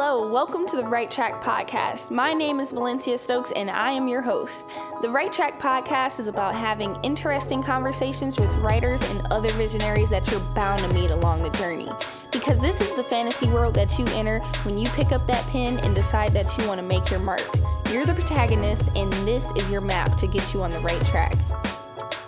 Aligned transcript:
Hello, 0.00 0.28
welcome 0.28 0.64
to 0.66 0.76
the 0.76 0.84
Right 0.84 1.10
Track 1.10 1.42
Podcast. 1.42 2.12
My 2.12 2.32
name 2.32 2.60
is 2.60 2.70
Valencia 2.70 3.18
Stokes 3.18 3.50
and 3.56 3.68
I 3.68 3.90
am 3.90 4.06
your 4.06 4.22
host. 4.22 4.64
The 5.02 5.10
Right 5.10 5.32
Track 5.32 5.58
Podcast 5.58 6.20
is 6.20 6.28
about 6.28 6.54
having 6.54 6.96
interesting 7.02 7.60
conversations 7.60 8.38
with 8.38 8.54
writers 8.58 9.02
and 9.10 9.20
other 9.32 9.48
visionaries 9.54 10.08
that 10.10 10.30
you're 10.30 10.38
bound 10.54 10.78
to 10.82 10.88
meet 10.94 11.10
along 11.10 11.42
the 11.42 11.50
journey. 11.50 11.88
Because 12.30 12.60
this 12.60 12.80
is 12.80 12.94
the 12.94 13.02
fantasy 13.02 13.48
world 13.48 13.74
that 13.74 13.98
you 13.98 14.06
enter 14.10 14.38
when 14.62 14.78
you 14.78 14.86
pick 14.90 15.10
up 15.10 15.26
that 15.26 15.44
pen 15.48 15.80
and 15.80 15.96
decide 15.96 16.32
that 16.32 16.46
you 16.56 16.68
want 16.68 16.80
to 16.80 16.86
make 16.86 17.10
your 17.10 17.18
mark. 17.18 17.42
You're 17.90 18.06
the 18.06 18.14
protagonist, 18.14 18.88
and 18.94 19.12
this 19.26 19.50
is 19.56 19.68
your 19.68 19.80
map 19.80 20.16
to 20.18 20.28
get 20.28 20.54
you 20.54 20.62
on 20.62 20.70
the 20.70 20.78
right 20.78 21.04
track. 21.06 21.36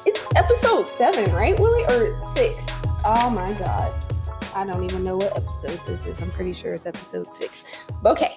It's 0.04 0.20
episode 0.34 0.88
seven, 0.88 1.32
right, 1.32 1.56
Willie? 1.56 1.84
Or 1.84 2.20
six? 2.34 2.66
Oh 3.04 3.30
my 3.30 3.52
god. 3.52 3.92
I 4.52 4.66
don't 4.66 4.82
even 4.82 5.04
know 5.04 5.16
what 5.16 5.36
episode 5.36 5.80
this 5.86 6.04
is. 6.06 6.20
I'm 6.20 6.30
pretty 6.32 6.52
sure 6.52 6.74
it's 6.74 6.84
episode 6.84 7.32
six. 7.32 7.62
Okay. 8.04 8.34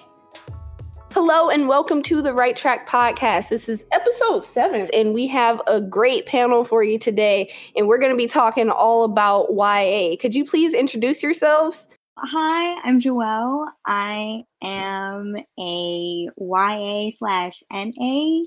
Hello 1.10 1.50
and 1.50 1.66
welcome 1.66 2.02
to 2.02 2.22
the 2.22 2.32
Right 2.32 2.56
Track 2.56 2.88
Podcast. 2.88 3.48
This 3.48 3.68
is 3.68 3.84
episode 3.90 4.44
seven, 4.44 4.86
and 4.94 5.12
we 5.12 5.26
have 5.26 5.60
a 5.66 5.80
great 5.80 6.26
panel 6.26 6.62
for 6.62 6.84
you 6.84 7.00
today. 7.00 7.52
And 7.74 7.88
we're 7.88 7.98
going 7.98 8.12
to 8.12 8.16
be 8.16 8.28
talking 8.28 8.70
all 8.70 9.02
about 9.02 9.48
YA. 9.50 10.14
Could 10.20 10.36
you 10.36 10.44
please 10.44 10.72
introduce 10.72 11.20
yourselves? 11.20 11.88
Hi, 12.16 12.80
I'm 12.84 13.00
Joelle. 13.00 13.66
I 13.84 14.44
am 14.62 15.34
a 15.58 16.28
YA 16.36 17.10
slash 17.18 17.60
NA 17.72 18.44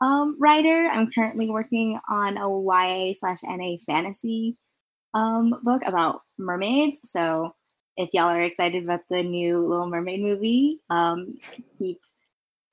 um, 0.00 0.36
writer. 0.38 0.88
I'm 0.92 1.10
currently 1.10 1.50
working 1.50 1.98
on 2.08 2.36
a 2.36 2.48
YA 2.48 3.14
slash 3.18 3.38
NA 3.42 3.74
fantasy 3.84 4.56
um, 5.14 5.54
book 5.62 5.82
about 5.86 6.22
mermaids. 6.38 6.98
So 7.04 7.54
if 7.96 8.10
y'all 8.12 8.28
are 8.28 8.40
excited 8.40 8.84
about 8.84 9.00
the 9.10 9.22
new 9.22 9.66
Little 9.66 9.88
Mermaid 9.88 10.20
movie, 10.20 10.80
um, 10.90 11.38
keep 11.78 12.00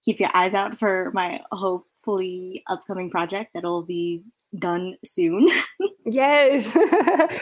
keep 0.03 0.19
your 0.19 0.29
eyes 0.33 0.53
out 0.53 0.77
for 0.77 1.11
my 1.13 1.41
hopefully 1.51 2.63
upcoming 2.67 3.09
project 3.09 3.51
that'll 3.53 3.83
be 3.83 4.23
done 4.57 4.95
soon. 5.03 5.47
yes, 6.05 6.75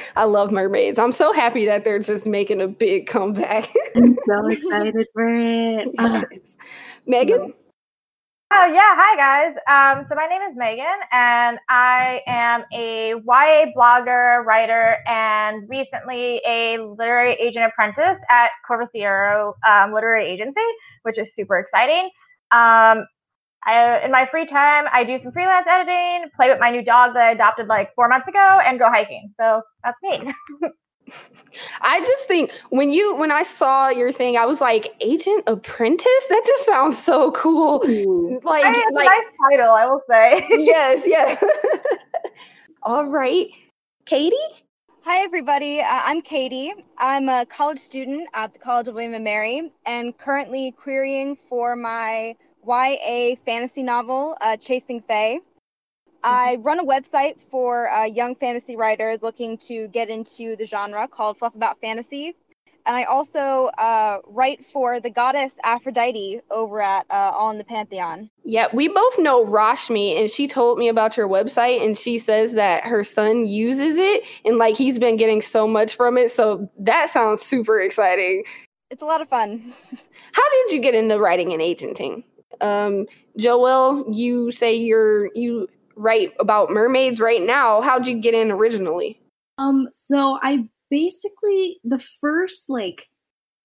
I 0.16 0.24
love 0.24 0.52
mermaids. 0.52 1.00
I'm 1.00 1.12
so 1.12 1.32
happy 1.34 1.66
that 1.66 1.84
they're 1.84 2.00
just 2.00 2.26
making 2.26 2.62
a 2.62 2.68
big 2.68 3.08
comeback. 3.08 3.70
I'm 3.96 4.18
so 4.28 4.48
excited 4.50 5.08
for 5.14 5.26
it. 5.28 5.90
Yes. 5.94 6.58
Megan. 7.06 7.54
Oh 8.60 8.66
yeah, 8.66 8.96
hi 8.98 9.16
guys. 9.16 9.56
Um, 9.68 10.08
so 10.10 10.16
my 10.16 10.26
name 10.26 10.42
is 10.50 10.58
Megan, 10.58 11.00
and 11.12 11.60
I 11.70 12.22
am 12.26 12.64
a 12.74 13.10
YA 13.12 13.72
blogger, 13.78 14.44
writer, 14.46 14.98
and 15.06 15.70
recently 15.70 16.42
a 16.44 16.80
literary 16.80 17.34
agent 17.40 17.66
apprentice 17.66 18.20
at 18.32 18.50
Corvisiero 18.68 19.54
um, 19.70 19.94
Literary 19.94 20.26
Agency, 20.26 20.66
which 21.04 21.20
is 21.20 21.28
super 21.36 21.60
exciting. 21.60 22.06
Um, 22.50 23.06
I, 23.64 24.02
in 24.04 24.12
my 24.12 24.28
free 24.32 24.48
time, 24.48 24.86
I 24.92 25.04
do 25.04 25.20
some 25.22 25.34
freelance 25.34 25.68
editing, 25.70 26.32
play 26.36 26.50
with 26.50 26.60
my 26.60 26.72
new 26.72 26.84
dog 26.84 27.14
that 27.14 27.22
I 27.28 27.32
adopted 27.34 27.68
like 27.68 27.94
four 27.94 28.10
months 28.10 28.28
ago, 28.28 28.60
and 28.66 28.80
go 28.80 28.90
hiking. 28.90 29.36
So 29.40 29.62
that's 29.84 29.98
me. 30.02 30.34
I 31.82 32.00
just 32.02 32.28
think 32.28 32.52
when 32.70 32.92
you 32.92 33.16
when 33.16 33.32
I 33.32 33.44
saw 33.44 33.90
your 33.90 34.12
thing, 34.12 34.38
I 34.38 34.46
was 34.46 34.62
like, 34.62 34.96
Agent 35.02 35.44
Apprentice? 35.48 36.26
That 36.30 36.44
just 36.46 36.66
sounds 36.66 36.98
so 37.02 37.32
cool. 37.32 37.84
Ooh. 37.88 38.40
Like, 38.44 38.66
I 38.66 38.72
mean, 38.72 38.94
like 38.94 39.08
a 39.08 39.10
nice 39.10 39.60
title, 39.60 39.74
I 39.74 39.86
will 39.86 40.02
say. 40.10 40.46
yes, 40.50 41.04
yes. 41.06 41.44
All 42.84 43.06
right. 43.06 43.48
Cady? 44.06 44.36
Hi, 45.04 45.24
everybody. 45.24 45.80
Uh, 45.80 45.86
I'm 45.90 46.22
Cady. 46.22 46.74
I'm 46.98 47.30
a 47.30 47.46
college 47.46 47.80
student 47.80 48.28
at 48.34 48.54
the 48.54 48.60
College 48.60 48.90
of 48.90 48.96
William 48.96 49.14
and 49.14 49.24
Mary 49.24 49.72
and 49.86 50.18
currently 50.18 50.72
querying 50.74 51.36
for 51.36 51.76
my 51.76 52.36
YA 52.68 53.36
fantasy 53.46 53.84
novel, 53.84 54.38
uh, 54.42 54.58
Chasing 54.58 55.02
Fae. 55.02 55.40
I 56.28 56.58
run 56.62 56.80
a 56.80 56.84
website 56.84 57.40
for 57.50 57.90
uh, 57.90 58.04
young 58.04 58.36
fantasy 58.36 58.76
writers 58.76 59.24
looking 59.24 59.58
to 59.60 59.88
get 59.88 60.10
into 60.10 60.58
the 60.58 60.66
genre 60.66 61.08
called 61.08 61.38
Fluff 61.38 61.56
About 61.56 61.80
Fantasy. 61.80 62.36
And 62.86 62.96
I 62.96 63.04
also 63.04 63.66
uh, 63.78 64.20
write 64.26 64.66
for 64.66 65.00
the 65.00 65.10
goddess 65.10 65.58
Aphrodite 65.64 66.42
over 66.52 66.82
at 66.82 67.06
uh, 67.10 67.32
All 67.34 67.50
in 67.52 67.58
the 67.58 67.64
Pantheon. 67.64 68.30
Yeah, 68.44 68.68
we 68.74 68.88
both 68.90 69.20
know 69.20 69.46
Rashmi, 69.46 70.20
and 70.20 70.30
she 70.30 70.48
told 70.48 70.78
me 70.78 70.88
about 70.90 71.16
your 71.18 71.28
website, 71.28 71.86
and 71.86 71.98
she 71.98 72.18
says 72.18 72.54
that 72.54 72.86
her 72.86 73.04
son 73.04 73.46
uses 73.46 73.98
it, 73.98 74.24
and 74.46 74.58
like 74.58 74.76
he's 74.76 75.00
been 75.00 75.18
getting 75.18 75.42
so 75.42 75.68
much 75.68 75.96
from 75.96 76.18
it. 76.18 76.32
So 76.32 76.70
that 76.80 77.10
sounds 77.10 77.42
super 77.42 77.80
exciting. 77.80 78.44
It's 78.90 79.02
a 79.02 79.06
lot 79.06 79.22
of 79.22 79.28
fun. 79.28 79.74
How 80.32 80.50
did 80.50 80.72
you 80.72 80.82
get 80.82 80.94
into 80.96 81.20
writing 81.20 81.52
and 81.52 81.62
agenting? 81.62 82.24
Um, 82.62 83.06
Joelle, 83.38 84.16
you 84.16 84.52
say 84.52 84.74
you're 84.74 85.30
you 85.36 85.68
write 85.98 86.34
about 86.40 86.70
mermaids 86.70 87.20
right 87.20 87.42
now. 87.42 87.82
How'd 87.82 88.08
you 88.08 88.20
get 88.20 88.34
in 88.34 88.52
originally? 88.52 89.20
Um, 89.58 89.90
so 89.94 90.40
I 90.42 90.70
basically 90.90 91.80
the 91.84 92.00
first 92.22 92.70
like 92.70 93.10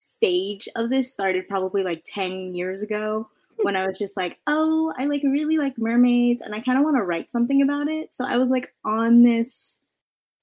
stage 0.01 0.69
of 0.77 0.91
this 0.91 1.11
started 1.11 1.49
probably 1.49 1.83
like 1.83 2.03
10 2.07 2.55
years 2.55 2.83
ago 2.83 3.29
when 3.63 3.77
I 3.77 3.87
was 3.87 3.99
just 3.99 4.17
like, 4.17 4.39
oh, 4.47 4.93
I 4.97 5.05
like 5.05 5.23
really 5.23 5.59
like 5.59 5.79
mermaids 5.79 6.43
and 6.43 6.55
I 6.55 6.61
kind 6.61 6.79
of 6.79 6.85
want 6.85 6.97
to 6.97 7.03
write 7.03 7.31
something 7.31 7.63
about 7.63 7.89
it. 7.89 8.15
So 8.15 8.25
I 8.27 8.39
was 8.39 8.51
like 8.51 8.75
on 8.85 9.23
this 9.23 9.81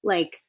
like 0.02 0.42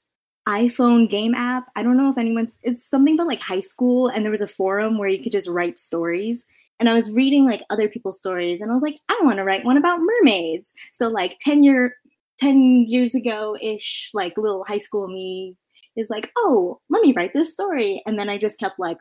iPhone 0.48 1.10
game 1.10 1.34
app. 1.36 1.70
I 1.76 1.84
don't 1.84 1.98
know 1.98 2.10
if 2.10 2.18
anyone's 2.18 2.58
it's 2.64 2.86
something 2.86 3.16
about 3.16 3.28
like 3.28 3.42
high 3.42 3.60
school 3.62 4.08
and 4.08 4.24
there 4.24 4.32
was 4.32 4.42
a 4.42 4.48
forum 4.48 4.98
where 4.98 5.10
you 5.10 5.22
could 5.22 5.32
just 5.32 5.50
write 5.50 5.78
stories. 5.78 6.46
And 6.82 6.90
I 6.90 6.96
was 6.96 7.12
reading 7.12 7.46
like 7.46 7.62
other 7.70 7.88
people's 7.88 8.18
stories 8.18 8.60
and 8.60 8.72
I 8.72 8.74
was 8.74 8.82
like, 8.82 8.98
I 9.08 9.20
want 9.22 9.38
to 9.38 9.44
write 9.44 9.64
one 9.64 9.78
about 9.78 10.00
mermaids. 10.02 10.74
So 10.92 11.08
like 11.10 11.38
10 11.40 11.64
year 11.64 11.96
10 12.40 12.86
years 12.88 13.14
ago 13.14 13.56
ish, 13.62 14.10
like 14.16 14.36
little 14.36 14.64
high 14.68 14.80
school 14.80 15.08
me 15.08 15.56
is 15.96 16.10
like, 16.10 16.32
oh, 16.38 16.82
let 16.90 17.04
me 17.04 17.14
write 17.14 17.34
this 17.34 17.54
story. 17.54 18.02
And 18.08 18.18
then 18.18 18.30
I 18.30 18.40
just 18.40 18.60
kept 18.60 18.80
like 18.80 18.98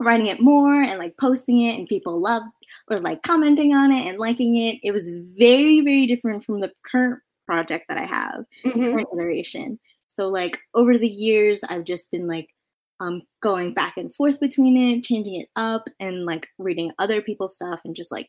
writing 0.00 0.26
it 0.26 0.42
more 0.42 0.82
and 0.82 0.98
like 0.98 1.16
posting 1.16 1.60
it, 1.60 1.78
and 1.78 1.88
people 1.88 2.20
loved 2.20 2.44
or 2.90 3.00
like 3.00 3.22
commenting 3.22 3.74
on 3.74 3.90
it 3.90 4.06
and 4.06 4.18
liking 4.18 4.56
it. 4.56 4.78
It 4.84 4.92
was 4.92 5.10
very, 5.38 5.80
very 5.80 6.06
different 6.06 6.44
from 6.44 6.60
the 6.60 6.70
current 6.84 7.20
project 7.46 7.86
that 7.88 7.96
I 7.96 8.04
have, 8.04 8.44
Mhm. 8.66 8.92
current 8.92 9.08
iteration. 9.14 9.78
So 10.08 10.28
like 10.28 10.60
over 10.74 10.98
the 10.98 11.08
years, 11.08 11.64
I've 11.64 11.84
just 11.84 12.10
been 12.10 12.26
like 12.28 12.50
um 13.00 13.22
going 13.40 13.74
back 13.74 13.96
and 13.96 14.14
forth 14.14 14.40
between 14.40 14.76
it, 14.76 15.04
changing 15.04 15.40
it 15.40 15.48
up, 15.56 15.88
and 16.00 16.24
like 16.26 16.48
reading 16.58 16.92
other 16.98 17.20
people's 17.22 17.54
stuff 17.56 17.80
and 17.84 17.94
just 17.96 18.12
like 18.12 18.28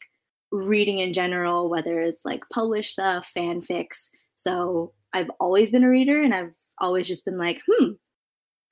reading 0.52 1.00
in 1.00 1.14
general, 1.14 1.70
whether 1.70 2.00
it's 2.02 2.26
like 2.26 2.42
published 2.54 2.92
stuff, 2.94 3.32
fanfics. 3.38 4.10
So 4.36 4.94
I've 5.14 5.30
always 5.40 5.70
been 5.72 5.84
a 5.84 5.90
reader 5.90 6.22
and 6.24 6.34
I've 6.34 6.54
always 6.80 7.08
just 7.08 7.26
been 7.26 7.38
like, 7.38 7.62
hmm, 7.68 7.92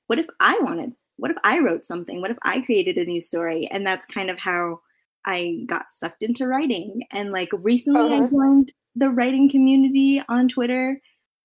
what 0.08 0.20
if 0.20 0.28
I 0.40 0.58
wanted? 0.62 0.94
What 1.18 1.32
if 1.32 1.38
I 1.44 1.60
wrote 1.60 1.86
something? 1.86 2.22
What 2.22 2.32
if 2.32 2.38
I 2.44 2.62
created 2.62 2.98
a 2.98 3.06
new 3.06 3.22
story? 3.22 3.68
And 3.72 3.86
that's 3.86 4.06
kind 4.06 4.30
of 4.30 4.40
how 4.40 4.82
I 5.26 5.64
got 5.68 5.92
sucked 5.92 6.24
into 6.24 6.48
writing. 6.48 7.02
And 7.12 7.32
like 7.32 7.50
recently 7.54 8.14
I 8.14 8.20
Uh-huh. 8.20 8.30
joined 8.30 8.74
the 8.96 9.10
writing 9.10 9.50
community 9.50 10.22
on 10.30 10.48
Twitter 10.48 11.00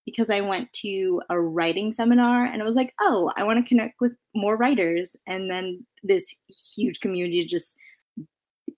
because 0.04 0.30
I 0.30 0.40
went 0.40 0.72
to 0.74 1.22
a 1.30 1.40
writing 1.40 1.92
seminar 1.92 2.44
and 2.44 2.60
I 2.60 2.64
was 2.64 2.76
like, 2.76 2.94
oh, 3.00 3.32
I 3.36 3.44
want 3.44 3.62
to 3.62 3.68
connect 3.68 4.00
with 4.00 4.12
more 4.34 4.56
writers. 4.56 5.16
And 5.26 5.50
then 5.50 5.86
this 6.02 6.34
huge 6.74 7.00
community 7.00 7.44
just 7.44 7.76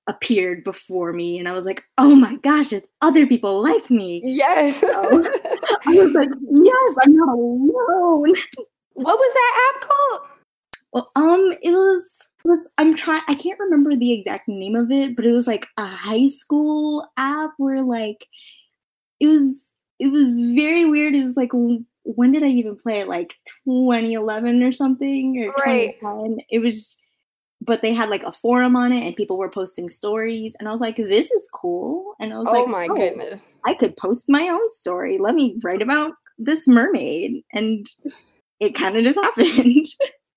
appeared 0.06 0.64
before 0.64 1.12
me 1.12 1.38
and 1.38 1.48
I 1.48 1.52
was 1.52 1.64
like, 1.64 1.84
oh 1.98 2.14
my 2.14 2.36
gosh, 2.36 2.68
there's 2.68 2.82
other 3.00 3.26
people 3.26 3.62
like 3.62 3.90
me. 3.90 4.22
Yes. 4.24 4.82
I 4.84 5.86
was 5.86 6.12
like, 6.12 6.28
yes, 6.50 6.96
I'm 7.02 7.16
not 7.16 7.28
alone. 7.28 8.34
what 8.92 9.18
was 9.18 9.34
that 9.34 9.72
app 9.74 9.88
called? 9.88 10.20
Well, 10.92 11.10
um, 11.16 11.52
it 11.62 11.70
was 11.70 12.28
it 12.44 12.48
was 12.48 12.68
I'm 12.78 12.94
trying 12.94 13.22
I 13.26 13.34
can't 13.34 13.58
remember 13.58 13.96
the 13.96 14.12
exact 14.12 14.46
name 14.46 14.76
of 14.76 14.90
it, 14.90 15.16
but 15.16 15.24
it 15.24 15.32
was 15.32 15.46
like 15.46 15.66
a 15.76 15.86
high 15.86 16.28
school 16.28 17.06
app 17.16 17.50
where 17.56 17.82
like 17.82 18.26
it 19.18 19.26
was 19.26 19.66
it 20.04 20.12
was 20.12 20.34
very 20.54 20.84
weird. 20.84 21.14
It 21.14 21.22
was 21.22 21.36
like 21.36 21.50
when 22.04 22.32
did 22.32 22.42
I 22.42 22.48
even 22.48 22.76
play 22.76 23.00
it? 23.00 23.08
Like 23.08 23.34
2011 23.64 24.62
or 24.62 24.72
something 24.72 25.42
or 25.42 25.52
Right. 25.64 25.94
2010. 26.00 26.44
It 26.50 26.58
was 26.60 26.98
but 27.60 27.80
they 27.80 27.94
had 27.94 28.10
like 28.10 28.22
a 28.24 28.32
forum 28.32 28.76
on 28.76 28.92
it 28.92 29.04
and 29.06 29.16
people 29.16 29.38
were 29.38 29.48
posting 29.48 29.88
stories 29.88 30.54
and 30.58 30.68
I 30.68 30.72
was 30.72 30.82
like 30.82 30.96
this 30.96 31.30
is 31.30 31.48
cool 31.54 32.14
and 32.20 32.32
I 32.32 32.38
was 32.38 32.46
like, 32.46 32.54
Oh 32.56 32.58
like 32.64 32.68
my 32.68 32.88
oh, 32.90 32.94
goodness. 32.94 33.54
I 33.64 33.74
could 33.74 33.96
post 33.96 34.28
my 34.28 34.48
own 34.48 34.70
story. 34.70 35.18
Let 35.18 35.34
me 35.34 35.58
write 35.64 35.80
about 35.80 36.12
this 36.38 36.68
mermaid. 36.68 37.42
And 37.52 37.86
it 38.60 38.74
kind 38.74 38.96
of 38.96 39.04
just 39.04 39.18
happened. 39.22 39.86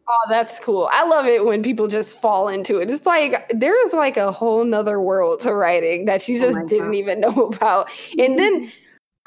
Oh, 0.10 0.26
that's 0.30 0.60
cool. 0.62 0.90
I 0.94 1.06
love 1.06 1.26
it 1.26 1.44
when 1.44 1.62
people 1.64 1.88
just 1.88 2.22
fall 2.22 2.48
into 2.48 2.80
it. 2.80 2.90
It's 2.90 3.06
like 3.06 3.52
there 3.54 3.82
is 3.86 3.92
like 3.92 4.16
a 4.16 4.32
whole 4.32 4.64
nother 4.64 5.02
world 5.02 5.42
to 5.42 5.54
writing 5.54 6.06
that 6.06 6.30
you 6.30 6.38
Oh 6.38 6.42
just 6.42 6.58
my 6.60 6.66
didn't 6.66 6.92
God. 6.92 6.96
even 6.96 7.20
know 7.22 7.48
about. 7.48 7.90
And 8.18 8.40
then 8.40 8.62
mm-hmm. 8.62 8.70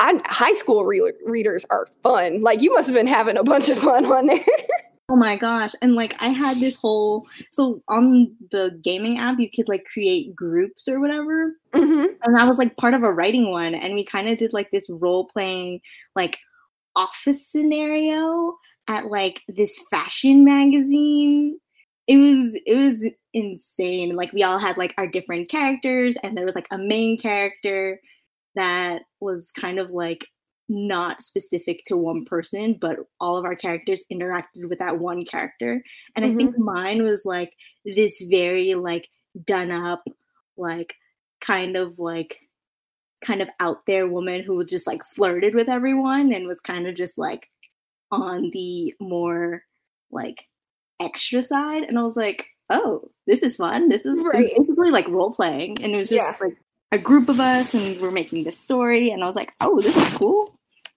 I, 0.00 0.20
high 0.26 0.54
school 0.54 0.84
re- 0.84 1.12
readers 1.24 1.66
are 1.70 1.86
fun. 2.02 2.40
Like 2.40 2.62
you 2.62 2.72
must 2.72 2.88
have 2.88 2.96
been 2.96 3.06
having 3.06 3.36
a 3.36 3.44
bunch 3.44 3.68
of 3.68 3.78
fun 3.78 4.06
on 4.06 4.26
there. 4.26 4.44
Oh 5.12 5.16
my 5.16 5.34
gosh. 5.34 5.72
And 5.82 5.96
like 5.96 6.14
I 6.22 6.28
had 6.28 6.60
this 6.60 6.76
whole 6.76 7.26
so 7.50 7.82
on 7.88 8.32
the 8.52 8.78
gaming 8.80 9.18
app 9.18 9.40
you 9.40 9.50
could 9.50 9.68
like 9.68 9.84
create 9.92 10.36
groups 10.36 10.86
or 10.86 11.00
whatever. 11.00 11.54
Mm-hmm. 11.74 12.14
And 12.22 12.36
I 12.38 12.44
was 12.44 12.58
like 12.58 12.76
part 12.76 12.94
of 12.94 13.02
a 13.02 13.12
writing 13.12 13.50
one 13.50 13.74
and 13.74 13.94
we 13.94 14.04
kind 14.04 14.28
of 14.28 14.38
did 14.38 14.52
like 14.52 14.70
this 14.70 14.88
role 14.88 15.26
playing 15.26 15.80
like 16.14 16.38
office 16.94 17.44
scenario 17.44 18.56
at 18.86 19.06
like 19.06 19.42
this 19.48 19.82
fashion 19.90 20.44
magazine. 20.44 21.58
It 22.06 22.18
was 22.18 22.60
it 22.64 22.76
was 22.76 23.10
insane. 23.34 24.14
Like 24.14 24.32
we 24.32 24.44
all 24.44 24.60
had 24.60 24.78
like 24.78 24.94
our 24.96 25.08
different 25.08 25.48
characters 25.48 26.16
and 26.22 26.38
there 26.38 26.44
was 26.44 26.54
like 26.54 26.68
a 26.70 26.78
main 26.78 27.18
character 27.18 28.00
that 28.56 29.02
was 29.20 29.52
kind 29.52 29.78
of 29.78 29.90
like 29.90 30.26
not 30.68 31.22
specific 31.22 31.82
to 31.84 31.96
one 31.96 32.24
person, 32.24 32.76
but 32.80 32.96
all 33.18 33.36
of 33.36 33.44
our 33.44 33.56
characters 33.56 34.04
interacted 34.10 34.68
with 34.68 34.78
that 34.78 34.98
one 34.98 35.24
character. 35.24 35.82
And 36.14 36.24
I 36.24 36.34
think 36.34 36.52
mm-hmm. 36.52 36.64
mine 36.64 37.02
was 37.02 37.24
like 37.24 37.52
this 37.84 38.24
very 38.30 38.74
like 38.74 39.08
done 39.44 39.72
up, 39.72 40.04
like 40.56 40.94
kind 41.40 41.76
of 41.76 41.98
like 41.98 42.38
kind 43.20 43.42
of 43.42 43.48
out 43.58 43.84
there 43.86 44.06
woman 44.06 44.42
who 44.42 44.64
just 44.64 44.86
like 44.86 45.02
flirted 45.16 45.54
with 45.54 45.68
everyone 45.68 46.32
and 46.32 46.46
was 46.46 46.60
kind 46.60 46.86
of 46.86 46.94
just 46.94 47.18
like 47.18 47.50
on 48.12 48.50
the 48.52 48.94
more 49.00 49.64
like 50.12 50.46
extra 51.00 51.42
side. 51.42 51.82
And 51.82 51.98
I 51.98 52.02
was 52.02 52.16
like, 52.16 52.46
oh, 52.70 53.10
this 53.26 53.42
is 53.42 53.56
fun. 53.56 53.88
This 53.88 54.06
is 54.06 54.16
Right. 54.22 54.52
basically 54.56 54.90
like 54.90 55.08
role 55.08 55.32
playing. 55.32 55.82
And 55.82 55.92
it 55.92 55.96
was 55.96 56.08
just 56.08 56.24
Yeah. 56.24 56.46
like 56.46 56.56
a 56.92 56.98
group 56.98 57.28
of 57.28 57.40
us 57.40 57.74
and 57.74 58.00
we're 58.00 58.10
making 58.10 58.44
this 58.44 58.58
story. 58.58 59.10
And 59.10 59.22
I 59.22 59.26
was 59.26 59.36
like, 59.36 59.54
oh, 59.60 59.80
this 59.80 59.96
is 59.96 60.08
cool. 60.10 60.54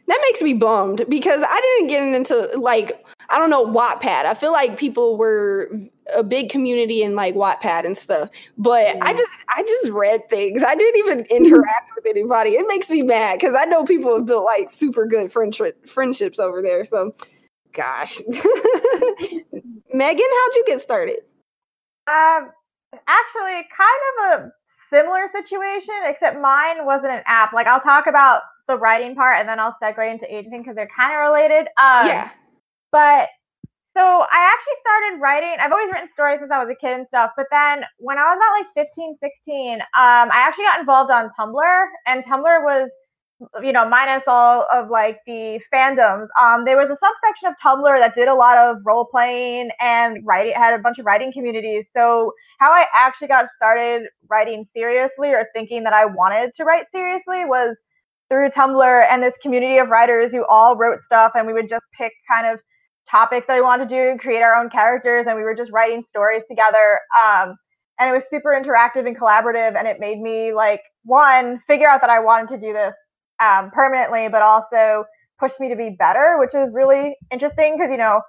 That 0.07 0.19
makes 0.23 0.41
me 0.41 0.53
bummed 0.53 1.05
because 1.07 1.43
I 1.47 1.61
didn't 1.61 1.87
get 1.87 2.03
into 2.03 2.59
like 2.59 3.05
I 3.29 3.39
don't 3.39 3.49
know 3.49 3.65
Wattpad. 3.65 4.25
I 4.25 4.33
feel 4.33 4.51
like 4.51 4.77
people 4.77 5.17
were 5.17 5.71
a 6.13 6.23
big 6.23 6.49
community 6.49 7.01
in 7.01 7.15
like 7.15 7.35
Wattpad 7.35 7.85
and 7.85 7.97
stuff, 7.97 8.29
but 8.57 9.01
I 9.01 9.13
just 9.13 9.31
I 9.55 9.61
just 9.61 9.89
read 9.91 10.27
things. 10.29 10.61
I 10.61 10.75
didn't 10.75 10.99
even 10.99 11.19
interact 11.29 11.91
with 11.95 12.05
anybody. 12.05 12.51
It 12.51 12.65
makes 12.67 12.91
me 12.91 13.01
mad 13.01 13.39
because 13.39 13.55
I 13.55 13.63
know 13.63 13.85
people 13.85 14.13
have 14.17 14.25
built 14.25 14.43
like 14.43 14.69
super 14.69 15.05
good 15.05 15.31
friendship 15.31 15.87
friendships 15.87 16.37
over 16.37 16.61
there. 16.61 16.83
So, 16.83 17.13
gosh, 17.71 18.19
Megan, 18.27 19.41
how'd 19.93 20.55
you 20.55 20.63
get 20.67 20.81
started? 20.81 21.21
Um, 22.07 22.51
actually, 23.07 23.65
kind 23.71 24.33
of 24.35 24.41
a 24.41 24.51
similar 24.93 25.29
situation, 25.33 25.95
except 26.05 26.39
mine 26.39 26.85
wasn't 26.85 27.11
an 27.13 27.23
app. 27.25 27.53
Like 27.53 27.67
I'll 27.67 27.81
talk 27.81 28.05
about 28.07 28.41
the 28.67 28.77
writing 28.77 29.15
part, 29.15 29.39
and 29.39 29.49
then 29.49 29.59
I'll 29.59 29.75
segue 29.81 30.11
into 30.11 30.25
agenting 30.25 30.61
because 30.61 30.75
they're 30.75 30.89
kind 30.95 31.13
of 31.13 31.33
related. 31.33 31.67
Um, 31.77 32.07
yeah, 32.07 32.29
But 32.91 33.29
so 33.97 34.01
I 34.01 34.39
actually 34.53 34.79
started 34.81 35.21
writing. 35.21 35.55
I've 35.59 35.71
always 35.71 35.91
written 35.91 36.09
stories 36.13 36.39
since 36.39 36.51
I 36.51 36.63
was 36.63 36.69
a 36.71 36.79
kid 36.79 36.97
and 36.97 37.07
stuff. 37.07 37.31
But 37.37 37.45
then 37.51 37.83
when 37.99 38.17
I 38.17 38.25
was 38.33 38.37
about 38.37 38.57
like 38.57 38.87
15, 38.87 39.17
16, 39.21 39.81
um, 39.81 40.33
I 40.33 40.41
actually 40.45 40.65
got 40.65 40.79
involved 40.79 41.11
on 41.11 41.29
Tumblr, 41.37 41.85
and 42.07 42.23
Tumblr 42.25 42.63
was, 42.63 42.89
you 43.61 43.71
know, 43.71 43.87
minus 43.87 44.23
all 44.27 44.65
of 44.73 44.89
like 44.89 45.19
the 45.25 45.59
fandoms. 45.73 46.27
Um, 46.39 46.65
there 46.65 46.77
was 46.77 46.89
a 46.89 46.97
subsection 47.03 47.49
of 47.49 47.55
Tumblr 47.63 47.99
that 47.99 48.15
did 48.15 48.27
a 48.27 48.35
lot 48.35 48.57
of 48.57 48.77
role 48.85 49.05
playing 49.05 49.69
and 49.79 50.25
writing, 50.25 50.53
had 50.55 50.73
a 50.73 50.81
bunch 50.81 50.99
of 50.99 51.05
writing 51.05 51.31
communities. 51.33 51.85
So 51.95 52.31
how 52.59 52.71
I 52.71 52.85
actually 52.93 53.27
got 53.27 53.47
started 53.55 54.03
writing 54.29 54.65
seriously 54.75 55.29
or 55.29 55.47
thinking 55.53 55.83
that 55.83 55.93
I 55.93 56.05
wanted 56.05 56.51
to 56.57 56.63
write 56.63 56.85
seriously 56.93 57.45
was 57.45 57.75
through 58.29 58.49
Tumblr 58.51 59.07
and 59.09 59.21
this 59.21 59.33
community 59.41 59.77
of 59.77 59.89
writers 59.89 60.31
who 60.31 60.45
all 60.45 60.75
wrote 60.75 60.99
stuff, 61.05 61.33
and 61.35 61.45
we 61.45 61.53
would 61.53 61.69
just 61.69 61.83
pick 61.97 62.11
kind 62.29 62.47
of 62.47 62.59
topics 63.09 63.45
that 63.47 63.55
we 63.55 63.61
wanted 63.61 63.89
to 63.89 63.95
do 63.95 64.09
and 64.09 64.19
create 64.19 64.41
our 64.41 64.55
own 64.55 64.69
characters, 64.69 65.25
and 65.27 65.35
we 65.35 65.43
were 65.43 65.55
just 65.55 65.71
writing 65.71 66.03
stories 66.09 66.41
together. 66.49 66.99
Um, 67.21 67.55
and 67.99 68.09
it 68.09 68.13
was 68.13 68.23
super 68.31 68.49
interactive 68.49 69.05
and 69.05 69.17
collaborative, 69.17 69.77
and 69.77 69.87
it 69.87 69.99
made 69.99 70.19
me 70.19 70.53
like 70.53 70.81
one 71.03 71.61
figure 71.67 71.87
out 71.87 72.01
that 72.01 72.09
I 72.09 72.19
wanted 72.19 72.49
to 72.49 72.57
do 72.57 72.73
this 72.73 72.93
um, 73.43 73.71
permanently, 73.71 74.27
but 74.31 74.41
also 74.41 75.05
pushed 75.39 75.59
me 75.59 75.69
to 75.69 75.75
be 75.75 75.95
better, 75.99 76.37
which 76.39 76.53
is 76.55 76.69
really 76.73 77.15
interesting 77.31 77.75
because 77.77 77.91
you 77.91 77.97
know 77.97 78.21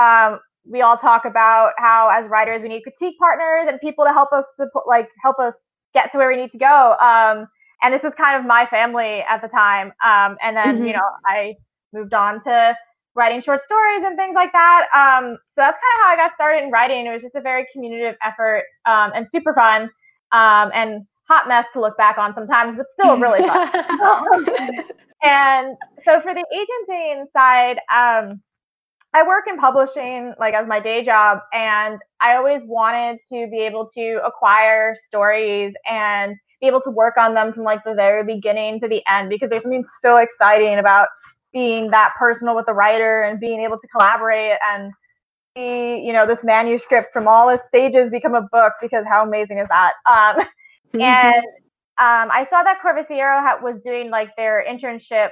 um, 0.00 0.40
we 0.70 0.82
all 0.82 0.96
talk 0.98 1.24
about 1.26 1.72
how 1.78 2.10
as 2.12 2.28
writers 2.30 2.62
we 2.62 2.68
need 2.68 2.82
critique 2.82 3.16
partners 3.18 3.66
and 3.68 3.80
people 3.80 4.04
to 4.04 4.12
help 4.12 4.32
us 4.32 4.44
support, 4.58 4.86
like 4.88 5.08
help 5.22 5.38
us 5.40 5.54
get 5.94 6.10
to 6.12 6.18
where 6.18 6.28
we 6.28 6.36
need 6.36 6.52
to 6.52 6.58
go. 6.58 6.96
Um, 7.00 7.46
and 7.82 7.92
this 7.94 8.02
was 8.02 8.12
kind 8.16 8.38
of 8.38 8.46
my 8.46 8.66
family 8.66 9.22
at 9.28 9.42
the 9.42 9.48
time. 9.48 9.92
Um, 10.04 10.36
and 10.42 10.56
then 10.56 10.82
Mhm. 10.82 10.86
you 10.86 10.94
know 10.94 11.06
I 11.26 11.54
moved 11.92 12.14
on 12.14 12.42
to 12.44 12.76
writing 13.14 13.42
short 13.42 13.64
stories 13.64 14.02
and 14.04 14.16
things 14.16 14.34
like 14.34 14.52
that. 14.52 14.86
Um, 14.94 15.36
so 15.54 15.58
that's 15.62 15.76
kind 15.78 15.94
of 15.96 16.02
how 16.02 16.08
I 16.12 16.16
got 16.16 16.34
started 16.34 16.64
in 16.64 16.70
writing. 16.70 17.06
It 17.06 17.12
was 17.12 17.22
just 17.22 17.34
a 17.34 17.40
very 17.42 17.66
communicative 17.72 18.16
effort 18.24 18.64
um, 18.86 19.12
and 19.14 19.26
super 19.32 19.54
fun 19.54 19.82
um, 20.32 20.70
and 20.74 21.06
hot 21.32 21.48
mess 21.48 21.64
to 21.72 21.80
look 21.80 21.96
back 21.96 22.18
on 22.18 22.34
sometimes, 22.34 22.76
but 22.76 22.86
still 23.00 23.18
really 23.18 23.46
fun. 23.46 23.68
and 25.22 25.76
so 26.04 26.20
for 26.20 26.34
the 26.34 26.44
agenting 26.52 27.26
side, 27.32 27.78
um, 27.92 28.40
I 29.14 29.26
work 29.26 29.44
in 29.48 29.58
publishing 29.58 30.34
like 30.38 30.54
as 30.54 30.66
my 30.66 30.80
day 30.80 31.04
job, 31.04 31.40
and 31.52 31.98
I 32.20 32.36
always 32.36 32.62
wanted 32.64 33.18
to 33.30 33.46
be 33.50 33.60
able 33.60 33.88
to 33.94 34.20
acquire 34.24 34.96
stories 35.08 35.74
and 35.88 36.36
be 36.60 36.66
able 36.66 36.80
to 36.82 36.90
work 36.90 37.16
on 37.18 37.34
them 37.34 37.52
from 37.52 37.64
like 37.64 37.82
the 37.84 37.94
very 37.94 38.24
beginning 38.24 38.80
to 38.80 38.88
the 38.88 39.02
end 39.10 39.28
because 39.28 39.50
there's 39.50 39.62
something 39.62 39.84
so 40.00 40.16
exciting 40.16 40.78
about 40.78 41.08
being 41.52 41.90
that 41.90 42.12
personal 42.18 42.56
with 42.56 42.66
the 42.66 42.72
writer 42.72 43.22
and 43.22 43.40
being 43.40 43.60
able 43.60 43.78
to 43.78 43.88
collaborate 43.88 44.56
and 44.70 44.92
see, 45.54 46.02
you 46.06 46.12
know, 46.12 46.26
this 46.26 46.38
manuscript 46.42 47.12
from 47.12 47.28
all 47.28 47.50
its 47.50 47.62
stages 47.68 48.10
become 48.10 48.34
a 48.34 48.48
book 48.52 48.72
because 48.80 49.04
how 49.06 49.26
amazing 49.26 49.58
is 49.58 49.68
that? 49.68 49.92
Um, 50.10 50.46
and 51.00 51.44
um, 52.00 52.30
I 52.32 52.46
saw 52.50 52.62
that 52.64 52.78
Corvisiero 52.84 53.40
ha- 53.40 53.58
was 53.62 53.76
doing 53.84 54.10
like 54.10 54.30
their 54.36 54.64
internship, 54.68 55.30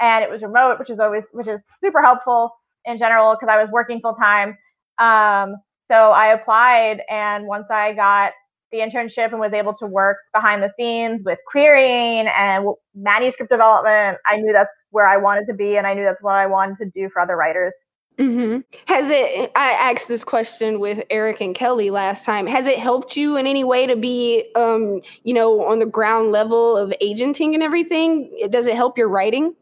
and 0.00 0.24
it 0.24 0.30
was 0.30 0.42
remote, 0.42 0.78
which 0.78 0.90
is 0.90 1.00
always 1.00 1.24
which 1.32 1.48
is 1.48 1.60
super 1.82 2.02
helpful 2.02 2.52
in 2.86 2.98
general 2.98 3.34
because 3.34 3.52
I 3.52 3.62
was 3.62 3.70
working 3.72 4.00
full 4.00 4.14
time. 4.14 4.56
Um, 4.98 5.56
so 5.90 6.12
I 6.12 6.28
applied, 6.34 7.00
and 7.10 7.46
once 7.46 7.66
I 7.70 7.94
got 7.94 8.32
the 8.72 8.78
internship 8.78 9.30
and 9.32 9.40
was 9.40 9.52
able 9.54 9.74
to 9.76 9.86
work 9.86 10.18
behind 10.34 10.62
the 10.62 10.70
scenes 10.78 11.22
with 11.24 11.38
querying 11.50 12.28
and 12.28 12.66
manuscript 12.94 13.50
development, 13.52 14.18
I 14.26 14.38
knew 14.38 14.52
that's 14.52 14.70
where 14.90 15.06
I 15.06 15.18
wanted 15.18 15.46
to 15.48 15.54
be, 15.54 15.76
and 15.76 15.86
I 15.86 15.94
knew 15.94 16.04
that's 16.04 16.22
what 16.22 16.34
I 16.34 16.46
wanted 16.46 16.78
to 16.78 16.90
do 16.94 17.10
for 17.12 17.20
other 17.22 17.36
writers. 17.36 17.72
Hmm 18.18 18.58
Has 18.86 19.10
it? 19.10 19.50
I 19.56 19.72
asked 19.72 20.08
this 20.08 20.24
question 20.24 20.80
with 20.80 21.04
Eric 21.10 21.40
and 21.40 21.54
Kelly 21.54 21.90
last 21.90 22.24
time. 22.24 22.46
Has 22.46 22.66
it 22.66 22.78
helped 22.78 23.16
you 23.16 23.36
in 23.36 23.46
any 23.46 23.64
way 23.64 23.86
to 23.86 23.96
be, 23.96 24.50
um, 24.54 25.00
you 25.24 25.34
know, 25.34 25.64
on 25.64 25.78
the 25.78 25.86
ground 25.86 26.30
level 26.30 26.76
of 26.76 26.92
agenting 27.00 27.54
and 27.54 27.62
everything? 27.62 28.30
Does 28.50 28.66
it 28.66 28.76
help 28.76 28.98
your 28.98 29.08
writing? 29.08 29.54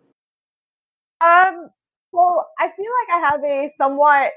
Um, 1.21 1.71
well, 2.13 2.49
I 2.59 2.69
feel 2.77 2.91
like 3.09 3.19
I 3.23 3.31
have 3.31 3.45
a 3.45 3.73
somewhat 3.79 4.33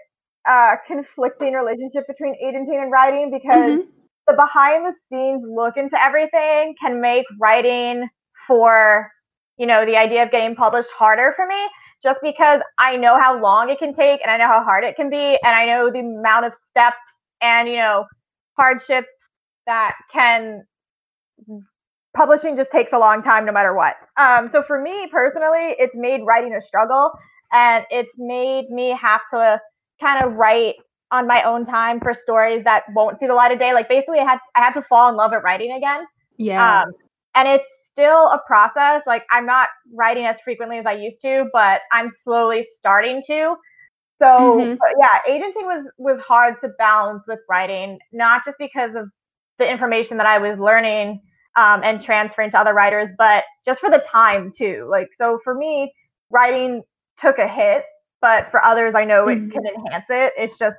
uh, 0.48 0.76
conflicting 0.88 1.54
relationship 1.54 2.06
between 2.08 2.36
agenting 2.36 2.80
and 2.82 2.92
writing 2.92 3.32
because 3.32 3.80
Mhm. 3.80 3.88
the 4.28 4.34
behind 4.34 4.86
the 4.86 4.94
scenes 5.10 5.44
look 5.48 5.78
into 5.78 6.02
everything 6.02 6.76
can 6.82 7.02
make 7.02 7.26
writing 7.40 8.10
for 8.48 9.12
you 9.58 9.66
know 9.66 9.86
the 9.86 9.96
idea 9.96 10.24
of 10.24 10.32
getting 10.32 10.56
published 10.56 10.90
harder 10.98 11.34
for 11.36 11.48
me 11.48 11.68
just 12.04 12.20
because 12.22 12.60
I 12.78 12.98
know 12.98 13.20
how 13.20 13.42
long 13.42 13.70
it 13.70 13.80
can 13.80 13.94
take 13.94 14.20
and 14.22 14.30
I 14.30 14.38
know 14.38 14.48
how 14.48 14.64
hard 14.64 14.84
it 14.84 14.96
can 14.96 15.10
be 15.10 15.40
and 15.44 15.56
I 15.56 15.66
know 15.66 15.90
the 15.90 16.00
amount 16.00 16.46
of 16.46 16.52
steps 16.70 16.98
and 17.42 17.68
you 17.68 17.78
know 17.78 18.06
hardships 18.58 19.08
that 19.66 19.94
can 20.12 20.64
publishing 22.16 22.56
just 22.56 22.70
takes 22.72 22.92
a 22.94 23.00
long 23.00 23.24
time 23.24 23.46
no 23.46 23.52
matter 23.52 23.74
what. 23.74 23.96
Um, 24.18 24.50
so 24.52 24.64
for 24.68 24.80
me 24.80 25.08
personally, 25.12 25.76
it's 25.80 25.96
made 25.96 26.22
writing 26.26 26.54
a 26.54 26.66
struggle 26.68 27.12
and 27.52 27.86
it's 27.90 28.12
made 28.18 28.70
me 28.70 28.96
have 29.00 29.22
to 29.34 29.60
kind 30.02 30.24
of 30.24 30.34
write 30.34 30.76
on 31.12 31.28
my 31.28 31.44
own 31.44 31.66
time 31.66 32.00
for 32.00 32.14
stories 32.14 32.64
that 32.66 32.84
won't 32.96 33.20
see 33.20 33.28
the 33.28 33.34
light 33.34 33.52
of 33.52 33.60
day. 33.60 33.74
Like 33.74 33.90
basically 33.90 34.20
I 34.20 34.26
had 34.26 34.40
I 34.56 34.62
had 34.62 34.74
to 34.74 34.84
fall 34.84 35.10
in 35.10 35.16
love 35.16 35.32
with 35.32 35.44
writing 35.44 35.72
again. 35.74 36.06
Yeah. 36.38 36.82
Um, 36.82 36.92
and 37.36 37.48
it's 37.48 37.66
still 37.94 38.30
a 38.32 38.42
process. 38.48 39.04
Like 39.08 39.24
I'm 39.32 39.46
not 39.48 39.70
writing 39.94 40.26
as 40.26 40.38
frequently 40.44 40.80
as 40.80 40.86
I 40.88 40.94
used 40.94 41.22
to, 41.24 41.48
but 41.54 41.82
I'm 41.94 42.12
slowly 42.24 42.68
starting 42.78 43.24
to. 43.28 43.56
So 44.22 44.74
Mhm. 44.74 44.82
yeah, 45.00 45.20
agenting 45.28 45.66
was 45.66 45.86
was 45.98 46.20
hard 46.22 46.56
to 46.62 46.70
balance 46.78 47.24
with 47.28 47.40
writing, 47.50 48.00
not 48.14 48.44
just 48.46 48.58
because 48.60 48.96
of 48.96 49.10
the 49.60 49.70
information 49.70 50.18
that 50.18 50.28
I 50.28 50.38
was 50.40 50.60
learning 50.60 51.22
um, 51.58 51.84
and 51.84 52.02
transferring 52.02 52.52
to 52.52 52.60
other 52.60 52.74
writers, 52.74 53.10
but 53.18 53.44
just 53.66 53.82
for 53.82 53.90
the 53.92 54.04
time 54.12 54.52
too. 54.58 54.88
Like 54.90 55.08
so 55.18 55.40
for 55.44 55.56
me, 55.56 55.94
writing 56.32 56.84
took 57.20 57.38
a 57.40 57.48
hit, 57.48 57.84
but 58.22 58.50
for 58.52 58.64
others, 58.64 58.96
I 58.96 59.06
know 59.06 59.28
Mhm. 59.28 59.30
it 59.30 59.40
can 59.52 59.64
enhance 59.68 60.06
it. 60.10 60.34
It's 60.38 60.58
just 60.58 60.78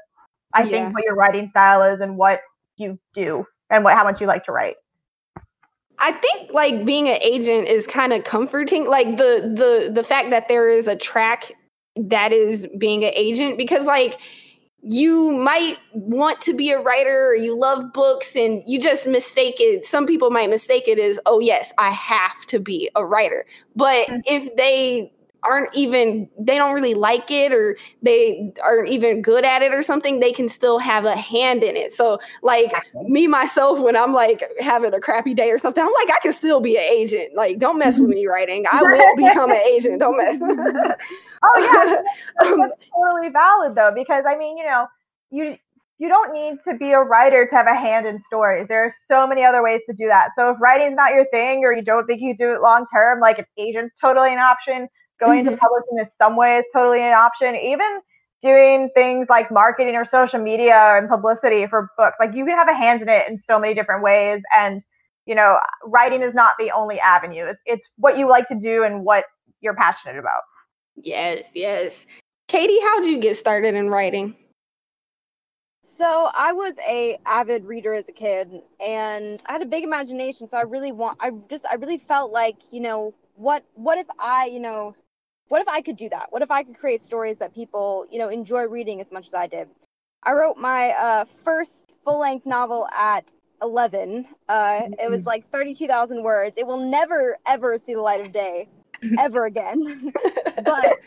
I 0.55 0.65
Yeah. 0.65 0.67
think 0.67 0.95
what 0.95 1.05
your 1.05 1.15
writing 1.17 1.49
style 1.49 1.83
is 1.83 2.01
and 2.01 2.17
what 2.17 2.41
you 2.77 2.99
do 3.15 3.45
and 3.71 3.85
what 3.85 3.95
how 3.97 4.05
much 4.05 4.21
you 4.21 4.27
like 4.27 4.45
to 4.47 4.53
write. 4.53 4.77
I 5.99 6.13
think 6.13 6.53
like 6.53 6.85
being 6.85 7.09
an 7.09 7.19
agent 7.23 7.69
is 7.69 7.87
kind 7.87 8.13
of 8.13 8.25
comforting. 8.25 8.89
Like 8.89 9.17
the 9.17 9.53
the 9.55 9.93
the 9.93 10.03
fact 10.03 10.31
that 10.31 10.49
there 10.49 10.69
is 10.69 10.89
a 10.89 10.97
track 10.97 11.53
that 11.97 12.33
is 12.33 12.67
being 12.79 13.05
an 13.05 13.13
agent 13.15 13.57
because 13.57 13.87
like 13.87 14.19
you 14.87 15.33
might 15.33 15.79
want 15.95 16.41
to 16.43 16.55
be 16.55 16.71
a 16.71 16.79
writer 16.79 17.29
or 17.29 17.35
you 17.35 17.59
love 17.59 17.93
books 17.93 18.37
and 18.37 18.63
you 18.67 18.79
just 18.79 19.07
mistake 19.07 19.55
it 19.59 19.87
some 19.87 20.05
people 20.05 20.31
might 20.31 20.51
mistake 20.51 20.87
it 20.87 20.99
as 20.99 21.19
oh 21.25 21.41
yes 21.41 21.73
i 21.79 21.89
have 21.89 22.45
to 22.45 22.61
be 22.61 22.91
a 22.95 23.05
writer 23.05 23.47
but 23.75 24.07
mm-hmm. 24.09 24.21
if 24.27 24.55
they 24.57 25.11
aren't 25.45 25.75
even 25.75 26.29
they 26.39 26.57
don't 26.57 26.75
really 26.75 26.95
like 26.95 27.31
it 27.31 27.53
or 27.53 27.77
they 28.03 28.53
aren't 28.63 28.89
even 28.89 29.23
good 29.23 29.45
at 29.45 29.63
it 29.63 29.73
or 29.73 29.83
something 29.83 30.21
they 30.21 30.33
can 30.33 30.49
still 30.49 30.79
have 30.79 31.05
a 31.05 31.17
hand 31.17 31.63
in 31.63 31.77
it 31.77 31.93
so 31.93 32.19
like 32.43 32.73
me 33.05 33.27
myself 33.27 33.81
when 33.81 33.97
i'm 33.97 34.13
like 34.13 34.43
having 34.61 34.93
a 34.93 35.01
crappy 35.01 35.35
day 35.35 35.51
or 35.51 35.59
something 35.59 35.83
i'm 35.83 35.93
like 36.01 36.11
i 36.11 36.19
can 36.23 36.33
still 36.33 36.61
be 36.61 36.77
an 36.77 36.83
agent 36.83 37.35
like 37.35 37.59
don't 37.59 37.79
mess 37.79 37.99
with 37.99 38.11
me 38.11 38.27
writing 38.27 38.65
i 38.73 38.83
will 38.83 39.17
become 39.17 39.51
an 39.51 39.63
agent 39.69 40.01
don't 40.01 40.17
mess 40.17 40.39
oh 40.43 40.95
yeah 41.59 42.03
that's, 42.39 42.53
um, 42.53 42.61
that's 42.61 42.77
totally 42.95 43.31
valid 43.31 43.75
though 43.75 43.93
because 43.95 44.25
i 44.27 44.37
mean 44.37 44.57
you 44.57 44.65
know 44.65 44.87
you 45.31 45.57
you 45.99 46.09
don't 46.09 46.33
need 46.33 46.59
to 46.69 46.77
be 46.77 46.91
a 46.91 47.01
writer 47.01 47.47
to 47.47 47.55
have 47.55 47.67
a 47.67 47.75
hand 47.75 48.07
in 48.07 48.23
stories. 48.27 48.67
There 48.69 48.85
are 48.85 48.95
so 49.07 49.27
many 49.27 49.45
other 49.45 49.63
ways 49.63 49.81
to 49.89 49.95
do 49.95 50.07
that. 50.09 50.31
So 50.37 50.51
if 50.51 50.61
writing's 50.61 50.97
not 50.97 51.13
your 51.13 51.27
thing 51.31 51.65
or 51.65 51.73
you 51.73 51.83
don't 51.83 52.07
think 52.07 52.21
you 52.21 52.37
do 52.37 52.53
it 52.53 52.61
long 52.61 52.87
term, 52.93 53.21
like 53.21 53.39
an 53.39 53.47
agent's 53.59 53.95
totally 54.01 54.33
an 54.33 54.39
option. 54.39 54.89
Going 55.25 55.41
mm-hmm. 55.41 55.49
into 55.49 55.61
publishing 55.61 55.99
in 55.99 56.07
some 56.19 56.37
way 56.37 56.59
is 56.59 56.65
totally 56.73 57.01
an 57.01 57.13
option. 57.13 57.55
Even 57.55 58.01
doing 58.43 58.91
things 58.95 59.27
like 59.31 59.51
marketing 59.51 59.95
or 59.97 60.05
social 60.05 60.39
media 60.39 60.97
and 60.97 61.09
publicity 61.09 61.67
for 61.67 61.91
books, 61.97 62.17
like 62.21 62.35
you 62.35 62.45
can 62.45 62.55
have 62.55 62.69
a 62.69 62.75
hand 62.75 63.01
in 63.01 63.09
it 63.09 63.23
in 63.29 63.41
so 63.49 63.59
many 63.59 63.75
different 63.75 64.03
ways. 64.03 64.43
And 64.55 64.83
you 65.27 65.35
know, 65.35 65.59
writing 65.85 66.23
is 66.23 66.35
not 66.35 66.53
the 66.59 66.71
only 66.71 67.01
avenue. 67.01 67.47
It's, 67.47 67.61
it's 67.65 67.83
what 67.97 68.19
you 68.19 68.29
like 68.29 68.47
to 68.49 68.55
do 68.55 68.85
and 68.85 69.05
what 69.05 69.25
you're 69.61 69.75
passionate 69.75 70.19
about. 70.19 70.43
Yes, 70.97 71.51
yes. 71.55 72.07
Cady, 72.49 72.79
how 72.83 73.01
did 73.01 73.11
you 73.11 73.19
get 73.19 73.37
started 73.37 73.75
in 73.75 73.89
writing? 73.89 74.37
So 75.83 76.31
I 76.35 76.53
was 76.53 76.77
a 76.89 77.19
avid 77.27 77.65
reader 77.65 77.95
as 77.95 78.09
a 78.09 78.13
kid 78.13 78.63
and 78.85 79.43
I 79.47 79.53
had 79.53 79.63
a 79.63 79.67
big 79.67 79.85
imagination 79.85 80.49
so 80.49 80.57
I 80.57 80.63
really 80.63 80.93
want 80.93 81.19
I 81.21 81.31
just 81.49 81.67
I 81.71 81.75
really 81.75 81.99
felt 81.99 82.33
like, 82.33 82.57
you 82.71 82.81
know, 82.81 83.15
what 83.35 83.65
what 83.75 83.99
if 83.99 84.07
I, 84.19 84.47
you 84.47 84.61
know, 84.61 84.95
what 85.49 85.61
if 85.61 85.69
I 85.69 85.81
could 85.81 85.97
do 85.97 86.09
that? 86.09 86.29
What 86.31 86.43
if 86.43 86.51
I 86.51 86.63
could 86.63 86.77
create 86.77 87.03
stories 87.03 87.39
that 87.39 87.55
people, 87.55 88.07
you 88.11 88.19
know, 88.19 88.29
enjoy 88.29 88.67
reading 88.67 89.01
as 89.01 89.13
much 89.13 89.27
as 89.27 89.35
I 89.35 89.47
did? 89.47 89.69
I 90.23 90.33
wrote 90.33 90.57
my 90.57 90.91
uh, 90.91 91.25
first 91.25 91.93
full 92.05 92.19
length 92.19 92.47
novel 92.47 92.89
at 92.97 93.33
11. 93.63 94.27
Uh, 94.49 94.55
mm-hmm. 94.55 94.93
It 94.99 95.11
was 95.11 95.23
mm-hmm. 95.23 95.29
like 95.29 95.51
32,000 95.51 96.23
words. 96.23 96.59
It 96.59 96.67
will 96.67 96.79
never, 96.79 97.39
ever 97.47 97.79
see 97.79 97.95
the 97.95 98.01
light 98.01 98.21
of 98.21 98.33
day 98.33 98.69
ever 99.19 99.45
again. 99.45 100.13
but, 100.65 100.99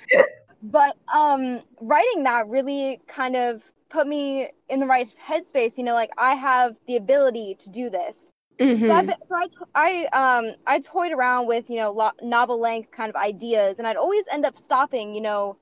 but 0.61 0.97
um, 1.13 1.61
writing 1.81 2.23
that 2.23 2.47
really 2.47 3.01
kind 3.07 3.35
of 3.35 3.63
put 3.89 4.07
me 4.07 4.49
in 4.69 4.79
the 4.79 4.85
right 4.85 5.11
headspace. 5.25 5.77
You 5.77 5.83
know, 5.83 5.93
like 5.93 6.11
I 6.17 6.33
have 6.35 6.77
the 6.87 6.95
ability 6.95 7.55
to 7.59 7.69
do 7.69 7.89
this. 7.89 8.31
Mm-hmm. 8.59 8.85
So, 8.85 8.93
I, 8.93 9.05
so 9.05 9.65
I, 9.75 10.07
I, 10.11 10.37
um, 10.37 10.55
I 10.65 10.79
toyed 10.79 11.11
around 11.11 11.47
with, 11.47 11.69
you 11.69 11.77
know, 11.77 11.91
lo- 11.91 12.11
novel 12.21 12.59
length 12.59 12.91
kind 12.91 13.09
of 13.09 13.15
ideas, 13.15 13.77
and 13.77 13.87
I'd 13.87 13.97
always 13.97 14.25
end 14.31 14.45
up 14.45 14.57
stopping, 14.57 15.13
you 15.13 15.21
know, 15.21 15.57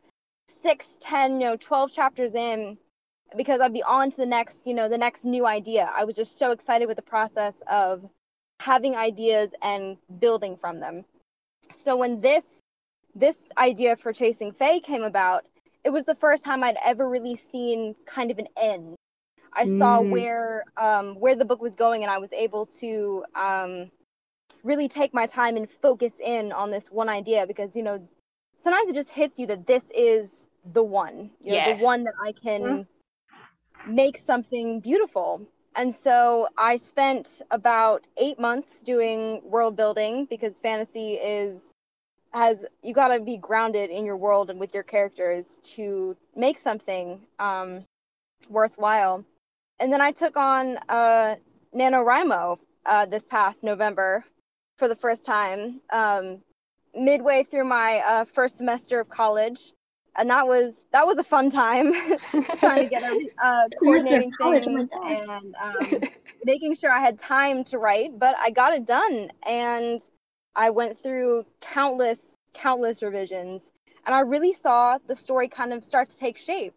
six, 0.48 0.98
ten, 1.02 1.42
you 1.42 1.48
know, 1.48 1.58
12 1.58 1.92
chapters 1.92 2.36
in 2.36 2.78
because 3.36 3.60
I'd 3.60 3.74
be 3.74 3.84
on 3.84 4.12
to 4.12 4.18
the 4.18 4.25
next, 4.25 4.66
you 4.66 4.74
know, 4.74 4.88
the 4.88 4.98
next 4.98 5.25
new 5.25 5.46
idea. 5.46 5.92
I 5.94 6.06
was 6.06 6.16
just 6.16 6.38
so 6.38 6.52
excited 6.52 6.88
with 6.88 6.96
the 6.96 7.04
process 7.04 7.62
of 7.70 8.08
having 8.62 8.96
ideas 8.96 9.54
and 9.62 9.98
building 10.20 10.56
from 10.56 10.80
them. 10.80 11.04
So 11.72 11.98
when 11.98 12.22
this 12.22 12.46
this 13.16 13.48
idea 13.58 13.96
for 13.96 14.12
Chasing 14.14 14.52
Fae 14.52 14.80
came 14.80 15.04
about, 15.04 15.46
it 15.84 15.90
was 15.90 16.06
the 16.06 16.16
first 16.16 16.44
time 16.44 16.64
I'd 16.64 16.78
ever 16.86 17.10
really 17.10 17.36
seen 17.36 17.96
kind 18.06 18.32
of 18.32 18.40
an 18.40 18.48
end 18.58 18.96
I 19.55 19.65
saw 19.65 20.00
mm. 20.00 20.09
where 20.09 20.65
um, 20.77 21.15
where 21.15 21.35
the 21.35 21.45
book 21.45 21.62
was 21.62 21.75
going, 21.75 22.03
and 22.03 22.12
I 22.12 22.17
was 22.17 22.33
able 22.33 22.65
to 22.81 23.25
um, 23.35 23.91
really 24.63 24.88
take 24.88 25.13
my 25.13 25.25
time 25.25 25.55
and 25.55 25.69
focus 25.69 26.19
in 26.19 26.51
on 26.51 26.71
this 26.71 26.91
one 26.91 27.09
idea 27.09 27.47
because 27.47 27.75
you 27.75 27.83
know 27.83 28.05
sometimes 28.57 28.89
it 28.89 28.95
just 28.95 29.12
hits 29.12 29.39
you 29.39 29.47
that 29.47 29.65
this 29.65 29.91
is 29.95 30.47
the 30.74 30.83
one, 30.83 31.29
you 31.41 31.51
know, 31.51 31.57
yes. 31.57 31.79
the 31.79 31.85
one 31.85 32.03
that 32.03 32.13
I 32.21 32.31
can 32.31 32.62
mm-hmm. 32.62 33.95
make 33.95 34.17
something 34.17 34.79
beautiful. 34.79 35.41
And 35.75 35.93
so 35.93 36.47
I 36.57 36.77
spent 36.77 37.41
about 37.51 38.07
eight 38.17 38.39
months 38.39 38.81
doing 38.81 39.41
world 39.43 39.75
building 39.75 40.25
because 40.29 40.59
fantasy 40.59 41.13
is 41.13 41.71
has 42.33 42.65
you 42.83 42.93
got 42.93 43.09
to 43.09 43.19
be 43.19 43.38
grounded 43.38 43.89
in 43.89 44.05
your 44.05 44.17
world 44.17 44.50
and 44.50 44.59
with 44.59 44.74
your 44.74 44.83
characters 44.83 45.59
to 45.63 46.17
make 46.35 46.57
something 46.57 47.21
um, 47.39 47.85
worthwhile 48.50 49.24
and 49.79 49.91
then 49.91 50.01
I 50.01 50.12
took 50.12 50.38
on 50.38 50.77
uh, 50.89 51.36
NaNoWriMo 51.75 52.58
uh, 52.86 53.05
this 53.05 53.25
past 53.25 53.63
November 53.63 54.24
for 54.77 54.88
the 54.88 54.96
first 54.96 55.25
time, 55.25 55.82
um, 55.91 56.41
midway 56.94 57.44
through 57.44 57.65
my 57.65 58.01
uh, 58.05 58.25
first 58.25 58.58
semester 58.58 59.00
of 59.00 59.10
college. 59.10 59.72
And 60.17 60.29
that 60.29 60.48
was 60.48 60.86
that 60.94 61.05
was 61.05 61.17
a 61.17 61.25
fun 61.25 61.50
time, 61.50 61.91
trying 62.58 62.84
to 62.84 62.89
get 62.89 63.03
every, 63.03 63.29
uh, 63.44 63.67
coordinating 63.84 64.32
oh 64.41 64.53
things 64.53 64.89
and 65.03 65.55
um, 65.62 66.01
making 66.46 66.75
sure 66.75 66.89
I 66.89 67.01
had 67.01 67.20
time 67.20 67.65
to 67.65 67.77
write. 67.77 68.17
But 68.17 68.34
I 68.39 68.51
got 68.51 68.72
it 68.72 68.86
done, 68.86 69.29
and 69.46 70.00
I 70.55 70.70
went 70.70 70.98
through 70.98 71.46
countless 71.60 72.38
countless 72.53 73.03
revisions, 73.03 73.70
and 74.05 74.15
I 74.15 74.22
really 74.22 74.53
saw 74.53 75.00
the 75.05 75.17
story 75.17 75.50
kind 75.50 75.74
of 75.74 75.84
start 75.84 76.10
to 76.12 76.17
take 76.17 76.38
shape. 76.38 76.75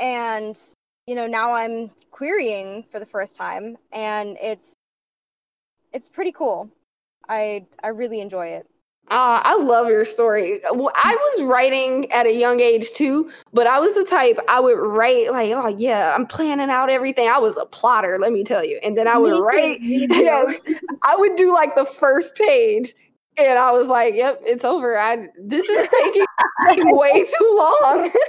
And 0.00 0.58
you 1.06 1.14
know 1.14 1.26
now 1.26 1.52
i'm 1.52 1.90
querying 2.10 2.84
for 2.90 2.98
the 2.98 3.06
first 3.06 3.36
time 3.36 3.76
and 3.92 4.36
it's 4.40 4.74
it's 5.92 6.08
pretty 6.08 6.32
cool 6.32 6.68
i 7.28 7.64
i 7.82 7.88
really 7.88 8.20
enjoy 8.20 8.46
it 8.46 8.66
uh, 9.08 9.42
I 9.42 9.56
love 9.56 9.88
your 9.88 10.04
story. 10.04 10.60
I 10.64 10.70
was 10.70 11.42
writing 11.42 12.12
at 12.12 12.26
a 12.26 12.32
young 12.32 12.60
age 12.60 12.92
too, 12.92 13.28
but 13.52 13.66
I 13.66 13.80
was 13.80 13.96
the 13.96 14.04
type 14.04 14.38
I 14.48 14.60
would 14.60 14.78
write 14.78 15.32
like, 15.32 15.50
oh 15.50 15.66
yeah, 15.66 16.14
I'm 16.14 16.26
planning 16.26 16.70
out 16.70 16.90
everything. 16.90 17.28
I 17.28 17.38
was 17.38 17.56
a 17.56 17.66
plotter, 17.66 18.18
let 18.20 18.30
me 18.30 18.44
tell 18.44 18.64
you. 18.64 18.78
And 18.84 18.96
then 18.96 19.08
I 19.08 19.18
would 19.18 19.32
me 19.32 19.40
write, 19.40 19.80
yes, 19.82 20.60
I 21.02 21.16
would 21.16 21.34
do 21.34 21.52
like 21.52 21.74
the 21.74 21.86
first 21.86 22.36
page 22.36 22.94
and 23.36 23.58
I 23.58 23.72
was 23.72 23.88
like, 23.88 24.14
"Yep, 24.14 24.42
it's 24.44 24.64
over. 24.64 24.98
I 24.98 25.28
this 25.38 25.68
is 25.68 25.88
taking 26.02 26.96
way 26.96 27.24
too 27.24 27.52
long." 27.52 28.10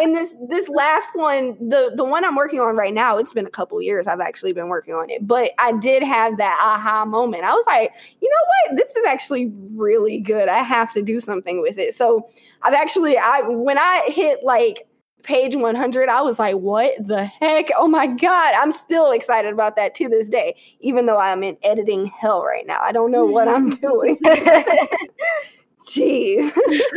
and 0.00 0.16
this 0.16 0.34
this 0.48 0.68
last 0.68 1.16
one, 1.16 1.56
the 1.68 1.92
the 1.94 2.04
one 2.04 2.24
I'm 2.24 2.36
working 2.36 2.60
on 2.60 2.76
right 2.76 2.94
now, 2.94 3.16
it's 3.18 3.32
been 3.32 3.46
a 3.46 3.50
couple 3.50 3.80
years. 3.80 4.06
I've 4.06 4.20
actually 4.20 4.52
been 4.52 4.68
working 4.68 4.94
on 4.94 5.10
it, 5.10 5.26
but 5.26 5.52
I 5.58 5.72
did 5.72 6.02
have 6.02 6.36
that 6.38 6.58
aha 6.62 7.04
moment. 7.04 7.44
I 7.44 7.52
was 7.52 7.64
like, 7.66 7.92
"You 8.20 8.28
know 8.28 8.72
what? 8.72 8.78
This 8.78 8.94
is 8.96 9.06
actually 9.06 9.52
really 9.74 10.18
good. 10.18 10.48
I 10.48 10.58
have 10.58 10.92
to 10.92 11.02
do 11.02 11.20
something 11.20 11.60
with 11.60 11.78
it." 11.78 11.94
So 11.94 12.28
I've 12.62 12.74
actually, 12.74 13.18
I 13.18 13.42
when 13.42 13.78
I 13.78 14.04
hit 14.08 14.42
like 14.42 14.86
page 15.26 15.56
100, 15.56 16.08
I 16.08 16.22
was 16.22 16.38
like, 16.38 16.54
what 16.56 16.94
the 17.04 17.26
heck? 17.26 17.66
Oh 17.76 17.88
my 17.88 18.06
God. 18.06 18.54
I'm 18.56 18.72
still 18.72 19.10
excited 19.10 19.52
about 19.52 19.76
that 19.76 19.94
to 19.96 20.08
this 20.08 20.28
day, 20.28 20.56
even 20.80 21.06
though 21.06 21.18
I'm 21.18 21.42
in 21.42 21.58
editing 21.62 22.06
hell 22.06 22.44
right 22.44 22.66
now. 22.66 22.78
I 22.80 22.92
don't 22.92 23.10
know 23.10 23.24
what 23.24 23.48
I'm 23.48 23.70
doing. 23.80 24.18
Jeez. 25.86 26.50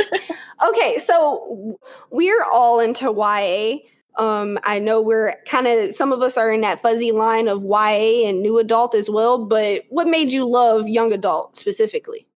okay, 0.67 0.98
so 0.98 1.77
we're 2.12 2.43
all 2.43 2.79
into 2.79 3.05
YA. 3.05 3.79
Um, 4.22 4.58
I 4.63 4.79
know 4.79 5.01
we're 5.01 5.36
kind 5.46 5.67
of 5.67 5.96
some 5.96 6.12
of 6.12 6.22
us 6.22 6.38
are 6.38 6.51
in 6.51 6.62
that 6.62 6.81
fuzzy 6.81 7.12
line 7.12 7.48
of 7.48 7.63
YA 7.63 8.27
and 8.27 8.41
new 8.41 8.58
adult 8.58 8.96
as 8.96 9.10
well, 9.10 9.46
but 9.46 9.84
what 9.89 10.08
made 10.08 10.34
you 10.34 10.46
love 10.46 10.88
young 10.88 11.13
adult 11.13 11.55
specifically? 11.55 12.27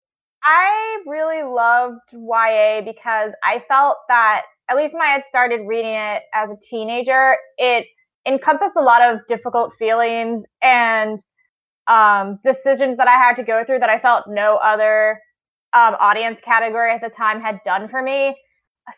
I 0.44 1.02
really 1.06 1.42
loved 1.42 2.00
YA 2.12 2.82
because 2.82 3.32
I 3.42 3.64
felt 3.66 3.96
that 4.08 4.42
at 4.70 4.76
least 4.76 4.92
when 4.92 5.02
I 5.02 5.08
had 5.08 5.22
started 5.28 5.66
reading 5.66 5.94
it 5.94 6.22
as 6.34 6.50
a 6.50 6.56
teenager, 6.68 7.36
it 7.58 7.86
encompassed 8.26 8.76
a 8.76 8.82
lot 8.82 9.02
of 9.02 9.20
difficult 9.28 9.72
feelings 9.78 10.44
and 10.62 11.18
um, 11.88 12.38
decisions 12.44 12.96
that 12.98 13.08
I 13.08 13.16
had 13.16 13.34
to 13.36 13.42
go 13.42 13.64
through 13.64 13.80
that 13.80 13.88
I 13.88 13.98
felt 13.98 14.24
no 14.28 14.56
other 14.56 15.18
um, 15.74 15.94
audience 16.00 16.38
category 16.44 16.92
at 16.92 17.00
the 17.00 17.10
time 17.16 17.40
had 17.40 17.60
done 17.64 17.88
for 17.88 18.02
me. 18.02 18.36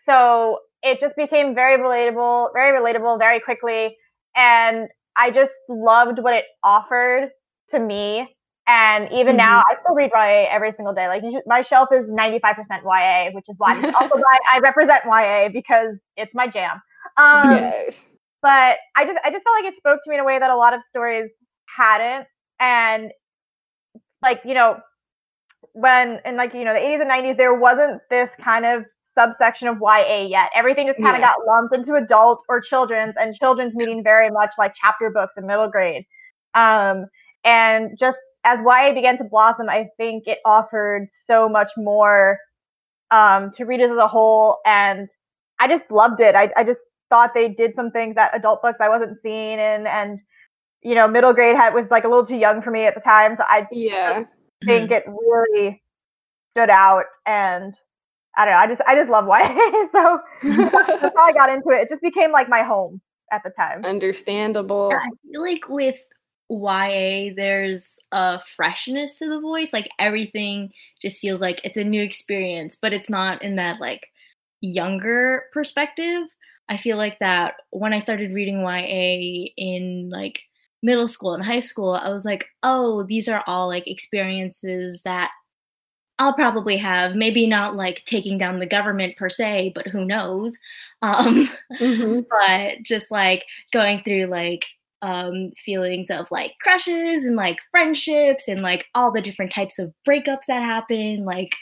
So 0.07 0.59
it 0.83 1.01
just 1.01 1.17
became 1.17 1.55
very 1.55 1.79
relatable, 1.79 2.49
very 2.53 2.79
relatable 2.79 3.19
very 3.19 3.41
quickly. 3.41 3.97
And 4.37 4.89
I 5.17 5.31
just 5.31 5.53
loved 5.69 6.19
what 6.19 6.35
it 6.35 6.45
offered 6.63 7.31
to 7.71 7.79
me 7.79 8.29
and 8.67 9.13
even 9.13 9.29
mm-hmm. 9.29 9.37
now, 9.37 9.59
I 9.61 9.75
still 9.83 9.95
read 9.95 10.11
YA 10.15 10.47
every 10.51 10.73
single 10.77 10.95
day. 10.95 11.07
Like 11.09 11.23
my 11.47 11.63
shelf 11.63 11.91
is 11.93 12.07
95% 12.09 12.55
YA, 12.85 13.31
which 13.35 13.45
is 13.49 13.57
why 13.59 13.75
also 14.01 14.17
why 14.17 14.39
I 14.51 14.59
represent 14.61 15.03
YA 15.05 15.49
because 15.53 15.97
it's 16.17 16.33
my 16.35 16.47
jam. 16.47 16.81
Um, 17.19 17.51
yes. 17.51 18.05
But 18.41 18.77
I 18.97 19.05
just 19.05 19.19
I 19.25 19.31
just 19.31 19.45
felt 19.45 19.63
like 19.63 19.73
it 19.73 19.75
spoke 19.79 20.01
to 20.05 20.11
me 20.11 20.17
in 20.17 20.21
a 20.21 20.25
way 20.25 20.39
that 20.39 20.51
a 20.51 20.57
lot 20.57 20.73
of 20.73 20.81
stories 20.91 21.31
hadn't. 21.77 22.27
And 22.59 23.11
like 24.23 24.41
you 24.45 24.55
know, 24.55 24.79
when 25.73 26.21
in 26.25 26.37
like 26.37 26.55
you 26.55 26.65
know 26.65 26.75
the 26.75 26.81
80s 26.81 27.01
and 27.01 27.11
90s, 27.11 27.37
there 27.37 27.55
wasn't 27.55 28.01
this 28.11 28.29
kind 28.43 28.65
of 28.65 28.85
subsection 29.19 29.69
of 29.69 29.79
YA 29.81 30.27
yet. 30.29 30.51
Everything 30.55 30.87
just 30.87 31.01
kind 31.01 31.17
of 31.17 31.21
Yeah. 31.21 31.29
got 31.29 31.47
lumped 31.47 31.75
into 31.75 31.95
adult 31.95 32.43
or 32.49 32.61
children's, 32.61 33.15
and 33.19 33.35
children's 33.35 33.75
meaning 33.75 34.03
very 34.03 34.31
much 34.31 34.51
like 34.59 34.75
chapter 34.83 35.11
books 35.11 35.33
in 35.37 35.47
middle 35.47 35.69
grade. 35.69 36.05
Um, 36.55 37.07
and 37.45 37.97
just 37.99 38.19
as 38.45 38.59
YA 38.65 38.93
began 38.95 39.19
to 39.19 39.25
blossom, 39.25 39.69
I 39.69 39.89
think 39.97 40.25
it 40.27 40.39
offered 40.45 41.09
so 41.27 41.49
much 41.49 41.71
more 41.77 42.39
um, 43.11 43.53
to 43.57 43.65
readers 43.65 43.91
as 43.91 43.99
a 43.99 44.09
whole, 44.09 44.59
and 44.67 45.09
I 45.61 45.69
just 45.69 45.91
loved 45.91 46.21
it. 46.21 46.35
I, 46.35 46.51
I 46.57 46.65
just 46.65 46.81
thought 47.11 47.33
they 47.35 47.49
did 47.49 47.73
some 47.77 47.91
things 47.91 48.15
that 48.17 48.37
adult 48.37 48.63
books 48.63 48.79
I 48.81 48.89
wasn't 48.89 49.19
seeing 49.23 49.59
in, 49.59 49.87
and 49.87 50.19
you 50.83 50.95
know, 50.95 51.09
middle 51.09 51.33
grade 51.33 51.57
had 51.57 51.75
was 51.75 51.87
like 51.91 52.05
a 52.05 52.09
little 52.09 52.27
too 52.27 52.37
young 52.37 52.63
for 52.63 52.71
me 52.71 52.87
at 52.87 52.95
the 52.95 53.01
time, 53.01 53.37
so 53.39 53.45
I 53.49 53.67
Yeah. 53.71 54.25
Think 54.65 54.91
it 54.91 55.05
mm-hmm. 55.07 55.13
really 55.13 55.83
stood 56.53 56.71
out 56.71 57.05
and 57.27 57.75
I 58.37 58.45
don't 58.45 58.55
know, 58.55 58.59
I 58.59 58.67
just 58.67 58.83
I 58.87 58.95
just 58.97 59.11
love 59.11 59.27
YA. 59.27 59.89
so 59.93 60.21
that's 61.01 61.15
how 61.17 61.23
I 61.23 61.33
got 61.33 61.51
into 61.51 61.71
it. 61.71 61.83
It 61.83 61.89
just 61.91 62.03
became 62.03 62.33
like 62.33 62.49
my 62.49 62.63
home 62.63 63.01
at 63.33 63.43
the 63.45 63.51
time. 63.51 63.85
Understandable. 63.85 64.89
Yeah, 64.91 64.99
I 64.99 65.11
feel 65.33 65.43
like 65.43 65.69
with 65.69 65.99
YA, 66.51 67.33
there's 67.37 67.99
a 68.13 68.41
freshness 68.57 69.19
to 69.19 69.29
the 69.29 69.41
voice. 69.41 69.73
Like 69.73 69.89
everything 69.99 70.73
just 71.01 71.21
feels 71.21 71.41
like 71.41 71.61
it's 71.65 71.79
a 71.79 71.85
new 71.85 72.03
experience, 72.03 72.77
but 72.81 72.93
it's 72.93 73.11
not 73.11 73.43
in 73.43 73.57
that 73.57 73.81
like 73.81 74.09
younger 74.61 75.45
perspective. 75.53 76.25
I 76.69 76.77
feel 76.77 76.97
like 76.97 77.19
that 77.19 77.55
when 77.71 77.93
I 77.93 77.99
started 77.99 78.33
reading 78.33 78.61
YA 78.61 79.51
in 79.57 80.09
like 80.11 80.43
middle 80.85 81.09
school 81.09 81.35
and 81.35 81.45
high 81.45 81.61
school, 81.61 81.95
I 81.97 82.11
was 82.11 82.27
like, 82.27 82.47
oh, 82.65 83.05
these 83.05 83.29
are 83.29 83.45
all 83.49 83.69
like 83.69 83.89
experiences 83.89 85.03
that 85.05 85.33
I'll 86.19 86.35
probably 86.35 86.77
have. 86.79 87.17
Maybe 87.17 87.47
not 87.47 87.77
like 87.77 88.05
taking 88.07 88.39
down 88.39 88.61
the 88.61 88.67
government 88.67 89.17
per 89.17 89.29
se, 89.29 89.73
but 89.75 89.87
who 89.89 90.05
knows? 90.05 90.57
Um, 91.03 91.51
Mhm. 91.81 92.25
but 92.31 92.83
just 92.83 93.11
like 93.11 93.45
going 93.73 94.03
through 94.05 94.27
like 94.27 94.65
um 95.03 95.53
feelings 95.59 96.11
of 96.11 96.27
like 96.31 96.53
crushes 96.63 97.27
and 97.27 97.37
like 97.37 97.59
friendships 97.71 98.49
and 98.49 98.61
like 98.63 98.87
all 98.95 99.13
the 99.13 99.21
different 99.21 99.53
types 99.53 99.79
of 99.79 99.93
breakups 100.09 100.47
that 100.49 100.63
happen 100.63 101.25
like 101.27 101.55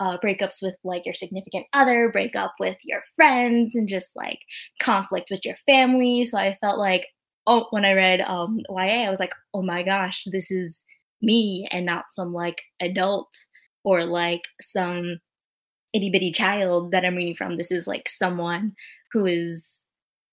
uh, 0.00 0.18
breakups 0.18 0.62
with 0.62 0.74
like 0.84 1.04
your 1.04 1.14
significant 1.14 1.66
other 1.72 2.08
breakup 2.10 2.54
with 2.60 2.76
your 2.84 3.02
friends 3.16 3.74
and 3.74 3.88
just 3.88 4.14
like 4.14 4.38
conflict 4.80 5.28
with 5.30 5.44
your 5.44 5.56
family 5.66 6.24
so 6.26 6.38
i 6.38 6.56
felt 6.60 6.78
like 6.78 7.06
oh 7.46 7.66
when 7.70 7.84
i 7.84 7.92
read 7.92 8.20
um 8.22 8.60
ya 8.70 8.76
i 8.76 9.10
was 9.10 9.20
like 9.20 9.34
oh 9.54 9.62
my 9.62 9.82
gosh 9.82 10.24
this 10.32 10.50
is 10.50 10.82
me 11.22 11.66
and 11.70 11.86
not 11.86 12.06
some 12.10 12.32
like 12.32 12.62
adult 12.80 13.28
or 13.84 14.04
like 14.04 14.42
some 14.60 15.18
itty 15.92 16.10
bitty 16.10 16.30
child 16.30 16.90
that 16.92 17.04
I'm 17.04 17.16
reading 17.16 17.34
from. 17.34 17.56
This 17.56 17.72
is 17.72 17.86
like 17.86 18.08
someone 18.08 18.74
who 19.12 19.26
is 19.26 19.66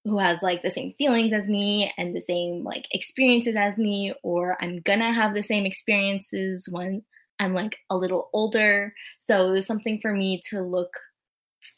who 0.04 0.20
has 0.20 0.44
like 0.44 0.62
the 0.62 0.70
same 0.70 0.92
feelings 0.98 1.32
as 1.32 1.48
me 1.48 1.94
and 1.98 2.14
the 2.14 2.20
same 2.20 2.64
like 2.64 2.86
experiences 2.92 3.56
as 3.56 3.78
me, 3.78 4.14
or 4.24 4.58
I'm 4.62 4.82
gonna 4.82 5.14
have 5.14 5.34
the 5.34 5.44
same 5.44 5.66
experiences 5.66 6.68
when 6.70 7.04
I'm 7.40 7.54
like 7.54 7.78
a 7.90 7.98
little 7.98 8.30
older. 8.34 8.94
So 9.20 9.50
it 9.50 9.52
was 9.52 9.66
something 9.66 10.00
for 10.02 10.14
me 10.14 10.42
to 10.50 10.62
look 10.62 10.94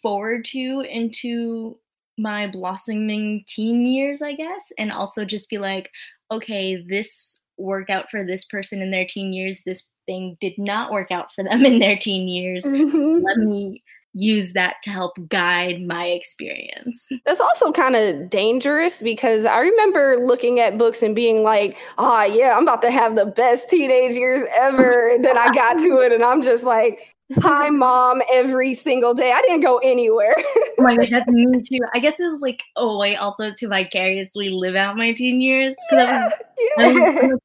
forward 0.01 0.45
to 0.45 0.85
into 0.89 1.77
my 2.17 2.47
blossoming 2.47 3.43
teen 3.47 3.85
years, 3.85 4.21
I 4.21 4.33
guess, 4.33 4.71
and 4.77 4.91
also 4.91 5.25
just 5.25 5.49
be 5.49 5.57
like, 5.57 5.91
okay, 6.31 6.75
this 6.87 7.39
worked 7.57 7.89
out 7.89 8.09
for 8.09 8.23
this 8.23 8.45
person 8.45 8.81
in 8.81 8.91
their 8.91 9.05
teen 9.05 9.33
years. 9.33 9.61
This 9.65 9.83
thing 10.05 10.37
did 10.41 10.53
not 10.57 10.91
work 10.91 11.11
out 11.11 11.33
for 11.33 11.43
them 11.43 11.65
in 11.65 11.79
their 11.79 11.97
teen 11.97 12.27
years 12.27 12.65
Mhm. 12.65 13.23
let 13.23 13.37
me 13.37 13.81
use 14.17 14.53
that 14.53 14.75
to 14.81 14.89
help 14.89 15.17
guide 15.27 15.81
my 15.81 16.05
experience. 16.05 17.05
That's 17.25 17.41
also 17.41 17.73
kind 17.73 17.97
of 17.97 18.29
dangerous 18.29 19.01
because 19.01 19.43
I 19.45 19.59
remember 19.59 20.15
looking 20.23 20.61
at 20.61 20.77
books 20.77 21.01
and 21.01 21.13
being 21.13 21.43
like, 21.43 21.75
oh, 21.97 22.23
yeah, 22.23 22.55
I'm 22.55 22.63
about 22.63 22.81
to 22.83 22.91
have 22.91 23.17
the 23.17 23.25
best 23.25 23.69
teenage 23.69 24.13
years 24.13 24.43
ever. 24.55 25.09
And 25.09 25.25
then 25.25 25.37
I 25.37 25.51
got 25.51 25.73
to 25.79 25.99
it 25.99 26.13
and 26.13 26.23
I'm 26.23 26.41
just 26.41 26.63
like, 26.63 27.14
hi, 27.33 27.69
mom, 27.71 28.21
every 28.33 28.73
single 28.73 29.13
day. 29.13 29.31
I 29.31 29.41
didn't 29.41 29.61
go 29.61 29.77
anywhere. 29.79 30.35
Oh 30.37 30.73
my 30.79 30.95
gosh, 30.95 31.09
that's 31.11 31.29
me 31.29 31.61
too. 31.61 31.79
I 31.93 31.99
guess 31.99 32.15
it's 32.19 32.41
like 32.41 32.63
a 32.75 32.95
way 32.97 33.15
also 33.15 33.51
to 33.53 33.67
vicariously 33.67 34.49
live 34.49 34.75
out 34.75 34.97
my 34.97 35.11
teen 35.13 35.41
years 35.41 35.75
because 35.89 36.07
yeah, 36.07 36.29
I'm, 36.77 36.97
yeah. 36.97 37.07
I'm, 37.07 37.39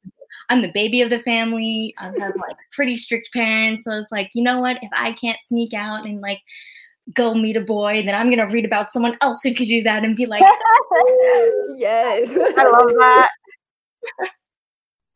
I'm 0.49 0.61
the 0.61 0.71
baby 0.71 1.01
of 1.01 1.09
the 1.09 1.19
family. 1.19 1.93
I 1.97 2.05
have 2.05 2.35
like 2.35 2.57
pretty 2.71 2.97
strict 2.97 3.31
parents, 3.33 3.85
so 3.85 3.91
it's 3.91 4.11
like 4.11 4.31
you 4.33 4.43
know 4.43 4.59
what? 4.59 4.77
If 4.81 4.89
I 4.93 5.13
can't 5.13 5.39
sneak 5.47 5.73
out 5.73 6.05
and 6.05 6.19
like 6.19 6.41
go 7.13 7.33
meet 7.33 7.57
a 7.57 7.61
boy, 7.61 8.03
then 8.05 8.15
I'm 8.15 8.29
gonna 8.29 8.49
read 8.49 8.65
about 8.65 8.91
someone 8.91 9.17
else 9.21 9.39
who 9.43 9.53
could 9.53 9.67
do 9.67 9.81
that 9.83 10.03
and 10.03 10.15
be 10.15 10.25
like, 10.25 10.43
yes. 11.77 12.29
I 12.31 12.63
love 12.65 12.89
that. 12.89 13.29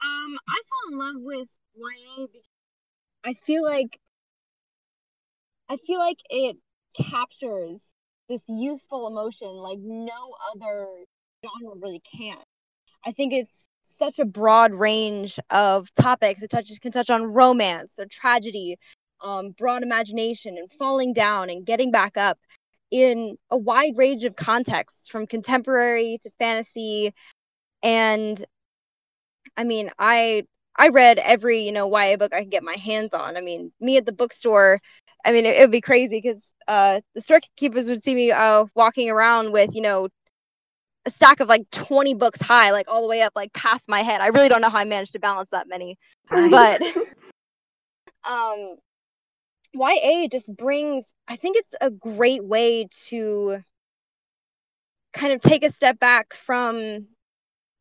Um, 0.03 0.37
I 0.47 0.61
fell 0.69 0.91
in 0.91 0.97
love 0.99 1.15
with 1.17 1.49
YA 1.75 2.27
because 2.27 2.47
I 3.23 3.33
feel 3.33 3.63
like 3.63 3.99
I 5.69 5.77
feel 5.77 5.99
like 5.99 6.19
it 6.29 6.57
captures 7.09 7.93
this 8.29 8.43
youthful 8.47 9.07
emotion 9.07 9.49
like 9.49 9.79
no 9.81 10.33
other 10.53 10.87
genre 11.43 11.75
really 11.79 12.01
can. 12.17 12.37
I 13.05 13.11
think 13.11 13.33
it's 13.33 13.69
such 13.83 14.19
a 14.19 14.25
broad 14.25 14.73
range 14.73 15.39
of 15.51 15.93
topics. 15.93 16.41
It 16.41 16.49
touches 16.49 16.79
can 16.79 16.91
touch 16.91 17.09
on 17.09 17.23
romance 17.23 17.99
or 17.99 18.07
tragedy, 18.07 18.77
um, 19.23 19.51
broad 19.51 19.83
imagination, 19.83 20.57
and 20.57 20.71
falling 20.71 21.13
down 21.13 21.49
and 21.49 21.65
getting 21.65 21.91
back 21.91 22.17
up 22.17 22.39
in 22.91 23.37
a 23.51 23.57
wide 23.57 23.93
range 23.95 24.23
of 24.23 24.35
contexts, 24.35 25.09
from 25.09 25.27
contemporary 25.27 26.17
to 26.23 26.31
fantasy. 26.39 27.13
And 27.83 28.43
I 29.57 29.63
mean, 29.63 29.91
I 29.99 30.43
I 30.77 30.89
read 30.89 31.19
every 31.19 31.59
you 31.65 31.71
know 31.71 31.87
YA 31.87 32.17
book 32.17 32.33
I 32.33 32.41
could 32.41 32.51
get 32.51 32.63
my 32.63 32.75
hands 32.75 33.13
on. 33.13 33.37
I 33.37 33.41
mean, 33.41 33.71
me 33.79 33.97
at 33.97 34.05
the 34.05 34.11
bookstore. 34.13 34.79
I 35.25 35.31
mean, 35.31 35.45
it, 35.45 35.59
would 35.59 35.71
be 35.71 35.81
crazy 35.81 36.21
because 36.21 36.51
uh, 36.67 37.01
the 37.15 37.21
storekeepers 37.21 37.89
would 37.89 38.03
see 38.03 38.13
me 38.13 38.31
uh, 38.31 38.65
walking 38.75 39.09
around 39.09 39.51
with 39.51 39.73
you 39.73 39.81
know 39.81 40.09
a 41.05 41.09
stack 41.09 41.39
of 41.39 41.47
like 41.47 41.69
20 41.71 42.13
books 42.13 42.41
high, 42.41 42.71
like 42.71 42.87
all 42.87 43.01
the 43.01 43.07
way 43.07 43.21
up, 43.21 43.33
like 43.35 43.53
past 43.53 43.89
my 43.89 44.01
head. 44.01 44.21
I 44.21 44.27
really 44.27 44.49
don't 44.49 44.61
know 44.61 44.69
how 44.69 44.79
I 44.79 44.85
managed 44.85 45.13
to 45.13 45.19
balance 45.19 45.49
that 45.51 45.67
many. 45.67 45.97
But 46.29 46.81
um 48.23 48.75
YA 49.73 50.27
just 50.31 50.55
brings 50.55 51.13
I 51.27 51.35
think 51.35 51.57
it's 51.57 51.75
a 51.81 51.89
great 51.89 52.43
way 52.43 52.87
to 53.07 53.57
kind 55.13 55.33
of 55.33 55.41
take 55.41 55.63
a 55.63 55.69
step 55.69 55.99
back 55.99 56.33
from 56.33 57.07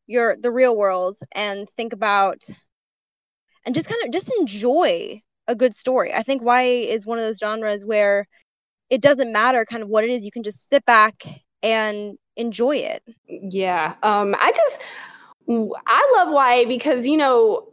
your 0.07 0.37
the 0.37 0.51
real 0.51 0.77
world 0.77 1.17
and 1.33 1.69
think 1.77 1.93
about 1.93 2.43
and 3.65 3.73
just 3.73 3.87
kind 3.87 4.03
of 4.05 4.11
just 4.11 4.31
enjoy 4.39 5.21
a 5.47 5.55
good 5.55 5.75
story. 5.75 6.13
I 6.13 6.23
think 6.23 6.41
YA 6.41 6.89
is 6.89 7.05
one 7.05 7.17
of 7.17 7.23
those 7.23 7.39
genres 7.39 7.85
where 7.85 8.27
it 8.89 9.01
doesn't 9.01 9.31
matter 9.31 9.65
kind 9.65 9.83
of 9.83 9.89
what 9.89 10.03
it 10.03 10.09
is, 10.09 10.23
you 10.23 10.31
can 10.31 10.43
just 10.43 10.69
sit 10.69 10.85
back 10.85 11.23
and 11.63 12.17
enjoy 12.35 12.77
it. 12.77 13.03
Yeah. 13.27 13.95
Um, 14.03 14.35
I 14.39 14.51
just 14.51 14.81
I 15.49 16.13
love 16.17 16.33
YA 16.33 16.67
because 16.67 17.05
you 17.07 17.17
know 17.17 17.67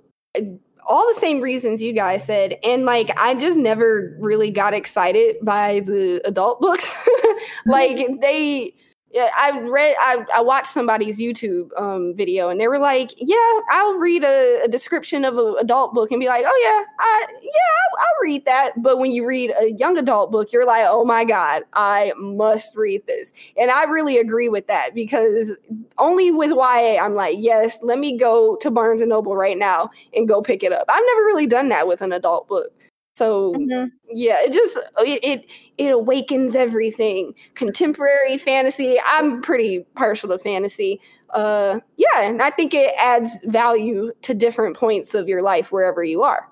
all 0.87 1.07
the 1.09 1.19
same 1.19 1.41
reasons 1.41 1.83
you 1.83 1.93
guys 1.93 2.25
said, 2.25 2.59
and 2.65 2.85
like 2.85 3.11
I 3.19 3.35
just 3.35 3.59
never 3.59 4.17
really 4.21 4.51
got 4.51 4.75
excited 4.75 5.37
by 5.43 5.81
the 5.81 6.21
adult 6.25 6.61
books. 6.61 6.97
like 7.67 8.07
they 8.21 8.75
yeah, 9.12 9.31
I 9.37 9.61
read 9.61 9.94
I, 10.01 10.25
I 10.35 10.40
watched 10.40 10.68
somebody's 10.68 11.20
YouTube 11.20 11.68
um 11.79 12.14
video 12.14 12.48
and 12.48 12.59
they 12.59 12.66
were 12.66 12.79
like, 12.79 13.11
Yeah, 13.18 13.61
I'll 13.70 13.94
read 13.94 14.25
a, 14.25 14.62
a 14.64 14.68
description 14.68 15.25
of 15.25 15.37
an 15.37 15.57
adult 15.61 15.92
book 15.92 16.11
and 16.11 16.18
be 16.18 16.29
like, 16.29 16.44
Oh 16.46 16.61
yeah, 16.62 16.85
I 16.98 17.27
yeah, 17.42 17.51
I'll, 17.51 18.01
I'll 18.01 18.22
read 18.22 18.44
that. 18.46 18.83
But 18.83 18.98
when 18.98 19.12
you 19.12 19.27
read 19.27 19.53
a 19.61 19.72
young 19.72 19.98
adult 19.98 20.33
book, 20.33 20.53
you're 20.53 20.66
like, 20.66 20.87
Oh 20.88 21.05
my 21.05 21.25
God, 21.25 21.62
I 21.75 22.14
must 22.16 22.75
read 22.75 23.07
this. 23.07 23.33
And 23.59 23.70
I 23.70 23.85
really 23.85 24.16
agree 24.16 24.48
with 24.48 24.66
that 24.68 24.94
because 24.94 25.53
only 25.98 26.31
with 26.31 26.51
YA, 26.51 26.96
I'm 27.01 27.14
like, 27.14 27.37
yes, 27.38 27.79
let 27.83 27.98
me 27.98 28.16
go 28.16 28.57
to 28.57 28.70
Barnes 28.70 29.03
and 29.03 29.11
Noble 29.11 29.37
right 29.37 29.59
now 29.59 29.90
and 30.14 30.27
go 30.27 30.40
pick 30.40 30.62
it 30.62 30.72
up. 30.72 30.87
I've 30.88 31.05
never 31.07 31.25
really 31.25 31.46
done 31.46 31.68
that 31.68 31.87
with 31.87 32.01
an 32.01 32.12
adult 32.12 32.48
book. 32.48 32.72
So 33.16 33.55
Mhm. 33.55 33.90
yeah, 34.11 34.37
it 34.40 34.53
just 34.53 34.77
it, 35.01 35.20
it 35.22 35.51
it 35.79 35.90
awakens 35.92 36.57
everything. 36.57 37.35
Contemporary 37.55 38.38
fantasy. 38.38 38.98
I'm 39.05 39.42
pretty 39.42 39.81
partial 39.94 40.31
to 40.31 40.38
fantasy. 40.38 41.01
Uh 41.31 41.81
yeah, 41.96 42.22
and 42.22 42.40
I 42.42 42.51
think 42.51 42.75
it 42.75 42.94
adds 42.98 43.42
value 43.44 44.12
to 44.22 44.35
different 44.35 44.77
points 44.77 45.14
of 45.14 45.29
your 45.29 45.42
life 45.42 45.70
wherever 45.72 46.03
you 46.03 46.22
are. 46.22 46.48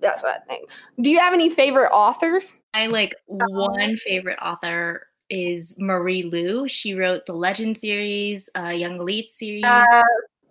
That's 0.00 0.22
what 0.22 0.42
I 0.42 0.44
think. 0.46 0.68
Do 1.00 1.10
you 1.10 1.18
have 1.18 1.32
any 1.32 1.48
favorite 1.48 1.90
authors? 1.92 2.56
I 2.74 2.86
like 2.86 3.14
one 3.26 3.96
favorite 3.96 4.38
author 4.42 5.06
is 5.30 5.74
Marie 5.78 6.24
Lu. 6.24 6.68
She 6.68 6.94
wrote 6.94 7.24
the 7.26 7.32
Legend 7.32 7.78
series, 7.78 8.50
uh, 8.58 8.68
Young 8.68 8.98
Elite 9.00 9.30
series. 9.30 9.64
Uh, 9.64 10.02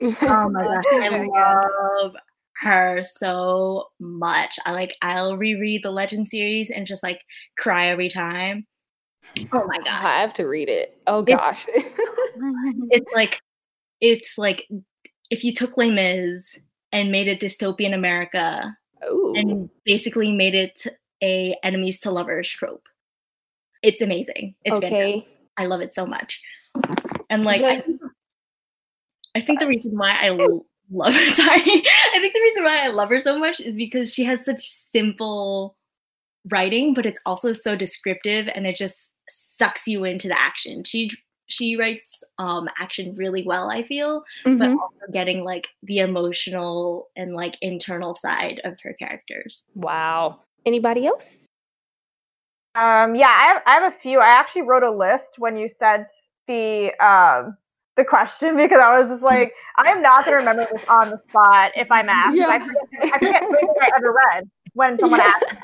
oh 0.01 0.49
my 0.49 0.63
gosh, 0.63 0.83
I 0.91 1.27
love 1.27 2.15
her 2.63 3.03
so 3.03 3.87
much. 3.99 4.57
I 4.65 4.71
like 4.71 4.95
I'll 5.01 5.37
reread 5.37 5.83
the 5.83 5.91
Legend 5.91 6.29
series 6.29 6.69
and 6.71 6.87
just 6.87 7.03
like 7.03 7.21
cry 7.57 7.87
every 7.87 8.09
time. 8.09 8.65
Oh 9.51 9.65
my 9.65 9.77
gosh. 9.77 9.87
I 9.87 10.21
have 10.21 10.33
to 10.35 10.45
read 10.45 10.69
it. 10.69 10.97
Oh 11.07 11.21
gosh. 11.21 11.65
It's 12.89 13.13
like 13.13 13.39
it's 14.01 14.37
like 14.39 14.67
if 15.29 15.43
you 15.43 15.53
took 15.53 15.77
Les 15.77 15.91
Mis 15.91 16.57
and 16.91 17.11
made 17.11 17.27
it 17.27 17.39
dystopian 17.39 17.93
America 17.93 18.75
Ooh. 19.05 19.33
and 19.35 19.69
basically 19.85 20.31
made 20.31 20.55
it 20.55 20.85
a 21.21 21.55
enemies 21.63 21.99
to 22.01 22.11
lovers 22.11 22.49
trope. 22.49 22.87
It's 23.83 24.01
amazing. 24.01 24.55
It's 24.65 24.79
fantastic. 24.79 24.93
okay. 24.93 25.27
I 25.57 25.65
love 25.67 25.81
it 25.81 25.93
so 25.93 26.05
much. 26.05 26.41
And 27.29 27.45
like 27.45 27.61
I 27.61 27.75
Just- 27.75 27.85
think, 27.85 28.01
I 29.35 29.41
think 29.41 29.59
the 29.59 29.67
reason 29.67 29.97
why 29.97 30.17
I 30.19 30.29
love 30.93 31.13
her, 31.13 31.27
sorry, 31.29 31.59
I 31.59 32.19
think 32.19 32.33
the 32.33 32.41
reason 32.41 32.63
why 32.63 32.83
I 32.83 32.87
love 32.87 33.09
her 33.09 33.19
so 33.19 33.37
much 33.37 33.59
is 33.59 33.75
because 33.75 34.13
she 34.13 34.23
has 34.23 34.45
such 34.45 34.61
simple 34.67 35.75
writing, 36.49 36.93
but 36.93 37.05
it's 37.05 37.19
also 37.25 37.51
so 37.51 37.75
descriptive 37.75 38.49
and 38.53 38.67
it 38.67 38.75
just 38.75 39.09
sucks 39.29 39.87
you 39.87 40.03
into 40.03 40.27
the 40.27 40.39
action. 40.39 40.83
She 40.83 41.09
she 41.47 41.75
writes 41.75 42.23
um 42.37 42.69
action 42.79 43.15
really 43.15 43.43
well, 43.43 43.69
I 43.69 43.83
feel, 43.83 44.23
but 44.43 44.53
Mhm. 44.53 44.77
also 44.79 45.11
getting 45.11 45.43
like 45.43 45.67
the 45.83 45.99
emotional 45.99 47.09
and 47.15 47.35
like 47.35 47.57
internal 47.61 48.13
side 48.13 48.61
of 48.63 48.79
her 48.81 48.93
characters. 48.93 49.65
Wow. 49.75 50.39
Anybody 50.65 51.05
else? 51.05 51.39
Um, 52.75 53.15
yeah, 53.15 53.27
I 53.29 53.47
have, 53.53 53.61
I 53.67 53.73
have 53.75 53.93
a 53.93 53.95
few. 54.01 54.19
I 54.19 54.27
actually 54.29 54.63
wrote 54.63 54.83
a 54.83 54.89
list 54.91 55.37
when 55.37 55.57
you 55.57 55.69
said 55.79 56.07
the 56.47 56.91
um, 57.05 57.55
the 57.97 58.03
question 58.05 58.57
because 58.57 58.79
I 58.81 58.99
was 58.99 59.09
just 59.09 59.23
like, 59.23 59.51
I 59.77 59.89
am 59.91 60.01
not 60.01 60.25
going 60.25 60.37
to 60.37 60.39
remember 60.45 60.67
this 60.71 60.83
on 60.87 61.09
the 61.11 61.19
spot 61.29 61.71
if 61.75 61.91
I'm 61.91 62.09
asked. 62.09 62.35
Yeah. 62.37 62.47
I 62.47 62.59
forget, 62.59 62.83
I 63.01 63.17
forget 63.19 63.43
anything 63.43 63.69
I 63.81 63.89
ever 63.97 64.11
read 64.13 64.49
when 64.73 64.97
someone 64.99 65.19
Yeah. 65.19 65.27
asks 65.43 65.55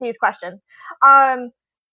these 0.00 0.14
questions. 0.18 0.60
Um, 1.04 1.50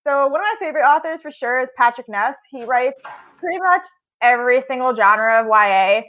so 0.08 0.28
one 0.28 0.42
of 0.42 0.46
my 0.46 0.56
favorite 0.60 0.84
authors 0.86 1.20
for 1.22 1.32
sure 1.32 1.62
is 1.62 1.70
Patrick 1.78 2.08
Ness. 2.10 2.36
He 2.52 2.64
writes 2.66 3.02
pretty 3.40 3.60
much 3.60 3.82
every 4.22 4.64
single 4.68 4.96
genre 4.96 5.42
of 5.42 5.48
YA. 5.48 6.02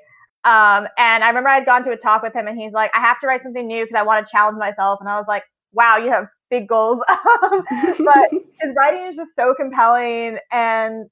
Um, 0.45 0.87
and 0.97 1.23
I 1.23 1.29
remember 1.29 1.49
I'd 1.51 1.67
gone 1.67 1.85
to 1.85 1.91
a 1.91 1.97
talk 1.97 2.23
with 2.23 2.33
him, 2.35 2.47
and 2.47 2.59
he's 2.59 2.73
like, 2.73 2.91
"I 2.95 3.01
have 3.01 3.21
to 3.21 3.27
write 3.27 3.43
something 3.43 3.67
new 3.67 3.85
because 3.85 3.99
I 3.99 4.03
want 4.03 4.27
to 4.27 4.31
challenge 4.33 4.57
myself." 4.59 4.99
And 5.01 5.09
I 5.09 5.17
was 5.19 5.27
like, 5.29 5.43
"Wow, 5.75 5.99
you 5.99 6.11
have 6.11 6.29
big 6.49 6.67
goals." 6.67 7.01
but 7.09 8.31
his 8.31 8.75
writing 8.75 9.07
is 9.11 9.17
just 9.17 9.31
so 9.39 9.55
compelling 9.55 10.39
and 10.51 11.07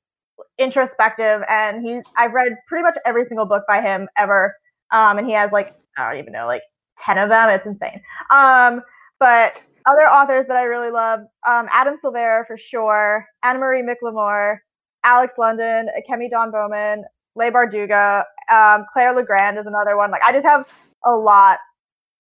introspective 0.59 1.43
and 1.49 1.85
he's 1.85 2.03
i've 2.17 2.33
read 2.33 2.53
pretty 2.67 2.83
much 2.83 2.97
every 3.07 3.25
single 3.29 3.47
book 3.47 3.63
by 3.69 3.81
him 3.81 4.09
ever 4.17 4.55
um 4.93 5.19
and 5.19 5.27
he 5.27 5.33
has 5.33 5.51
like 5.53 5.75
i 5.97 6.11
don't 6.11 6.21
even 6.21 6.33
know 6.33 6.47
like 6.47 6.63
10 7.05 7.19
of 7.19 7.29
them? 7.29 7.49
It's 7.51 7.67
insane. 7.67 8.01
Um 8.31 8.83
but 9.21 9.63
other 9.87 10.03
authors 10.03 10.47
that 10.49 10.57
i 10.57 10.63
really 10.63 10.91
love 10.91 11.21
um 11.47 11.67
adam 11.71 11.97
silvera 12.05 12.47
for 12.47 12.59
sure 12.59 13.27
anna 13.43 13.59
marie 13.59 13.83
mclemore 13.83 14.59
alex 15.05 15.35
london 15.39 15.89
akemi 15.97 16.29
dawn 16.31 16.51
bowman 16.51 17.05
leigh 17.35 17.51
bardugo 17.51 18.23
um 18.53 18.85
claire 18.93 19.15
legrand 19.15 19.59
is 19.59 19.67
another 19.67 19.97
one. 19.97 20.11
Like 20.11 20.23
i 20.23 20.33
just 20.33 20.45
have 20.45 20.69
a 21.05 21.13
lot 21.13 21.59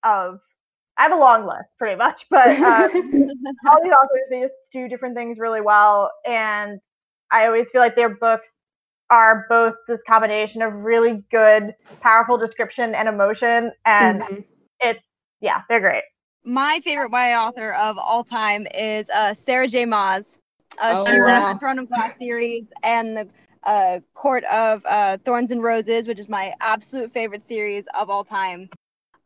of 0.04 0.38
i 0.96 1.02
have 1.02 1.12
a 1.12 1.16
long 1.16 1.46
list 1.46 1.68
pretty 1.78 1.96
much 1.96 2.22
but 2.31 2.48
um, 2.48 2.90
all 3.68 3.83
these 3.83 3.92
authors 3.92 4.26
they 4.31 4.40
just 4.40 4.54
do 4.72 4.88
different 4.88 5.14
things 5.14 5.38
really 5.38 5.61
well 5.61 6.11
and 6.26 6.81
i 7.33 7.47
always 7.47 7.67
feel 7.73 7.81
like 7.81 7.95
their 7.97 8.09
books 8.09 8.47
are 9.11 9.47
both 9.49 9.75
this 9.88 10.01
combination 10.09 10.62
of 10.62 10.73
really 10.73 11.23
good 11.31 11.75
powerful 12.03 12.37
description 12.38 12.95
and 12.95 13.09
emotion 13.09 13.73
and 13.85 14.23
Mhm. 14.23 14.45
it's 14.81 15.01
yeah 15.41 15.62
they're 15.69 15.81
great 15.81 16.05
My 16.45 16.81
favorite 16.81 17.11
YA 17.11 17.47
author 17.47 17.73
of 17.75 17.99
all 17.99 18.25
time 18.25 18.67
is 18.75 19.11
uh, 19.11 19.35
Sarah 19.35 19.69
J. 19.69 19.85
Maas. 19.85 20.38
Uh, 20.79 20.95
Oh, 20.95 21.05
she 21.07 21.19
wrote 21.21 21.45
wow. 21.45 21.53
the 21.53 21.59
Throne 21.59 21.79
of 21.79 21.88
Glass 21.88 22.19
series 22.19 22.73
and 22.83 23.17
the 23.17 23.29
uh, 23.64 24.01
Court 24.14 24.45
of 24.45 24.83
uh, 24.87 25.19
Thorns 25.25 25.51
and 25.51 25.62
Roses, 25.62 26.09
which 26.09 26.19
is 26.19 26.29
my 26.29 26.55
absolute 26.61 27.12
favorite 27.12 27.43
series 27.45 27.87
of 27.95 28.09
all 28.11 28.25
time. 28.25 28.69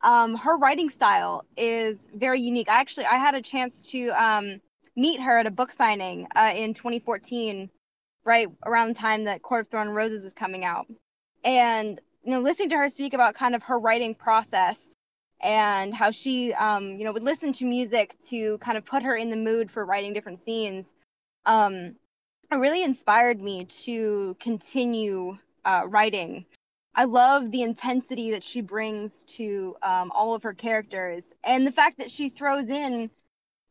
Um, 0.03 0.35
her 0.37 0.57
writing 0.59 0.89
style 0.89 1.45
is 1.57 2.09
very 2.15 2.41
unique. 2.41 2.69
I 2.69 2.81
actually 2.81 3.07
I 3.07 3.17
had 3.17 3.35
a 3.35 3.43
chance 3.43 3.83
to 3.91 4.09
um, 4.11 4.61
meet 4.97 5.21
her 5.21 5.39
at 5.39 5.47
a 5.47 5.51
book 5.51 5.73
signing 5.73 6.27
uh, 6.35 6.53
in 6.55 6.75
2014, 6.75 7.71
right 8.25 8.49
around 8.65 8.89
the 8.89 8.95
time 8.95 9.25
that 9.25 9.43
Court 9.43 9.63
of 9.63 9.67
Thorns 9.69 9.89
and 9.89 9.97
Roses 9.97 10.23
was 10.23 10.35
coming 10.35 10.65
out, 10.65 10.87
and 11.45 12.01
you 12.25 12.31
know 12.31 12.41
listening 12.41 12.71
to 12.71 12.77
her 12.77 12.89
speak 12.89 13.15
about 13.15 13.35
kind 13.35 13.55
of 13.55 13.63
her 13.65 13.79
writing 13.79 14.15
process 14.15 14.95
and 15.41 15.93
how 15.93 16.11
she 16.11 16.53
um 16.55 16.97
you 16.99 17.05
know 17.05 17.13
would 17.13 17.23
listen 17.23 17.53
to 17.53 17.65
music 17.65 18.15
to 18.29 18.59
kind 18.59 18.79
of 18.79 18.85
put 18.85 19.03
her 19.03 19.17
in 19.17 19.31
the 19.31 19.37
mood 19.37 19.71
for 19.71 19.85
writing 19.85 20.13
different 20.13 20.39
scenes 20.39 20.95
um 21.47 21.97
it 22.53 22.57
really 22.57 22.85
inspired 22.85 23.41
me 23.41 23.65
to 23.65 24.37
continue 24.39 25.39
uh, 25.65 25.85
writing. 25.87 26.45
I 26.95 27.05
love 27.05 27.51
the 27.51 27.63
intensity 27.63 28.31
that 28.33 28.45
she 28.45 28.61
brings 28.61 29.23
to 29.25 29.75
um, 29.83 30.11
all 30.15 30.35
of 30.35 30.43
her 30.43 30.53
characters 30.53 31.33
and 31.45 31.67
the 31.67 31.73
fact 31.73 31.97
that 31.99 32.11
she 32.11 32.29
throws 32.29 32.69
in 32.69 33.11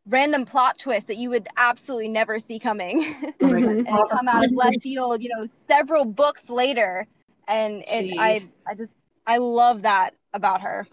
random 0.08 0.46
plot 0.46 0.78
twist 0.80 1.08
that 1.08 1.18
you 1.18 1.30
would 1.30 1.48
absolutely 1.58 2.10
never 2.10 2.40
see 2.40 2.58
coming 2.60 3.16
and 3.40 3.86
come 4.10 4.28
out 4.28 4.44
of 4.44 4.52
left 4.52 4.82
field 4.82 5.22
you 5.22 5.30
know 5.30 5.46
several 5.46 6.06
books 6.06 6.50
later 6.50 7.06
and 7.48 7.84
it, 7.88 8.14
i 8.18 8.42
i 8.68 8.74
just 8.74 8.94
i 9.28 9.38
love 9.38 9.84
that 9.84 10.16
about 10.34 10.62
her 10.62 10.88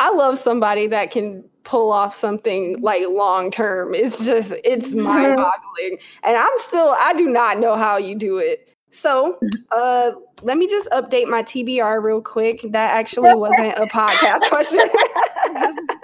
I 0.00 0.10
love 0.10 0.38
somebody 0.38 0.86
that 0.86 1.10
can 1.10 1.44
pull 1.62 1.92
off 1.92 2.14
something 2.14 2.80
like 2.80 3.02
long 3.06 3.50
term. 3.50 3.94
It's 3.94 4.24
just 4.24 4.54
it's 4.64 4.94
Mhm. 4.94 5.02
mind 5.02 5.36
boggling. 5.36 5.98
And 6.22 6.38
I'm 6.38 6.52
still 6.56 6.96
I 6.98 7.12
do 7.12 7.26
not 7.28 7.58
know 7.58 7.76
how 7.76 7.98
you 7.98 8.16
do 8.16 8.38
it. 8.38 8.74
So 8.90 9.38
uh 9.70 10.12
let 10.42 10.56
me 10.56 10.66
just 10.66 10.88
update 10.90 11.26
my 11.26 11.42
TBR 11.42 12.02
real 12.02 12.22
quick. 12.22 12.62
That 12.70 12.92
actually 12.92 13.34
wasn't 13.34 13.74
a 13.76 13.86
podcast 13.86 14.40
question. 14.48 14.88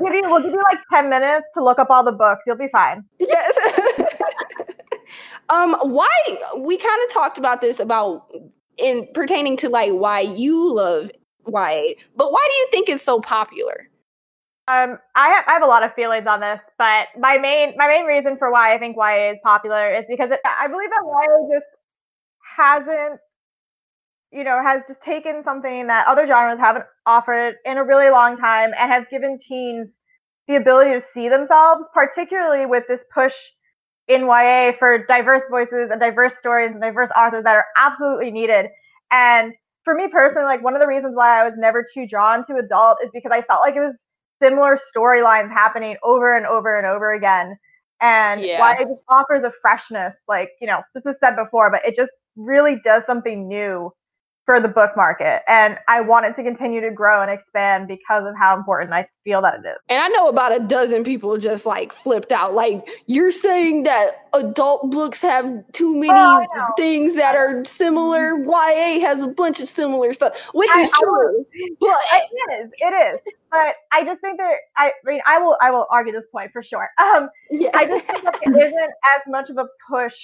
We'll 0.00 0.12
give 0.12 0.24
you, 0.24 0.30
we'll 0.30 0.42
give 0.42 0.52
you 0.52 0.62
like 0.62 0.78
10 0.92 1.10
minutes 1.10 1.46
to 1.54 1.64
look 1.64 1.78
up 1.78 1.90
all 1.90 2.04
the 2.04 2.12
books 2.12 2.42
you'll 2.46 2.56
be 2.56 2.68
fine 2.72 3.04
yes. 3.18 3.84
um 5.48 5.74
why 5.82 6.08
we 6.58 6.76
kind 6.76 7.02
of 7.06 7.12
talked 7.12 7.38
about 7.38 7.60
this 7.60 7.80
about 7.80 8.26
in 8.78 9.06
pertaining 9.14 9.56
to 9.58 9.68
like 9.68 9.92
why 9.92 10.20
you 10.20 10.74
love 10.74 11.10
YA, 11.46 11.94
but 12.16 12.32
why 12.32 12.48
do 12.50 12.56
you 12.56 12.68
think 12.70 12.88
it's 12.88 13.04
so 13.04 13.20
popular? 13.20 13.88
Um, 14.68 14.98
I 15.16 15.28
have 15.30 15.44
I 15.48 15.52
have 15.54 15.62
a 15.62 15.66
lot 15.66 15.82
of 15.82 15.92
feelings 15.94 16.26
on 16.28 16.40
this, 16.40 16.60
but 16.78 17.08
my 17.18 17.38
main 17.38 17.74
my 17.76 17.88
main 17.88 18.04
reason 18.04 18.36
for 18.38 18.52
why 18.52 18.74
I 18.74 18.78
think 18.78 18.96
YA 18.96 19.32
is 19.32 19.38
popular 19.42 19.94
is 19.96 20.04
because 20.08 20.30
it, 20.30 20.40
I 20.44 20.68
believe 20.68 20.90
that 20.90 21.02
YA 21.04 21.58
just 21.58 21.66
hasn't, 22.56 23.20
you 24.32 24.44
know, 24.44 24.60
has 24.62 24.82
just 24.88 25.00
taken 25.02 25.42
something 25.44 25.86
that 25.88 26.06
other 26.06 26.26
genres 26.26 26.58
haven't 26.58 26.84
offered 27.06 27.54
in 27.64 27.78
a 27.78 27.84
really 27.84 28.10
long 28.10 28.36
time 28.36 28.70
and 28.78 28.90
has 28.90 29.04
given 29.10 29.38
teens 29.48 29.88
the 30.48 30.56
ability 30.56 30.90
to 30.90 31.02
see 31.14 31.28
themselves, 31.28 31.82
particularly 31.94 32.66
with 32.66 32.84
this 32.88 33.00
push 33.14 33.34
in 34.08 34.26
YA 34.26 34.72
for 34.78 35.04
diverse 35.06 35.42
voices 35.50 35.90
and 35.90 36.00
diverse 36.00 36.32
stories 36.40 36.70
and 36.72 36.80
diverse 36.80 37.10
authors 37.16 37.44
that 37.44 37.54
are 37.54 37.66
absolutely 37.76 38.30
needed. 38.30 38.66
And 39.10 39.52
for 39.84 39.94
me 39.94 40.08
personally, 40.08 40.44
like 40.44 40.62
one 40.62 40.74
of 40.74 40.80
the 40.80 40.86
reasons 40.86 41.14
why 41.16 41.40
I 41.40 41.44
was 41.44 41.54
never 41.56 41.86
too 41.94 42.06
drawn 42.08 42.44
to 42.46 42.56
adult 42.56 42.98
is 43.04 43.10
because 43.12 43.30
I 43.32 43.42
felt 43.42 43.60
like 43.60 43.76
it 43.76 43.80
was 43.80 43.94
similar 44.42 44.78
storylines 44.94 45.50
happening 45.52 45.96
over 46.02 46.36
and 46.36 46.46
over 46.46 46.76
and 46.78 46.86
over 46.86 47.12
again. 47.14 47.56
And 48.00 48.46
Yeah. 48.46 48.56
why 48.56 48.72
it 48.80 48.88
just 48.88 49.02
offers 49.08 49.44
a 49.44 49.52
freshness, 49.60 50.14
like, 50.26 50.50
you 50.60 50.66
know, 50.66 50.80
this 50.94 51.04
was 51.04 51.16
said 51.20 51.36
before, 51.36 51.70
but 51.70 51.82
it 51.86 51.94
just 51.96 52.10
really 52.36 52.80
does 52.84 53.02
something 53.06 53.46
new 53.46 53.92
for 54.46 54.60
the 54.60 54.68
book 54.68 54.90
market. 54.96 55.42
And 55.48 55.78
I 55.86 56.00
want 56.00 56.26
it 56.26 56.34
to 56.34 56.42
continue 56.42 56.80
to 56.80 56.90
grow 56.90 57.22
and 57.22 57.30
expand 57.30 57.86
because 57.86 58.24
of 58.26 58.34
how 58.38 58.56
important 58.56 58.92
I 58.92 59.06
feel 59.22 59.40
that 59.42 59.54
it 59.62 59.68
is. 59.68 59.76
And 59.88 60.00
I 60.02 60.08
know 60.08 60.28
about 60.28 60.52
a 60.54 60.58
dozen 60.58 61.04
people 61.04 61.36
just 61.38 61.66
like 61.66 61.92
flipped 61.92 62.32
out. 62.32 62.54
Like, 62.54 62.88
you're 63.06 63.30
saying 63.30 63.84
that 63.84 64.26
adult 64.32 64.90
books 64.90 65.22
have 65.22 65.62
too 65.72 65.94
many 65.96 66.12
Oh, 66.14 66.46
things 66.76 67.14
that 67.16 67.36
are 67.36 67.64
similar. 67.64 68.38
YA 68.42 69.00
has 69.00 69.22
a 69.22 69.28
bunch 69.28 69.60
of 69.60 69.68
similar 69.68 70.12
stuff, 70.12 70.36
which 70.52 70.70
I- 70.72 70.80
is 70.80 70.90
I 70.94 70.98
true. 71.00 71.46
But 71.78 71.96
It 72.12 72.64
is, 72.64 72.70
it 72.78 73.14
is. 73.14 73.20
But 73.50 73.74
I 73.92 74.04
just 74.04 74.20
think 74.20 74.38
that 74.38 74.54
I 74.76 74.92
mean 75.04 75.20
I 75.26 75.38
will 75.38 75.56
I 75.60 75.70
will 75.70 75.86
argue 75.90 76.12
this 76.12 76.24
point 76.32 76.52
for 76.52 76.62
sure. 76.62 76.88
Um 76.98 77.28
yeah. 77.50 77.70
I 77.74 77.84
just 77.86 78.04
think 78.06 78.22
that 78.22 78.38
there 78.44 78.66
isn't 78.66 78.80
as 78.80 79.22
much 79.28 79.50
of 79.50 79.58
a 79.58 79.66
push 79.88 80.14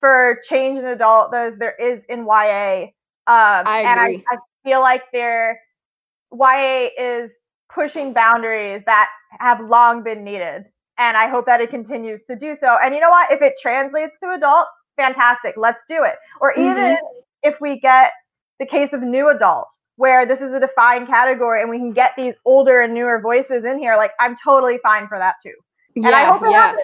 for 0.00 0.40
change 0.48 0.78
in 0.78 0.84
adult 0.84 1.32
as 1.34 1.54
there 1.58 1.74
is 1.80 2.02
in 2.08 2.26
YA. 2.26 2.86
Um, 3.26 3.64
I 3.66 3.82
and 3.86 4.00
agree. 4.00 4.24
I, 4.30 4.34
I 4.34 4.38
feel 4.64 4.80
like 4.80 5.02
there, 5.12 5.60
YA 6.32 6.88
is 6.98 7.30
pushing 7.72 8.12
boundaries 8.12 8.82
that 8.86 9.08
have 9.38 9.60
long 9.60 10.02
been 10.02 10.24
needed. 10.24 10.64
And 10.98 11.16
I 11.16 11.28
hope 11.28 11.46
that 11.46 11.60
it 11.60 11.70
continues 11.70 12.20
to 12.28 12.36
do 12.36 12.56
so. 12.64 12.76
And 12.82 12.94
you 12.94 13.00
know 13.00 13.10
what? 13.10 13.30
If 13.30 13.42
it 13.42 13.54
translates 13.60 14.12
to 14.22 14.30
adult, 14.30 14.66
fantastic. 14.96 15.54
Let's 15.56 15.78
do 15.88 16.04
it. 16.04 16.14
Or 16.40 16.52
even 16.52 16.76
Mhm. 16.76 16.96
if 17.42 17.60
we 17.60 17.78
get 17.80 18.12
the 18.58 18.66
case 18.66 18.92
of 18.92 19.02
new 19.02 19.28
adult, 19.28 19.68
where 19.96 20.24
this 20.26 20.40
is 20.40 20.52
a 20.52 20.60
defined 20.60 21.06
category 21.06 21.60
and 21.60 21.70
we 21.70 21.78
can 21.78 21.92
get 21.92 22.12
these 22.16 22.34
older 22.44 22.80
and 22.80 22.94
newer 22.94 23.20
voices 23.20 23.64
in 23.64 23.78
here, 23.78 23.96
like 23.96 24.12
I'm 24.20 24.36
totally 24.42 24.78
fine 24.78 25.08
for 25.08 25.18
that 25.18 25.36
too. 25.42 25.54
And 25.96 26.06
I 26.08 26.24
hope 26.24 26.42
yeah. 26.50 26.74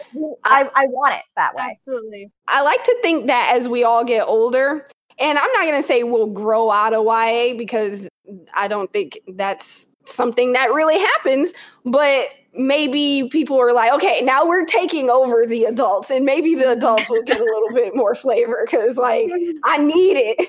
I, 0.45 0.71
I 0.75 0.87
want 0.87 1.15
it 1.15 1.23
that 1.37 1.55
way. 1.55 1.69
Absolutely. 1.71 2.31
I 2.49 2.63
like 2.63 2.83
to 2.85 2.99
think 3.03 3.27
that 3.27 3.55
as 3.55 3.69
we 3.69 3.85
all 3.85 4.05
get 4.05 4.27
older, 4.27 4.85
and 5.19 5.39
I'm 5.39 5.53
not 5.53 5.63
going 5.65 5.81
to 5.81 5.87
say 5.87 6.03
we'll 6.03 6.29
grow 6.29 6.71
out 6.71 6.93
of 6.95 7.05
YA 7.05 7.57
because 7.57 8.09
I 8.55 8.69
don't 8.69 8.93
think 8.93 9.19
that's 9.35 9.89
something 10.07 10.53
that 10.53 10.73
really 10.73 10.99
happens, 10.99 11.53
but 11.85 12.27
maybe 12.55 13.29
people 13.31 13.59
are 13.59 13.73
like, 13.73 13.93
okay, 13.93 14.21
now 14.23 14.47
we're 14.47 14.65
taking 14.67 15.09
over 15.11 15.47
the 15.47 15.65
adults, 15.65 16.11
and 16.11 16.25
maybe 16.25 16.55
the 16.55 16.71
adults 16.73 17.09
will 17.09 17.23
get 17.23 17.41
a 17.41 17.45
little 17.45 17.71
bit 17.73 17.93
more 17.97 18.15
flavor 18.15 18.67
because, 18.67 18.97
like, 18.97 19.31
I 19.65 19.79
need 19.79 20.17
it. 20.17 20.49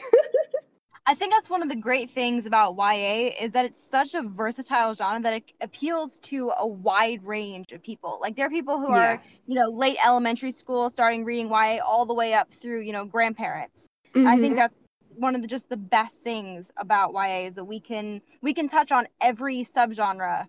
I 1.06 1.16
think 1.16 1.34
that's 1.34 1.50
one 1.50 1.62
of 1.62 1.68
the 1.68 1.76
great 1.76 2.10
things 2.10 2.46
about 2.46 2.76
YA 2.78 3.32
is 3.40 3.52
that 3.52 3.66
it's 3.66 3.84
such 3.86 4.14
a 4.16 4.22
versatile 4.22 4.94
genre 4.94 5.22
that 5.22 5.34
it 5.34 5.52
appeals 5.60 6.18
to 6.20 6.54
a 6.58 6.66
wide 6.66 7.22
range 7.26 7.74
of 7.74 7.84
people. 7.84 8.20
Like 8.22 8.38
there 8.38 8.48
are 8.48 8.50
people 8.50 8.80
who 8.80 8.90
Yeah. 8.96 9.02
are, 9.16 9.24
you 9.46 9.56
know, 9.56 9.68
late 9.68 9.98
elementary 10.06 10.52
school 10.52 10.90
starting 10.90 11.26
reading 11.26 11.50
YA 11.50 11.80
all 11.86 12.06
the 12.06 12.14
way 12.14 12.34
up 12.34 12.54
through, 12.54 12.82
you 12.82 12.94
know, 12.94 13.04
grandparents. 13.04 13.90
I 14.16 14.20
Mhm. 14.20 14.42
think 14.42 14.56
that's 14.56 14.76
one 15.16 15.36
of 15.36 15.42
the 15.42 15.48
just 15.48 15.70
the 15.70 15.78
best 15.78 16.18
things 16.24 16.72
about 16.78 17.14
YA 17.14 17.46
is 17.46 17.56
that 17.56 17.66
we 17.66 17.80
can 17.80 18.22
we 18.42 18.54
can 18.54 18.68
touch 18.68 18.92
on 18.92 19.08
every 19.22 19.64
subgenre 19.64 20.48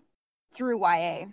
through 0.53 0.79
YA. 0.79 1.25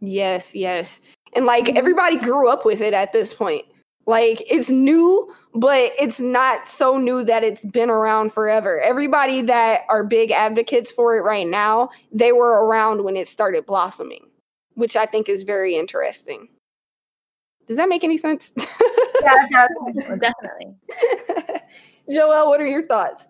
Yes, 0.00 0.54
yes. 0.54 1.00
And 1.34 1.44
like 1.44 1.76
everybody 1.76 2.16
grew 2.16 2.48
up 2.48 2.64
with 2.64 2.80
it 2.80 2.94
at 2.94 3.12
this 3.12 3.34
point. 3.34 3.64
Like 4.06 4.42
it's 4.50 4.70
new, 4.70 5.34
but 5.54 5.92
it's 6.00 6.18
not 6.18 6.66
so 6.66 6.96
new 6.96 7.22
that 7.24 7.44
it's 7.44 7.64
been 7.66 7.90
around 7.90 8.32
forever. 8.32 8.80
Everybody 8.80 9.42
that 9.42 9.82
are 9.90 10.02
big 10.02 10.30
advocates 10.30 10.90
for 10.90 11.16
it 11.16 11.20
right 11.20 11.46
now, 11.46 11.90
they 12.10 12.32
were 12.32 12.64
around 12.66 13.04
when 13.04 13.16
it 13.16 13.28
started 13.28 13.66
blossoming, 13.66 14.30
which 14.74 14.96
I 14.96 15.04
think 15.04 15.28
is 15.28 15.42
very 15.42 15.74
interesting. 15.74 16.48
Does 17.68 17.76
that 17.76 17.88
make 17.88 18.04
any 18.04 18.16
sense? 18.16 18.52
Yeah, 19.20 19.66
it. 19.68 20.20
Definitely. 20.20 20.76
Joelle, 22.08 22.46
what 22.46 22.60
are 22.60 22.66
your 22.66 22.86
thoughts? 22.86 23.26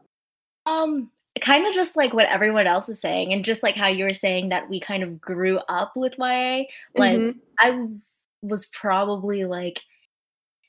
Um, 0.66 1.11
kind 1.40 1.66
of 1.66 1.72
just 1.72 1.96
like 1.96 2.12
what 2.12 2.27
everyone 2.27 2.66
else 2.66 2.90
is 2.90 3.01
saying, 3.01 3.33
and 3.33 3.42
just 3.42 3.62
like 3.62 3.74
how 3.74 3.88
you 3.88 4.05
were 4.05 4.12
saying 4.12 4.51
that 4.51 4.68
we 4.68 4.81
kind 4.81 5.03
of 5.03 5.18
grew 5.18 5.59
up 5.70 5.96
with 5.96 6.12
YA. 6.18 6.64
Like 6.94 7.16
Mhm. 7.16 7.37
I 7.59 7.88
was 8.42 8.66
probably 8.66 9.44
like 9.44 9.81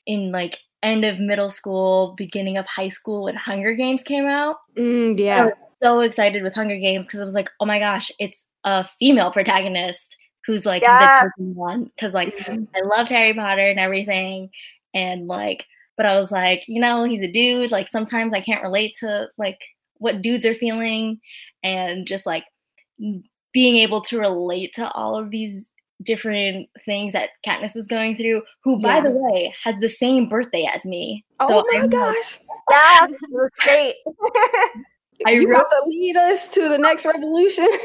in 0.06 0.32
like 0.32 0.58
end 0.82 1.04
of 1.04 1.20
middle 1.20 1.50
school, 1.50 2.14
beginning 2.16 2.56
of 2.56 2.64
high 2.66 2.88
school 2.88 3.24
when 3.24 3.36
Hunger 3.36 3.74
Games 3.74 4.02
came 4.02 4.24
out. 4.26 4.56
Mm, 4.76 5.18
yeah. 5.18 5.50
So 5.82 6.00
excited 6.00 6.42
with 6.42 6.54
Hunger 6.54 6.76
Games 6.78 7.06
because 7.06 7.20
I 7.20 7.24
was 7.24 7.34
like, 7.34 7.50
oh 7.60 7.66
my 7.66 7.78
gosh, 7.78 8.10
it's 8.18 8.46
a 8.64 8.86
female 8.98 9.30
protagonist 9.30 10.16
who's 10.50 10.66
like 10.66 10.82
Yeah. 10.82 11.28
the 11.36 11.44
one. 11.44 11.84
Because 11.84 12.12
like 12.14 12.36
Mhm. 12.36 12.66
I 12.74 12.80
loved 12.80 13.08
Harry 13.10 13.32
Potter 13.34 13.62
and 13.68 13.78
everything, 13.78 14.50
and 14.94 15.26
like, 15.28 15.64
but 15.96 16.06
I 16.06 16.18
was 16.18 16.32
like, 16.32 16.64
you 16.66 16.80
know, 16.80 17.04
he's 17.04 17.22
a 17.22 17.30
dude. 17.30 17.70
Like 17.70 17.88
sometimes 17.88 18.32
I 18.34 18.40
can't 18.40 18.62
relate 18.62 18.94
to 19.00 19.28
like 19.38 19.60
what 19.98 20.22
dudes 20.22 20.44
are 20.46 20.54
feeling, 20.54 21.20
and 21.62 22.06
just 22.06 22.26
like 22.26 22.44
being 23.52 23.76
able 23.76 24.00
to 24.02 24.18
relate 24.18 24.72
to 24.74 24.90
all 24.92 25.16
of 25.16 25.30
these 25.30 25.64
different 26.02 26.68
things 26.86 27.12
that 27.12 27.30
Katniss 27.46 27.76
is 27.76 27.86
going 27.86 28.16
through. 28.16 28.42
Who, 28.64 28.78
by 28.78 28.96
Yeah. 28.96 29.00
the 29.02 29.10
way, 29.10 29.54
has 29.64 29.74
the 29.80 29.88
same 29.88 30.28
birthday 30.28 30.66
as 30.74 30.84
me. 30.84 31.24
Oh 31.40 31.64
my 31.70 31.78
I'm, 31.78 31.82
like, 31.82 31.90
gosh. 31.90 32.40
Yeah, 32.70 33.06
great. 33.60 33.94
I 35.26 35.32
you 35.32 35.48
wrote- 35.50 35.68
to 35.70 35.82
lead 35.86 36.16
us 36.16 36.48
to 36.50 36.68
the 36.68 36.78
next 36.78 37.04
revolution? 37.06 37.68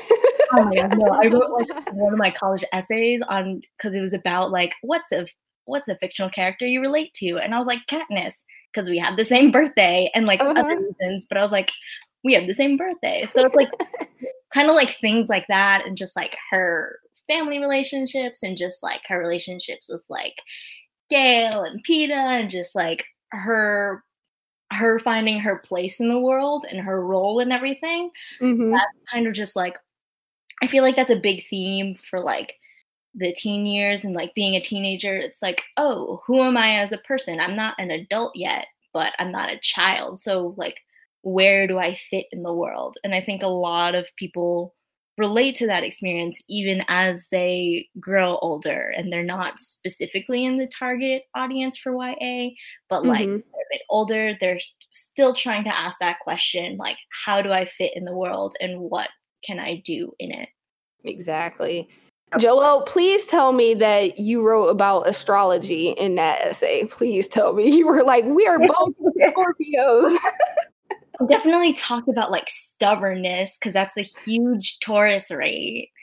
Oh 0.53 0.63
no! 0.69 1.05
I 1.07 1.25
wrote 1.27 1.49
like 1.49 1.67
one 1.93 2.13
of 2.13 2.19
my 2.19 2.29
college 2.29 2.63
essays 2.71 3.19
on 3.27 3.61
because 3.77 3.95
it 3.95 3.99
was 3.99 4.13
about 4.13 4.51
like 4.51 4.75
what's 4.83 5.11
a 5.11 5.25
what's 5.65 5.87
a 5.87 5.95
fictional 5.95 6.29
character 6.29 6.67
you 6.67 6.81
relate 6.81 7.13
to, 7.15 7.37
and 7.39 7.53
I 7.55 7.57
was 7.57 7.65
like 7.65 7.79
Katniss 7.87 8.35
because 8.71 8.87
we 8.87 8.99
have 8.99 9.17
the 9.17 9.25
same 9.25 9.49
birthday 9.51 10.09
and 10.13 10.27
like 10.27 10.41
Uh-huh. 10.41 10.51
other 10.55 10.79
reasons, 10.79 11.25
but 11.27 11.39
I 11.39 11.41
was 11.41 11.51
like 11.51 11.71
we 12.23 12.33
have 12.33 12.45
the 12.45 12.53
same 12.53 12.77
birthday, 12.77 13.25
so 13.25 13.43
it's 13.43 13.55
like 13.55 13.71
kind 14.53 14.69
of 14.69 14.75
like 14.75 14.99
things 15.01 15.29
like 15.29 15.47
that, 15.47 15.83
and 15.87 15.97
just 15.97 16.15
like 16.15 16.37
her 16.51 16.99
family 17.27 17.57
relationships 17.57 18.43
and 18.43 18.55
just 18.55 18.83
like 18.83 19.01
her 19.07 19.17
relationships 19.17 19.89
with 19.89 20.03
like 20.09 20.35
Gale 21.09 21.63
and 21.63 21.83
Peeta 21.83 22.11
and 22.11 22.51
just 22.51 22.75
like 22.75 23.03
her 23.31 24.03
her 24.75 24.99
finding 24.99 25.39
her 25.39 25.57
place 25.59 25.99
in 25.99 26.09
the 26.09 26.19
world 26.19 26.65
and 26.69 26.79
her 26.81 27.05
role 27.05 27.39
and 27.39 27.53
everything 27.53 28.11
Mhm. 28.41 28.71
that's 28.73 29.11
kind 29.11 29.27
of 29.27 29.33
just 29.33 29.55
like 29.55 29.77
I 30.61 30.67
feel 30.67 30.83
like 30.83 30.95
that's 30.95 31.11
a 31.11 31.15
big 31.17 31.45
theme 31.49 31.95
for 32.09 32.19
like 32.19 32.55
the 33.15 33.33
teen 33.33 33.65
years 33.65 34.03
and 34.05 34.15
like 34.15 34.33
being 34.35 34.55
a 34.55 34.61
teenager. 34.61 35.15
It's 35.15 35.41
like, 35.41 35.63
oh, 35.77 36.21
who 36.27 36.41
am 36.43 36.57
I 36.57 36.75
as 36.79 36.91
a 36.93 36.97
person? 36.99 37.39
I'm 37.39 37.55
not 37.55 37.75
an 37.79 37.91
adult 37.91 38.35
yet, 38.35 38.67
but 38.93 39.13
I'm 39.19 39.31
not 39.31 39.51
a 39.53 39.59
child. 39.59 40.19
So 40.21 40.53
like 40.57 40.81
where 41.23 41.67
do 41.67 41.79
I 41.79 41.95
fit 41.95 42.27
in 42.31 42.43
the 42.43 42.53
world? 42.53 42.97
And 43.03 43.15
I 43.15 43.21
think 43.21 43.43
a 43.43 43.47
lot 43.47 43.95
of 43.95 44.07
people 44.17 44.74
relate 45.17 45.55
to 45.55 45.67
that 45.67 45.83
experience 45.83 46.41
even 46.49 46.83
as 46.87 47.27
they 47.31 47.87
grow 47.99 48.37
older 48.41 48.91
and 48.97 49.11
they're 49.11 49.23
not 49.23 49.59
specifically 49.59 50.43
in 50.45 50.57
the 50.57 50.67
target 50.67 51.23
audience 51.35 51.77
for 51.77 51.93
YA, 51.93 52.49
but 52.89 53.05
like 53.05 53.27
Mhm. 53.27 53.43
they're 53.51 53.61
a 53.61 53.71
bit 53.71 53.81
older, 53.89 54.37
they're 54.39 54.59
still 54.91 55.33
trying 55.33 55.63
to 55.63 55.77
ask 55.77 55.99
that 55.99 56.19
question 56.19 56.77
like 56.77 56.97
how 57.25 57.41
do 57.41 57.51
I 57.51 57.65
fit 57.65 57.95
in 57.95 58.05
the 58.05 58.15
world 58.15 58.55
and 58.59 58.79
what 58.79 59.09
can 59.43 59.59
I 59.59 59.81
do 59.85 60.13
in 60.19 60.31
it? 60.31 60.49
Exactly. 61.03 61.87
Joelle, 62.33 62.85
please 62.85 63.25
tell 63.25 63.53
me 63.53 63.73
that 63.75 64.17
you 64.19 64.45
wrote 64.45 64.67
about 64.67 65.07
astrology 65.07 65.89
in 65.91 66.15
that 66.15 66.41
essay. 66.41 66.85
Please 66.85 67.27
tell 67.27 67.53
me. 67.53 67.69
You 67.75 67.87
were 67.87 68.03
like, 68.03 68.25
we 68.25 68.45
are 68.47 68.59
both 68.59 68.93
Scorpios. 69.17 70.15
I 71.25 71.27
definitely 71.27 71.73
talked 71.73 72.07
about 72.07 72.31
like 72.31 72.47
stubbornness 72.49 73.57
because 73.57 73.73
that's 73.73 73.97
a 73.97 74.01
huge 74.01 74.79
Taurus 74.79 75.31
rate. 75.31 75.89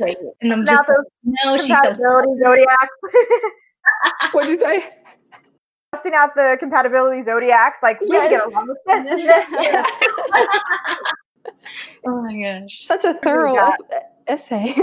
Right. 0.00 0.16
And 0.42 0.52
I'm 0.52 0.66
just 0.66 0.84
those 0.86 1.04
no, 1.44 1.56
she's 1.56 1.68
so 1.68 1.74
compatibility 1.82 2.40
zodiacs. 2.42 2.96
What'd 4.32 4.50
you 4.50 4.58
say? 4.58 4.90
Busting 5.92 6.14
out 6.14 6.34
the 6.34 6.56
compatibility 6.58 7.24
zodiacs, 7.24 7.76
like 7.82 8.00
we 8.00 8.06
can 8.08 8.14
Yes. 8.16 8.30
get 8.30 8.46
along 8.46 8.68
with 8.68 8.78
this. 9.06 9.20
oh 12.06 12.22
my 12.22 12.42
gosh. 12.42 12.78
Such 12.82 13.04
a 13.04 13.14
thorough 13.14 13.54
God. 13.54 13.74
essay. 14.26 14.74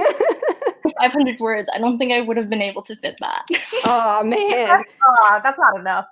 500 1.01 1.39
words. 1.39 1.69
I 1.73 1.77
don't 1.79 1.97
think 1.97 2.11
I 2.13 2.21
would 2.21 2.37
have 2.37 2.49
been 2.49 2.61
able 2.61 2.83
to 2.83 2.95
fit 2.97 3.17
that. 3.19 3.45
oh 3.85 4.23
man. 4.23 4.81
Aw, 5.03 5.39
that's 5.43 5.59
not 5.59 5.79
enough. 5.79 6.05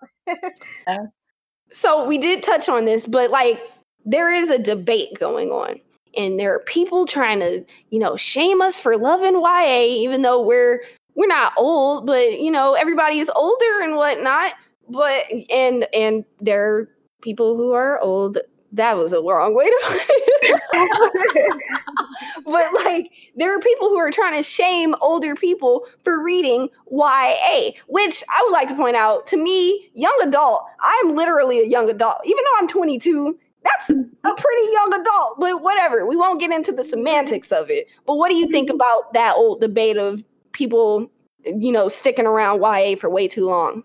So 1.73 2.05
we 2.05 2.17
did 2.17 2.43
touch 2.43 2.69
on 2.69 2.85
this, 2.85 3.05
but 3.05 3.31
like 3.31 3.59
there 4.05 4.31
is 4.31 4.49
a 4.49 4.59
debate 4.59 5.19
going 5.19 5.49
on. 5.49 5.79
And 6.15 6.39
there 6.39 6.53
are 6.53 6.59
people 6.59 7.05
trying 7.05 7.39
to, 7.39 7.65
you 7.89 7.97
know, 7.97 8.15
shame 8.15 8.61
us 8.61 8.79
for 8.79 8.95
loving 8.95 9.33
YA, 9.33 9.85
even 9.87 10.21
though 10.21 10.41
we're 10.41 10.83
we're 11.15 11.27
not 11.27 11.53
old, 11.57 12.05
but 12.05 12.39
you 12.39 12.51
know, 12.51 12.73
everybody 12.73 13.17
is 13.17 13.31
older 13.35 13.81
and 13.81 13.95
whatnot. 13.95 14.53
But 14.89 15.23
and 15.49 15.87
and 15.93 16.23
there 16.39 16.75
are 16.75 16.89
people 17.21 17.57
who 17.57 17.71
are 17.71 17.99
old. 17.99 18.37
That 18.73 18.97
was 18.97 19.11
a 19.13 19.21
wrong 19.21 19.55
way 19.55 19.65
to 19.65 19.79
put. 19.87 20.32
but 22.45 22.65
like 22.85 23.11
there 23.35 23.55
are 23.55 23.59
people 23.59 23.89
who 23.89 23.97
are 23.97 24.11
trying 24.11 24.35
to 24.35 24.43
shame 24.43 24.95
older 25.01 25.35
people 25.35 25.85
for 26.03 26.23
reading 26.23 26.69
YA, 26.91 27.71
which 27.87 28.23
I 28.29 28.43
would 28.43 28.51
like 28.51 28.67
to 28.69 28.75
point 28.75 28.95
out 28.95 29.27
to 29.27 29.37
me, 29.37 29.89
young 29.93 30.17
adult, 30.23 30.63
I'm 30.81 31.15
literally 31.15 31.59
a 31.59 31.65
young 31.65 31.89
adult. 31.89 32.17
Even 32.25 32.43
though 32.43 32.59
I'm 32.59 32.67
22, 32.67 33.37
that's 33.63 33.89
a 33.89 33.93
pretty 33.93 34.71
young 34.73 34.93
adult, 34.93 35.39
but 35.39 35.61
whatever. 35.61 36.05
We 36.05 36.15
won't 36.15 36.39
get 36.39 36.51
into 36.51 36.71
the 36.71 36.83
semantics 36.83 37.51
of 37.51 37.69
it. 37.69 37.87
But 38.05 38.15
what 38.15 38.29
do 38.29 38.35
you 38.35 38.47
think 38.47 38.69
about 38.69 39.13
that 39.13 39.35
old 39.35 39.61
debate 39.61 39.97
of 39.97 40.23
people, 40.51 41.09
you 41.45 41.71
know, 41.71 41.87
sticking 41.87 42.27
around 42.27 42.61
YA 42.61 42.95
for 42.97 43.09
way 43.09 43.27
too 43.27 43.45
long? 43.45 43.83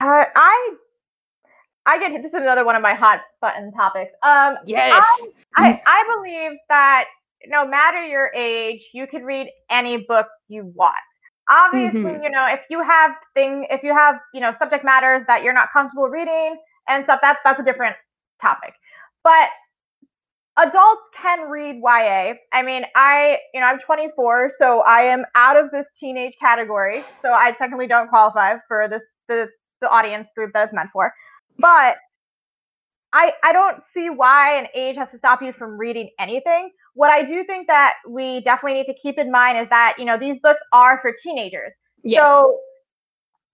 Uh, 0.00 0.24
I 0.36 0.74
I 1.86 1.98
get 1.98 2.12
this 2.22 2.30
is 2.30 2.34
another 2.34 2.64
one 2.64 2.76
of 2.76 2.82
my 2.82 2.94
hot 2.94 3.20
button 3.40 3.72
topics. 3.72 4.12
Um, 4.22 4.56
Yes. 4.66 5.02
I 5.56 5.80
I 5.86 6.04
believe 6.16 6.58
that 6.68 7.04
no 7.46 7.66
matter 7.66 8.04
your 8.04 8.30
age, 8.34 8.80
you 8.94 9.06
can 9.06 9.22
read 9.24 9.48
any 9.70 9.98
book 10.08 10.26
you 10.48 10.72
want. 10.74 10.94
Obviously, 11.50 12.00
Mhm. 12.00 12.22
you 12.22 12.30
know 12.30 12.46
if 12.48 12.60
you 12.70 12.82
have 12.82 13.12
thing 13.34 13.66
if 13.70 13.82
you 13.82 13.94
have 13.94 14.16
you 14.32 14.40
know 14.40 14.54
subject 14.58 14.84
matters 14.84 15.24
that 15.26 15.42
you're 15.42 15.52
not 15.52 15.68
comfortable 15.72 16.08
reading 16.08 16.56
and 16.88 17.04
stuff, 17.04 17.20
that's 17.22 17.38
that's 17.44 17.60
a 17.60 17.64
different 17.64 17.96
topic. 18.40 18.72
But 19.22 19.48
adults 20.58 21.02
can 21.20 21.50
read 21.50 21.76
YA. 21.82 22.34
I 22.52 22.62
mean, 22.62 22.84
I, 22.94 23.38
you 23.52 23.60
know, 23.60 23.66
I'm 23.66 23.80
24, 23.80 24.52
so 24.58 24.80
I 24.80 25.02
am 25.02 25.24
out 25.34 25.56
of 25.56 25.70
this 25.70 25.84
teenage 25.98 26.34
category. 26.40 27.02
So 27.22 27.32
I 27.32 27.52
technically 27.58 27.88
don't 27.88 28.08
qualify 28.08 28.54
for 28.68 28.88
this 28.88 29.02
the, 29.28 29.48
the 29.80 29.88
audience 29.88 30.28
group 30.36 30.52
that 30.54 30.64
it's 30.64 30.72
meant 30.74 30.90
for. 30.92 31.12
But 31.58 31.96
I, 33.12 33.32
I 33.44 33.52
don't 33.52 33.82
see 33.94 34.10
why 34.10 34.58
an 34.58 34.66
age 34.74 34.96
has 34.96 35.08
to 35.12 35.18
stop 35.18 35.40
you 35.40 35.52
from 35.56 35.78
reading 35.78 36.10
anything. 36.18 36.70
What 36.94 37.10
I 37.10 37.22
do 37.22 37.44
think 37.44 37.68
that 37.68 37.94
we 38.08 38.40
definitely 38.40 38.80
need 38.80 38.86
to 38.86 38.98
keep 39.00 39.18
in 39.18 39.30
mind 39.30 39.58
is 39.58 39.68
that, 39.70 39.94
you 39.98 40.04
know, 40.04 40.18
these 40.18 40.36
books 40.42 40.60
are 40.72 40.98
for 41.00 41.12
teenagers. 41.22 41.72
Yes. 42.02 42.24
So 42.24 42.58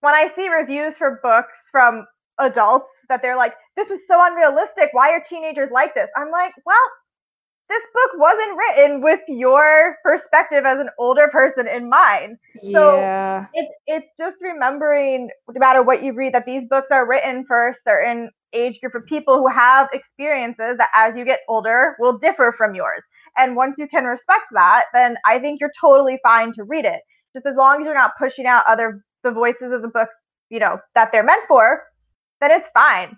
when 0.01 0.13
I 0.13 0.29
see 0.35 0.47
reviews 0.47 0.93
for 0.97 1.19
books 1.21 1.53
from 1.71 2.05
adults 2.39 2.87
that 3.09 3.21
they're 3.21 3.37
like, 3.37 3.53
this 3.75 3.87
is 3.89 3.99
so 4.07 4.15
unrealistic. 4.19 4.89
Why 4.93 5.11
are 5.11 5.23
teenagers 5.29 5.69
like 5.71 5.93
this? 5.93 6.07
I'm 6.17 6.31
like, 6.31 6.53
well, 6.65 6.77
this 7.71 7.83
book 7.93 8.11
wasn't 8.19 8.57
written 8.57 9.01
with 9.01 9.21
your 9.29 9.97
perspective 10.03 10.65
as 10.65 10.79
an 10.79 10.89
older 10.99 11.29
person 11.29 11.67
in 11.67 11.89
mind. 11.89 12.37
yeah. 12.61 13.45
So 13.45 13.49
it's 13.53 13.73
it's 13.87 14.07
just 14.17 14.37
remembering, 14.41 15.29
no 15.49 15.59
matter 15.59 15.81
what 15.83 16.03
you 16.03 16.13
read, 16.13 16.33
that 16.33 16.45
these 16.45 16.63
books 16.69 16.87
are 16.91 17.07
written 17.07 17.45
for 17.47 17.69
a 17.69 17.75
certain 17.87 18.29
age 18.53 18.79
group 18.81 18.95
of 18.95 19.05
people 19.05 19.37
who 19.39 19.47
have 19.47 19.87
experiences 19.93 20.77
that, 20.77 20.89
as 20.95 21.13
you 21.17 21.25
get 21.25 21.39
older, 21.47 21.95
will 21.99 22.17
differ 22.19 22.53
from 22.57 22.75
yours. 22.75 23.01
And 23.37 23.55
once 23.55 23.75
you 23.77 23.87
can 23.87 24.03
respect 24.05 24.45
that, 24.53 24.85
then 24.93 25.15
I 25.25 25.39
think 25.39 25.61
you're 25.61 25.71
totally 25.79 26.19
fine 26.23 26.53
to 26.55 26.63
read 26.65 26.85
it. 26.85 27.01
Just 27.33 27.45
as 27.45 27.55
long 27.55 27.81
as 27.81 27.85
you're 27.85 27.93
not 27.93 28.11
pushing 28.19 28.45
out 28.45 28.65
other 28.67 29.03
the 29.23 29.31
voices 29.31 29.71
of 29.71 29.81
the 29.81 29.87
books, 29.87 30.13
you 30.49 30.59
know, 30.59 30.79
that 30.95 31.09
they're 31.13 31.23
meant 31.23 31.43
for, 31.47 31.83
then 32.41 32.51
it's 32.51 32.67
fine 32.73 33.15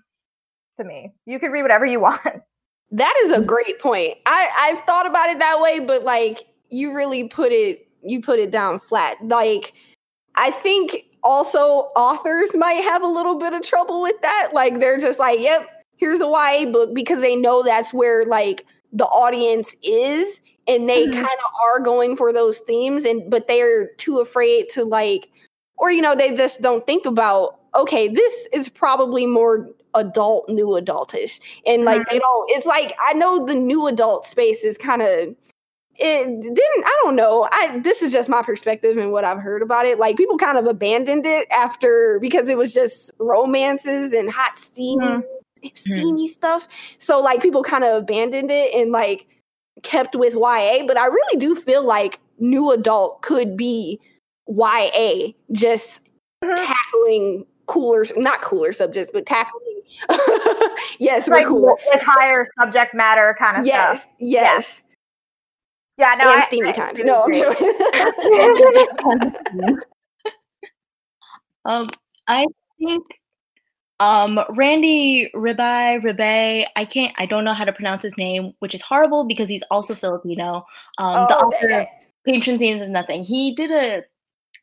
to 0.79 0.85
me. 0.85 1.11
You 1.25 1.39
can 1.39 1.51
read 1.51 1.63
whatever 1.63 1.85
you 1.85 1.99
want. 2.09 2.21
That 2.93 3.13
is 3.23 3.31
a 3.31 3.41
great 3.41 3.79
point. 3.79 4.17
I 4.27 4.47
I've 4.57 4.79
thought 4.85 5.07
about 5.07 5.29
it 5.29 5.39
that 5.39 5.59
way, 5.59 5.79
but 5.79 6.03
like 6.03 6.45
you 6.69 6.95
really 6.95 7.27
put 7.27 7.51
it 7.51 7.87
you 8.03 8.21
put 8.21 8.37
it 8.39 8.51
down 8.51 8.79
flat. 8.79 9.17
Like 9.23 9.73
I 10.35 10.51
think 10.51 11.05
also 11.23 11.89
authors 11.95 12.51
might 12.55 12.83
have 12.83 13.01
a 13.01 13.07
little 13.07 13.35
bit 13.39 13.53
of 13.53 13.63
trouble 13.63 14.01
with 14.01 14.21
that. 14.21 14.49
Like 14.53 14.79
they're 14.79 14.99
just 14.99 15.17
like, 15.17 15.39
"Yep, 15.39 15.67
here's 15.97 16.21
a 16.21 16.27
YA 16.27 16.71
book" 16.71 16.93
because 16.93 17.19
they 17.21 17.35
know 17.35 17.63
that's 17.63 17.93
where 17.93 18.25
like 18.25 18.63
the 18.91 19.05
audience 19.05 19.75
is 19.81 20.39
and 20.67 20.87
they 20.87 21.07
Mhm. 21.07 21.13
kind 21.13 21.25
of 21.25 21.51
are 21.65 21.79
going 21.79 22.15
for 22.15 22.31
those 22.31 22.59
themes 22.59 23.05
and 23.05 23.27
but 23.29 23.47
they're 23.47 23.87
too 23.97 24.19
afraid 24.19 24.69
to 24.69 24.85
like 24.85 25.29
or 25.77 25.91
you 25.91 26.01
know, 26.01 26.13
they 26.15 26.35
just 26.35 26.61
don't 26.61 26.85
think 26.85 27.05
about 27.07 27.59
okay, 27.75 28.07
this 28.07 28.47
is 28.53 28.69
probably 28.69 29.25
more 29.25 29.67
adult 29.95 30.47
new 30.49 30.67
adultish. 30.69 31.39
And 31.65 31.85
like 31.85 32.01
they 32.09 32.19
don't 32.19 32.49
it's 32.51 32.65
like 32.65 32.95
i 33.07 33.13
know 33.13 33.45
the 33.45 33.55
new 33.55 33.87
adult 33.87 34.25
space 34.25 34.63
is 34.63 34.77
kind 34.77 35.01
of 35.01 35.35
it 35.95 36.25
didn't 36.41 36.85
i 36.85 36.99
don't 37.03 37.15
know. 37.15 37.47
I 37.51 37.79
this 37.83 38.01
is 38.01 38.11
just 38.11 38.27
my 38.29 38.41
perspective 38.41 38.97
and 38.97 39.11
what 39.11 39.23
i've 39.25 39.39
heard 39.39 39.61
about 39.61 39.85
it. 39.85 39.99
Like 39.99 40.17
people 40.17 40.37
kind 40.37 40.57
of 40.57 40.65
abandoned 40.65 41.25
it 41.25 41.47
after 41.51 42.17
because 42.19 42.49
it 42.49 42.57
was 42.57 42.73
just 42.73 43.11
romances 43.19 44.13
and 44.13 44.29
hot 44.31 44.57
steam 44.57 44.99
Mhm. 44.99 45.23
steamy 45.75 46.27
stuff. 46.27 46.67
So 46.99 47.21
like 47.21 47.41
people 47.41 47.63
kind 47.63 47.83
of 47.83 48.01
abandoned 48.01 48.51
it 48.51 48.73
and 48.73 48.91
like 48.91 49.27
kept 49.81 50.15
with 50.15 50.33
ya 50.33 50.85
but 50.87 50.97
i 50.97 51.05
really 51.05 51.37
do 51.39 51.55
feel 51.55 51.83
like 51.83 52.19
new 52.39 52.71
adult 52.71 53.21
could 53.21 53.57
be 53.57 53.99
ya 54.47 55.31
just 55.51 56.09
Mhm. 56.43 56.55
tackling 56.55 57.45
cooler 57.65 58.05
not 58.17 58.41
cooler 58.41 58.71
subjects 58.71 59.09
but 59.13 59.25
tackling 59.25 59.62
yes 60.99 61.29
we're 61.29 61.37
like 61.37 61.45
cool 61.47 61.77
with 61.91 62.01
higher 62.01 62.47
subject 62.59 62.93
matter 62.93 63.35
kind 63.39 63.57
of 63.57 63.65
yes 63.65 64.03
stuff. 64.03 64.11
yes 64.19 64.43
yes. 64.43 64.83
Yeah, 65.95 66.15
no, 66.19 66.31
and 66.31 66.41
I, 66.41 66.45
steamy 66.45 66.69
I 66.69 66.71
times 66.71 66.97
really 66.99 67.11
no 67.11 67.23
i'm 67.23 67.31
agree. 67.31 68.87
joking 69.51 69.77
Um, 71.65 71.89
I 72.27 72.45
think 72.79 73.05
um 73.99 74.39
Randy 74.49 75.29
Ribay 75.35 76.01
Ribay, 76.01 76.65
I 76.75 76.83
can't 76.85 77.13
I 77.17 77.25
don't 77.25 77.45
know 77.45 77.53
how 77.53 77.63
to 77.63 77.71
pronounce 77.71 78.03
his 78.03 78.17
name, 78.17 78.51
which 78.59 78.75
is 78.75 78.81
horrible 78.81 79.23
because 79.25 79.47
he's 79.47 79.63
also 79.71 79.95
Filipino. 79.95 80.65
Um 80.97 81.25
the 81.27 81.37
Oh, 81.37 81.47
author 81.47 81.67
dang 81.67 81.81
of 81.81 81.87
Patron 82.25 82.57
Saint 82.59 82.81
of 82.81 82.89
Nothing. 82.89 83.23
He 83.23 83.53
did 83.55 83.71
a 83.71 84.03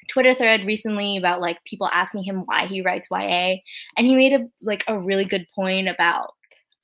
Twitter 0.08 0.34
thread 0.34 0.66
recently 0.66 1.16
about 1.16 1.40
like 1.40 1.62
people 1.64 1.88
asking 1.92 2.24
him 2.24 2.42
why 2.46 2.66
he 2.66 2.82
writes 2.82 3.08
YA, 3.10 3.56
and 3.96 4.06
he 4.06 4.14
made 4.14 4.32
a 4.32 4.46
like 4.62 4.84
a 4.88 4.98
really 4.98 5.24
good 5.24 5.46
point 5.54 5.88
about 5.88 6.34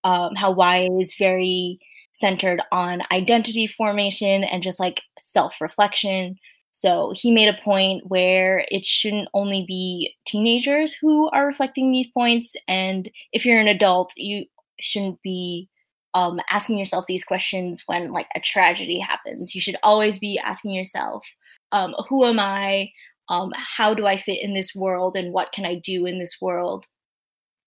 um, 0.05 0.35
how 0.35 0.55
YA 0.55 0.88
is 0.98 1.14
very 1.18 1.79
centered 2.12 2.61
on 2.72 3.02
identity 3.12 3.66
formation 3.66 4.42
and 4.44 4.62
just 4.62 4.81
like 4.81 5.02
self 5.18 5.61
reflection. 5.61 6.37
So 6.72 7.12
he 7.14 7.31
made 7.33 7.48
a 7.48 7.62
point 7.64 8.05
where 8.07 8.66
it 8.70 8.85
shouldn't 8.85 9.29
only 9.33 9.64
be 9.66 10.14
teenagers 10.26 10.92
who 10.92 11.31
are 11.31 11.46
reflecting 11.46 11.90
these 11.90 12.09
points, 12.09 12.55
and 12.68 13.11
if 13.33 13.46
you're 13.46 13.61
an 13.61 13.68
adult, 13.68 14.12
you 14.16 14.44
shouldn't 14.81 15.20
be 15.22 15.68
um, 16.16 16.40
asking 16.50 16.79
yourself 16.79 17.05
these 17.07 17.24
questions 17.24 17.83
when 17.87 18.11
like 18.11 18.29
a 18.35 18.40
tragedy 18.40 18.98
happens. 18.98 19.55
You 19.55 19.61
should 19.61 19.76
always 19.83 20.18
be 20.18 20.38
asking 20.38 20.72
yourself, 20.72 21.26
um, 21.72 21.94
"Who 22.09 22.24
am 22.26 22.40
I? 22.40 22.92
Um, 23.29 23.52
how 23.57 23.94
do 23.94 24.07
I 24.07 24.16
fit 24.16 24.40
in 24.42 24.52
this 24.55 24.74
world? 24.74 25.16
And 25.16 25.33
what 25.33 25.52
can 25.52 25.64
I 25.66 25.74
do 25.76 26.07
in 26.07 26.18
this 26.18 26.40
world 26.40 26.87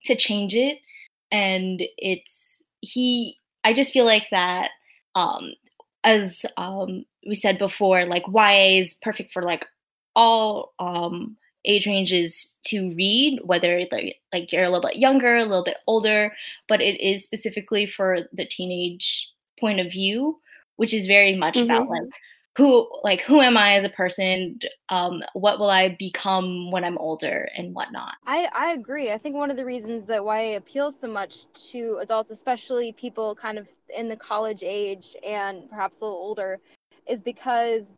to 0.05 0.15
change 0.15 0.55
it?" 0.55 0.79
And 1.31 1.83
it's 1.97 2.63
he. 2.81 3.37
I 3.63 3.73
just 3.73 3.93
feel 3.93 4.05
like 4.05 4.27
that. 4.31 4.71
Um, 5.15 5.53
as 6.03 6.45
um, 6.57 7.05
we 7.27 7.35
said 7.35 7.57
before, 7.59 8.05
like 8.05 8.23
YA 8.27 8.79
is 8.81 8.95
perfect 9.01 9.33
for 9.33 9.43
like 9.43 9.65
all 10.15 10.73
um, 10.79 11.37
age 11.65 11.85
ranges 11.87 12.55
to 12.65 12.93
read, 12.95 13.39
whether 13.43 13.85
like, 13.91 14.17
like 14.33 14.51
you're 14.51 14.63
a 14.63 14.69
little 14.69 14.87
bit 14.87 14.97
younger, 14.97 15.35
a 15.35 15.43
little 15.45 15.63
bit 15.63 15.77
older, 15.87 16.33
but 16.69 16.81
it 16.81 16.99
is 17.01 17.23
specifically 17.23 17.85
for 17.85 18.19
the 18.33 18.45
teenage 18.45 19.27
point 19.59 19.79
of 19.79 19.91
view, 19.91 20.39
which 20.77 20.93
is 20.93 21.05
very 21.05 21.35
much 21.35 21.61
about 21.61 21.87
Mhm. 21.87 21.89
like 21.89 22.09
who 22.59 22.89
like 23.05 23.21
who 23.21 23.39
am 23.39 23.57
I 23.57 23.75
as 23.75 23.85
a 23.85 23.89
person? 23.89 24.59
Um, 24.89 25.23
what 25.33 25.59
will 25.59 25.69
I 25.69 25.95
become 25.97 26.71
when 26.71 26.83
I'm 26.83 26.97
older 26.97 27.47
and 27.55 27.73
whatnot. 27.73 28.15
I, 28.27 28.49
I 28.53 28.73
agree. 28.73 29.11
I 29.11 29.17
think 29.17 29.35
one 29.35 29.49
of 29.49 29.55
the 29.55 29.63
reasons 29.63 30.03
that 30.05 30.23
why 30.25 30.41
it 30.41 30.55
appeals 30.55 30.99
so 30.99 31.07
much 31.07 31.45
to 31.71 31.97
adults, 32.01 32.31
especially 32.31 32.91
people 32.91 33.33
kind 33.33 33.57
of 33.57 33.69
in 33.95 34.09
the 34.09 34.17
college 34.17 34.61
age 34.61 35.15
and 35.25 35.69
perhaps 35.69 36.01
a 36.01 36.03
little 36.03 36.19
older, 36.19 36.59
is 37.07 37.21
because 37.21 37.93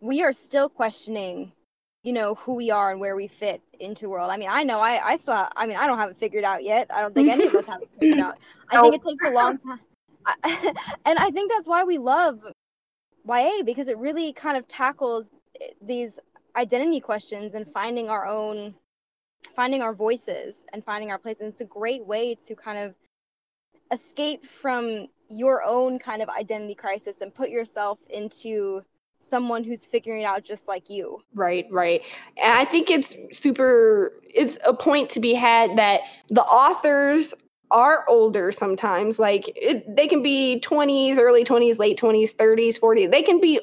we 0.00 0.22
are 0.22 0.32
still 0.32 0.70
questioning, 0.70 1.52
you 2.02 2.14
know, 2.14 2.34
who 2.36 2.54
we 2.54 2.70
are 2.70 2.92
and 2.92 3.00
where 3.00 3.14
we 3.14 3.26
fit 3.26 3.60
into 3.78 4.06
the 4.06 4.08
world. 4.08 4.30
I 4.30 4.38
mean, 4.38 4.48
I 4.50 4.64
know 4.64 4.80
I, 4.80 5.06
I 5.06 5.16
still, 5.16 5.48
I 5.54 5.66
mean, 5.66 5.76
I 5.76 5.86
don't 5.86 5.98
have 5.98 6.10
it 6.10 6.16
figured 6.16 6.44
out 6.44 6.64
yet. 6.64 6.86
I 6.90 7.02
don't 7.02 7.14
think 7.14 7.28
any 7.28 7.46
of 7.46 7.54
us 7.54 7.66
have 7.66 7.82
it 7.82 7.90
figured 8.00 8.20
out. 8.24 8.38
I 8.70 8.80
think 8.80 8.94
it 8.94 9.02
takes 9.02 9.22
a 9.26 9.32
long 9.32 9.58
time. 9.58 9.80
I, 10.24 10.72
and 11.04 11.18
I 11.18 11.30
think 11.30 11.52
that's 11.52 11.68
why 11.68 11.84
we 11.84 11.98
love 11.98 12.40
YA 13.28 13.62
because 13.64 13.88
it 13.88 13.98
really 13.98 14.32
kind 14.32 14.56
of 14.56 14.66
tackles 14.68 15.30
eh, 15.60 15.68
these 15.82 16.18
identity 16.56 17.00
questions 17.00 17.54
and 17.54 17.70
finding 17.70 18.08
our 18.08 18.26
own 18.26 18.74
finding 19.54 19.82
our 19.82 19.94
voices 19.94 20.66
and 20.72 20.84
finding 20.84 21.10
our 21.10 21.18
place 21.18 21.40
and 21.40 21.48
it's 21.48 21.60
a 21.60 21.64
great 21.64 22.04
way 22.04 22.34
to 22.34 22.54
kind 22.54 22.78
of 22.78 22.94
escape 23.92 24.44
from 24.44 25.06
your 25.28 25.62
own 25.62 25.98
kind 25.98 26.22
of 26.22 26.28
identity 26.28 26.74
crisis 26.74 27.20
and 27.20 27.34
put 27.34 27.50
yourself 27.50 27.98
into 28.10 28.82
someone 29.20 29.64
who's 29.64 29.84
figuring 29.84 30.22
it 30.22 30.24
out 30.24 30.44
just 30.44 30.68
like 30.68 30.88
you 30.88 31.20
Right, 31.34 31.66
right. 31.70 32.02
And 32.42 32.52
I 32.52 32.64
think 32.64 32.90
it's 32.90 33.16
super, 33.32 34.12
it's 34.22 34.58
a 34.64 34.74
point 34.74 35.10
to 35.10 35.20
be 35.20 35.34
had 35.34 35.76
that 35.76 36.00
the 36.28 36.42
authors 36.42 37.34
are 37.70 38.04
older 38.08 38.52
sometimes. 38.52 39.18
Like 39.18 39.50
it, 39.56 39.84
they 39.96 40.06
can 40.06 40.22
be 40.22 40.60
20s, 40.64 41.18
early 41.18 41.44
20s, 41.44 41.78
late 41.78 41.98
20s, 41.98 42.34
30s, 42.34 42.80
40s. 42.80 43.10
They 43.10 43.22
can 43.22 43.40
be 43.40 43.60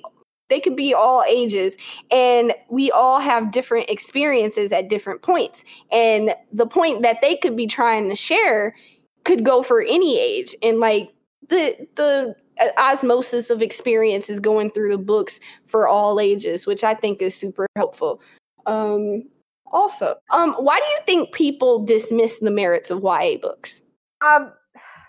they 0.47 0.59
could 0.59 0.75
be 0.75 0.93
all 0.93 1.23
ages 1.27 1.75
and 2.11 2.53
we 2.69 2.91
all 2.91 3.19
have 3.19 3.49
different 3.49 3.89
experiences 3.89 4.71
at 4.71 4.89
different 4.89 5.23
points 5.23 5.63
and 5.91 6.35
the 6.53 6.67
point 6.67 7.01
that 7.01 7.17
they 7.23 7.35
could 7.35 7.55
be 7.55 7.65
trying 7.65 8.09
to 8.09 8.15
share 8.15 8.75
could 9.23 9.43
go 9.43 9.63
for 9.63 9.81
any 9.81 10.19
age 10.19 10.55
and 10.61 10.79
like 10.79 11.11
the 11.49 11.87
the 11.95 12.35
uh, 12.61 12.67
osmosis 12.77 13.49
of 13.49 13.61
experience 13.61 14.29
is 14.29 14.39
going 14.39 14.71
through 14.71 14.89
the 14.89 14.97
books 14.97 15.39
for 15.65 15.87
all 15.87 16.19
ages, 16.19 16.65
which 16.65 16.83
I 16.83 16.93
think 16.93 17.21
is 17.21 17.35
super 17.35 17.67
helpful. 17.75 18.21
Um, 18.65 19.23
also, 19.71 20.15
um, 20.31 20.53
why 20.53 20.79
do 20.79 20.85
you 20.85 20.99
think 21.05 21.33
people 21.33 21.83
dismiss 21.83 22.39
the 22.39 22.51
merits 22.51 22.91
of 22.91 23.03
YA 23.03 23.37
books? 23.41 23.81
Um, 24.21 24.53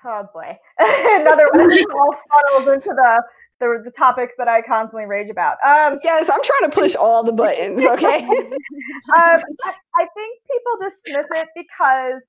oh 0.04 0.28
boy, 0.32 0.56
another 0.78 1.48
one 1.52 1.70
all 1.94 2.14
funnels 2.32 2.74
into 2.74 2.88
the, 2.94 3.22
the 3.60 3.82
the 3.84 3.90
topics 3.92 4.32
that 4.38 4.48
I 4.48 4.62
constantly 4.62 5.06
rage 5.06 5.30
about. 5.30 5.56
Um, 5.64 5.98
Yes, 6.02 6.28
I'm 6.28 6.42
trying 6.42 6.70
to 6.70 6.74
push 6.74 6.94
all 6.96 7.22
the 7.24 7.32
buttons. 7.32 7.84
Okay. 7.90 8.18
um, 8.26 9.40
I, 9.64 9.74
I 9.94 10.06
think 10.14 10.40
people 10.50 10.88
dismiss 10.90 11.26
it 11.32 11.48
because 11.54 12.20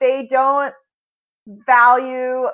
they 0.00 0.28
don't 0.30 0.74
value 1.66 2.46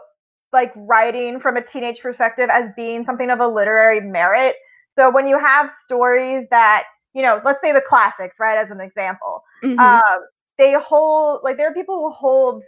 like 0.52 0.72
writing 0.76 1.40
from 1.40 1.56
a 1.56 1.62
teenage 1.62 1.98
perspective 2.00 2.48
as 2.52 2.64
being 2.76 3.04
something 3.04 3.30
of 3.30 3.40
a 3.40 3.46
literary 3.46 4.00
merit. 4.00 4.54
So 4.98 5.10
when 5.10 5.26
you 5.26 5.38
have 5.38 5.70
stories 5.86 6.46
that, 6.50 6.84
you 7.14 7.22
know, 7.22 7.40
let's 7.44 7.58
say 7.62 7.72
the 7.72 7.80
classics, 7.88 8.36
right, 8.38 8.58
as 8.58 8.70
an 8.70 8.80
example, 8.80 9.42
Mhm. 9.64 9.78
um, 9.78 10.20
they 10.58 10.74
hold 10.74 11.40
like 11.42 11.56
there 11.56 11.70
are 11.70 11.74
people 11.74 11.96
who 11.98 12.10
hold 12.10 12.62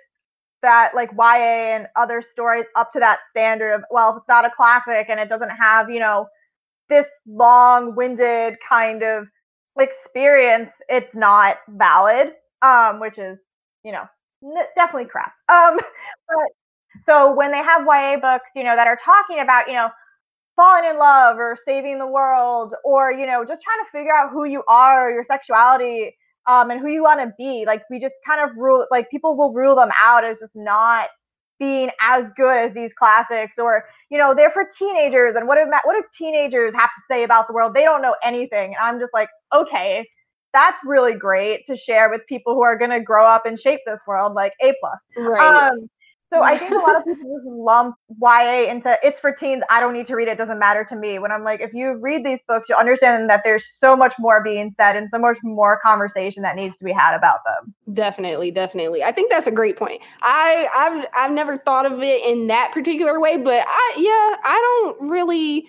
that 0.65 0.93
like 0.97 1.11
YA 1.19 1.77
and 1.77 1.89
other 1.97 2.25
stories 2.35 2.67
up 2.77 2.93
to 2.95 3.01
that 3.01 3.21
standard 3.31 3.75
of 3.75 3.85
well, 3.91 4.11
if 4.12 4.19
it's 4.19 4.29
not 4.29 4.47
a 4.47 4.51
classic 4.57 5.09
and 5.11 5.21
it 5.21 5.31
doesn't 5.31 5.51
have 5.51 5.91
you 5.91 6.01
know 6.01 6.29
this 6.91 7.07
long-winded 7.27 8.57
kind 8.69 9.03
of 9.03 9.27
experience, 9.79 10.71
it's 10.89 11.15
not 11.15 11.59
valid. 11.69 12.35
Um, 12.62 13.01
which 13.01 13.19
is 13.19 13.39
you 13.85 13.93
know 13.93 14.05
n- 14.45 14.67
definitely 14.77 15.09
crap. 15.11 15.33
Um, 15.53 15.79
but 16.29 16.49
so 17.07 17.35
when 17.35 17.53
they 17.53 17.59
have 17.59 17.87
YA 17.87 18.19
books, 18.21 18.47
you 18.57 18.65
know, 18.65 18.77
that 18.77 18.87
are 18.89 18.99
talking 19.05 19.41
about 19.41 19.69
you 19.69 19.75
know 19.75 19.89
falling 20.57 20.91
in 20.91 20.99
love 20.99 21.39
or 21.39 21.59
saving 21.67 21.99
the 21.99 22.07
world 22.07 22.75
or 22.85 23.12
you 23.12 23.27
know 23.27 23.45
just 23.45 23.62
trying 23.62 23.85
to 23.85 23.91
figure 23.93 24.15
out 24.15 24.31
who 24.33 24.45
you 24.45 24.62
are 24.69 25.11
your 25.11 25.25
sexuality 25.31 26.15
um, 26.47 26.71
and 26.71 26.81
who 26.81 26.89
you 26.89 27.03
want 27.03 27.21
to 27.21 27.33
be 27.39 27.65
like 27.67 27.83
we 27.91 28.01
just 28.01 28.15
kind 28.27 28.41
of 28.41 28.57
rule 28.57 28.87
like 28.91 29.11
people 29.11 29.37
will 29.37 29.53
rule 29.53 29.77
them 29.77 29.91
out 30.01 30.25
as 30.25 30.37
just 30.41 30.55
not 30.55 31.09
being 31.59 31.89
as 32.01 32.25
good 32.37 32.57
as 32.57 32.75
these 32.75 32.91
classics 32.99 33.53
or 33.59 33.85
you 34.11 34.19
know 34.19 34.35
they're 34.35 34.51
for 34.51 34.65
teenagers 34.79 35.35
and 35.37 35.47
what 35.47 35.57
if 35.57 35.69
what 35.85 35.97
if 35.97 36.05
teenagers 36.17 36.73
have 36.75 36.91
to 36.91 37.03
say 37.09 37.23
about 37.25 37.47
the 37.47 37.55
world? 37.55 37.75
They 37.75 37.83
don't 37.85 38.03
know 38.03 38.17
anything. 38.25 38.75
And 38.75 38.81
i'm 38.81 38.99
just 38.99 39.13
like 39.13 39.29
okay 39.55 40.05
that's 40.55 40.79
really 40.87 41.15
great 41.15 41.67
to 41.67 41.77
share 41.77 42.09
with 42.09 42.23
people 42.29 42.55
who 42.55 42.63
are 42.63 42.79
going 42.79 42.93
to 42.93 43.01
grow 43.01 43.27
up 43.27 43.45
and 43.45 43.61
shape 43.61 43.81
this 43.85 43.99
world 44.07 44.35
like 44.35 44.53
a 44.63 44.73
plus. 44.81 44.99
Right. 45.17 45.69
um, 45.69 45.91
so 46.35 46.43
I 46.43 46.59
think 46.59 46.72
a 46.72 46.74
lot 46.76 46.97
of 46.97 47.05
people 47.05 47.37
just 47.37 47.47
lump 47.47 47.97
YA 48.20 48.70
into 48.70 48.97
it's 49.03 49.20
for 49.20 49.32
teens. 49.32 49.62
I 49.70 49.80
don't 49.80 49.93
need 49.93 50.07
to 50.09 50.14
read 50.14 50.28
it. 50.28 50.32
it. 50.32 50.39
Doesn't 50.39 50.59
matter 50.59 50.85
to 50.89 50.97
me. 50.97 51.18
When 51.18 51.32
I'm 51.32 51.45
like, 51.45 51.61
if 51.61 51.72
you 51.72 51.97
read 52.01 52.24
these 52.24 52.41
books, 52.47 52.68
you'll 52.68 52.78
understand 52.78 53.28
that 53.30 53.43
there's 53.45 53.64
so 53.78 53.97
much 53.97 54.14
more 54.18 54.43
being 54.43 54.74
said 54.76 54.97
and 54.97 55.09
so 55.12 55.18
much 55.18 55.39
more 55.43 55.80
conversation 55.85 56.43
that 56.43 56.57
needs 56.57 56.76
to 56.78 56.85
be 56.85 56.93
had 56.93 57.16
about 57.16 57.41
them. 57.45 57.74
Definitely, 57.93 58.51
definitely. 58.51 59.03
I 59.03 59.12
think 59.12 59.30
that's 59.30 59.47
a 59.47 59.53
great 59.53 59.76
point. 59.76 60.03
I 60.22 60.68
I've 60.74 61.07
I've 61.16 61.32
never 61.32 61.57
thought 61.57 61.91
of 61.91 62.03
it 62.03 62.24
in 62.24 62.49
that 62.49 62.72
particular 62.72 63.20
way, 63.20 63.37
but 63.37 63.64
I 63.66 63.95
yeah, 63.97 64.37
I 64.45 64.61
don't 64.61 65.11
really 65.11 65.66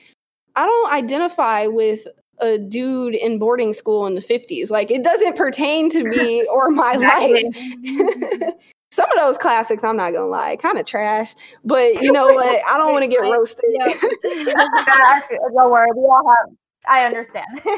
I 0.55 0.66
don't 0.66 0.93
identify 0.93 1.68
with 1.68 2.07
a 2.39 2.57
dude 2.57 3.16
in 3.16 3.39
boarding 3.39 3.74
school 3.74 4.05
in 4.07 4.16
the 4.16 4.22
50s. 4.22 4.70
Like 4.70 4.91
it 4.91 5.03
doesn't 5.03 5.36
pertain 5.36 5.89
to 5.91 6.03
me 6.03 6.45
or 6.51 6.70
my 6.70 6.93
life. 6.93 7.55
Mm-hmm. 7.55 8.49
Some 8.96 9.12
of 9.12 9.18
those 9.20 9.38
classics, 9.38 9.84
I'm 9.84 9.98
not 9.98 10.14
gonna 10.14 10.28
lie, 10.28 10.56
kind 10.56 10.80
of 10.80 10.86
trash. 10.86 11.36
But 11.66 12.02
you 12.02 12.14
know 12.14 12.28
what? 12.34 12.62
I 12.66 12.78
don't 12.78 12.93
want 12.93 13.04
to 13.04 13.10
get 13.10 13.20
roasted. 13.20 13.66
I 13.78 15.22
don't 15.54 15.70
worry, 15.70 15.89
we 15.93 16.04
all 16.06 16.24
have. 16.30 16.56
I 16.88 17.04
understand. 17.06 17.46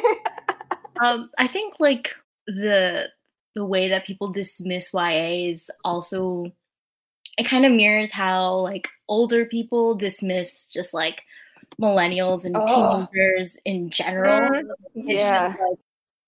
Um, 1.00 1.30
I 1.38 1.46
think 1.46 1.76
like 1.80 2.10
the 2.48 3.10
the 3.54 3.64
way 3.64 3.88
that 3.90 4.08
people 4.08 4.30
dismiss 4.32 4.92
YA 4.96 5.52
is 5.52 5.70
also 5.86 6.52
it 7.38 7.44
kind 7.46 7.68
of 7.68 7.72
mirrors 7.72 8.12
how 8.12 8.56
like 8.56 8.88
older 9.08 9.46
people 9.46 9.94
dismiss 9.94 10.72
just 10.72 10.96
like 10.96 11.22
millennials 11.80 12.46
and 12.46 12.56
Oh. 12.58 13.08
teenagers 13.14 13.60
in 13.64 13.92
general. 13.92 14.74
It's 14.96 15.08
yeah. 15.22 15.50
just 15.50 15.60
like 15.62 15.78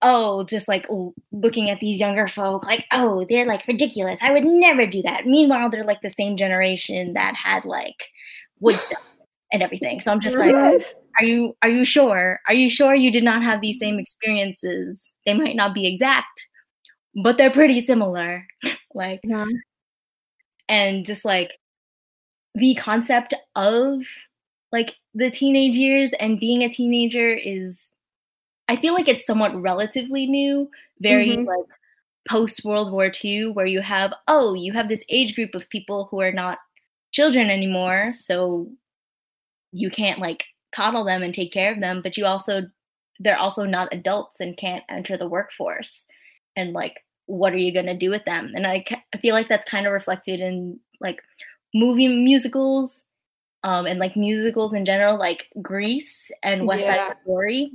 oh, 0.02 0.43
just 0.43 0.68
like 0.68 0.88
looking 1.32 1.70
at 1.70 1.80
these 1.80 2.00
younger 2.00 2.28
folk, 2.28 2.66
like 2.66 2.86
oh, 2.91 3.26
they're 3.30 3.45
like 3.45 3.68
ridiculous. 3.68 4.22
I 4.22 4.32
would 4.32 4.45
never 4.45 4.86
do 4.86 5.02
that. 5.04 5.26
Meanwhile, 5.26 5.70
they're 5.70 5.84
like 5.84 6.02
the 6.02 6.10
same 6.10 6.38
generation 6.38 7.14
that 7.14 7.36
had 7.36 7.66
like 7.66 8.10
Woodstock 8.60 9.02
and 9.52 9.64
everything. 9.64 10.00
So 10.00 10.12
I'm 10.12 10.20
just 10.20 10.38
like, 10.38 10.56
are 11.20 11.26
you 11.26 11.56
are 11.62 11.70
you 11.70 11.86
sure 11.86 12.39
are 12.47 12.54
you 12.54 12.70
sure 12.70 12.95
you 12.95 13.12
did 13.12 13.24
not 13.24 13.43
have 13.43 13.62
these 13.62 13.80
same 13.80 14.00
experiences 14.00 15.12
they 15.26 15.34
might 15.34 15.56
not 15.56 15.74
be 15.74 15.88
exact 15.88 16.47
but 17.24 17.38
they're 17.38 17.52
pretty 17.52 17.82
similar 17.82 18.45
like 18.93 19.22
and 20.68 21.06
just 21.06 21.26
like 21.26 21.58
the 22.56 22.76
concept 22.76 23.34
of 23.56 24.02
like 24.72 24.95
the 25.14 25.30
teenage 25.30 25.76
years 25.76 26.14
and 26.20 26.39
being 26.39 26.64
a 26.64 26.70
teenager 26.70 27.34
is 27.34 27.89
i 28.70 28.76
feel 28.76 28.94
like 28.94 29.08
it's 29.10 29.26
somewhat 29.28 29.54
relatively 29.62 30.26
new 30.28 30.70
very 31.02 31.36
Mhm. 31.38 31.46
like 31.46 31.66
post 32.28 32.64
world 32.64 32.92
war 32.92 33.12
ii 33.26 33.46
where 33.48 33.66
you 33.66 33.82
have 33.82 34.14
oh 34.28 34.54
you 34.54 34.72
have 34.74 34.88
this 34.90 35.04
age 35.10 35.36
group 35.36 35.56
of 35.56 35.70
people 35.70 36.06
who 36.10 36.22
are 36.22 36.32
not 36.44 36.60
children 37.12 37.50
anymore 37.50 38.12
so 38.14 38.70
you 39.72 39.90
can't 39.90 40.20
like 40.20 40.46
coddle 40.72 41.04
them 41.04 41.24
and 41.24 41.34
take 41.34 41.52
care 41.52 41.72
of 41.74 41.80
them 41.80 42.02
but 42.02 42.18
you 42.18 42.26
also 42.26 42.62
they're 43.20 43.38
also 43.46 43.66
not 43.66 43.94
adults 43.94 44.40
and 44.40 44.58
can't 44.58 44.84
enter 44.90 45.18
the 45.18 45.28
workforce 45.28 46.06
and 46.56 46.74
like 46.74 46.96
what 47.26 47.54
are 47.54 47.58
you 47.58 47.72
going 47.74 47.86
to 47.86 47.94
do 48.06 48.10
with 48.10 48.24
them 48.26 48.52
and 48.56 48.66
I, 48.68 48.84
I 49.14 49.18
feel 49.18 49.34
like 49.36 49.48
that's 49.50 49.70
kind 49.70 49.86
of 49.88 49.94
reflected 49.94 50.40
in 50.40 50.80
like 51.00 51.22
movie 51.74 52.08
musicals 52.08 53.04
um 53.64 53.86
and 53.88 54.00
like 54.00 54.16
musicals 54.16 54.74
in 54.74 54.86
general 54.86 55.18
like 55.18 55.48
grease 55.62 56.32
and 56.44 56.68
west 56.68 56.86
Yeah. 56.86 57.08
side 57.08 57.18
story 57.24 57.72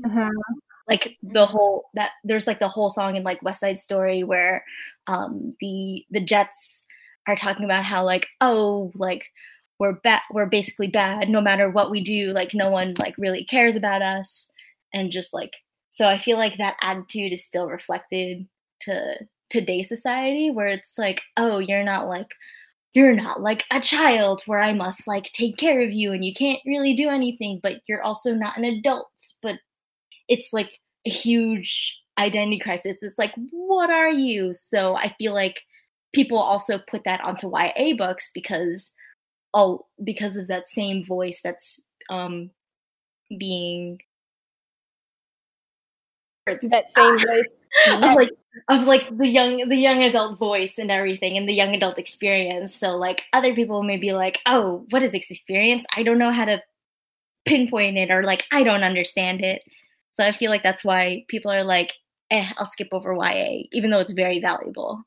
like 0.89 1.17
the 1.23 1.47
whole 1.47 1.87
that 1.95 2.13
there's 2.25 2.47
like 2.47 2.59
the 2.59 2.69
whole 2.69 2.91
song 2.91 3.17
in 3.17 3.23
like 3.23 3.43
West 3.43 3.61
Side 3.61 3.79
Story 3.79 4.23
where 4.23 4.65
um 5.07 5.55
the 5.61 6.05
the 6.11 6.21
Jets 6.21 6.87
are 7.27 7.37
talking 7.37 7.65
about 7.65 7.85
how 7.85 8.05
like 8.05 8.27
oh 8.41 8.93
like 8.95 9.31
we're 9.79 9.95
bad 9.95 10.21
we're 10.31 10.47
basically 10.47 10.89
bad. 10.89 11.29
No 11.29 11.41
matter 11.41 11.71
what 11.71 11.91
we 11.91 12.01
do 12.01 12.33
like 12.33 12.55
no 12.55 12.71
one 12.71 12.95
like 12.99 13.15
really 13.19 13.45
cares 13.45 13.77
about 13.77 14.03
us. 14.03 14.53
And 14.93 15.11
just 15.11 15.35
like 15.35 15.57
so 15.91 16.07
I 16.07 16.19
feel 16.19 16.39
like 16.39 16.59
that 16.59 16.77
attitude 16.81 17.33
is 17.33 17.45
still 17.45 17.67
reflected 17.67 18.47
to 18.81 19.15
today's 19.51 19.89
society 19.89 20.51
where 20.51 20.67
it's 20.67 20.99
like 20.99 21.23
oh 21.37 21.59
you're 21.59 21.85
not 21.85 22.09
like 22.09 22.35
you're 22.95 23.15
not 23.15 23.41
like 23.41 23.65
a 23.73 23.81
child 23.81 24.43
where 24.47 24.61
I 24.61 24.73
must 24.73 25.07
like 25.09 25.25
take 25.33 25.57
care 25.57 25.83
of 25.83 25.93
you 25.93 26.13
and 26.13 26.25
you 26.25 26.33
can't 26.33 26.61
really 26.65 26.95
do 26.95 27.09
anything 27.09 27.61
but 27.63 27.81
you're 27.87 28.03
also 28.03 28.35
not 28.35 28.57
an 28.57 28.65
adult 28.65 29.11
but 29.43 29.57
it's 30.29 30.53
like 30.53 30.81
a 31.07 31.11
huge 31.11 31.99
identity 32.19 32.59
crisis. 32.59 32.99
It's 33.03 33.19
like, 33.19 33.35
what 33.51 33.91
are 33.91 34.11
you? 34.11 34.53
So 34.53 34.97
I 34.97 35.15
feel 35.19 35.35
like 35.35 35.61
people 36.13 36.39
also 36.39 36.79
put 36.79 37.05
that 37.05 37.25
onto 37.25 37.51
YA 37.51 37.95
books 37.97 38.31
because 38.33 38.93
oh 39.53 39.85
because 40.03 40.37
of 40.37 40.47
that 40.49 40.69
same 40.69 41.05
voice 41.05 41.41
that's 41.43 41.83
um 42.09 42.51
being 43.39 44.01
That 46.47 46.91
same 46.91 47.19
voice. 47.19 47.55
of 47.89 48.15
like 48.15 48.31
of 48.69 48.87
like 48.87 49.17
the 49.17 49.27
young 49.27 49.69
the 49.69 49.77
young 49.77 50.03
adult 50.03 50.39
voice 50.39 50.79
and 50.79 50.91
everything 50.91 51.37
and 51.37 51.49
the 51.49 51.55
young 51.55 51.75
adult 51.75 51.99
experience. 51.99 52.75
So 52.77 52.97
like 52.97 53.25
other 53.33 53.55
people 53.55 53.83
may 53.83 53.97
be 53.97 54.13
like, 54.13 54.41
oh, 54.47 54.87
what 54.91 55.03
is 55.03 55.15
experience? 55.15 55.85
I 55.97 56.03
don't 56.03 56.19
know 56.19 56.31
how 56.31 56.45
to 56.45 56.63
pinpoint 57.47 57.99
it 57.99 58.11
or 58.11 58.23
like 58.23 58.47
I 58.53 58.63
don't 58.63 58.85
understand 58.85 59.43
it. 59.43 59.63
So 60.15 60.25
I 60.25 60.33
feel 60.33 60.51
like 60.51 60.63
that's 60.63 60.85
why 60.85 61.25
people 61.29 61.51
are 61.51 61.65
like, 61.65 61.95
eh, 62.31 62.49
I'll 62.57 62.71
skip 62.71 62.89
over 62.93 63.13
YA, 63.15 63.65
even 63.73 63.91
though 63.91 63.99
it's 63.99 64.13
very 64.13 64.41
valuable. 64.41 65.03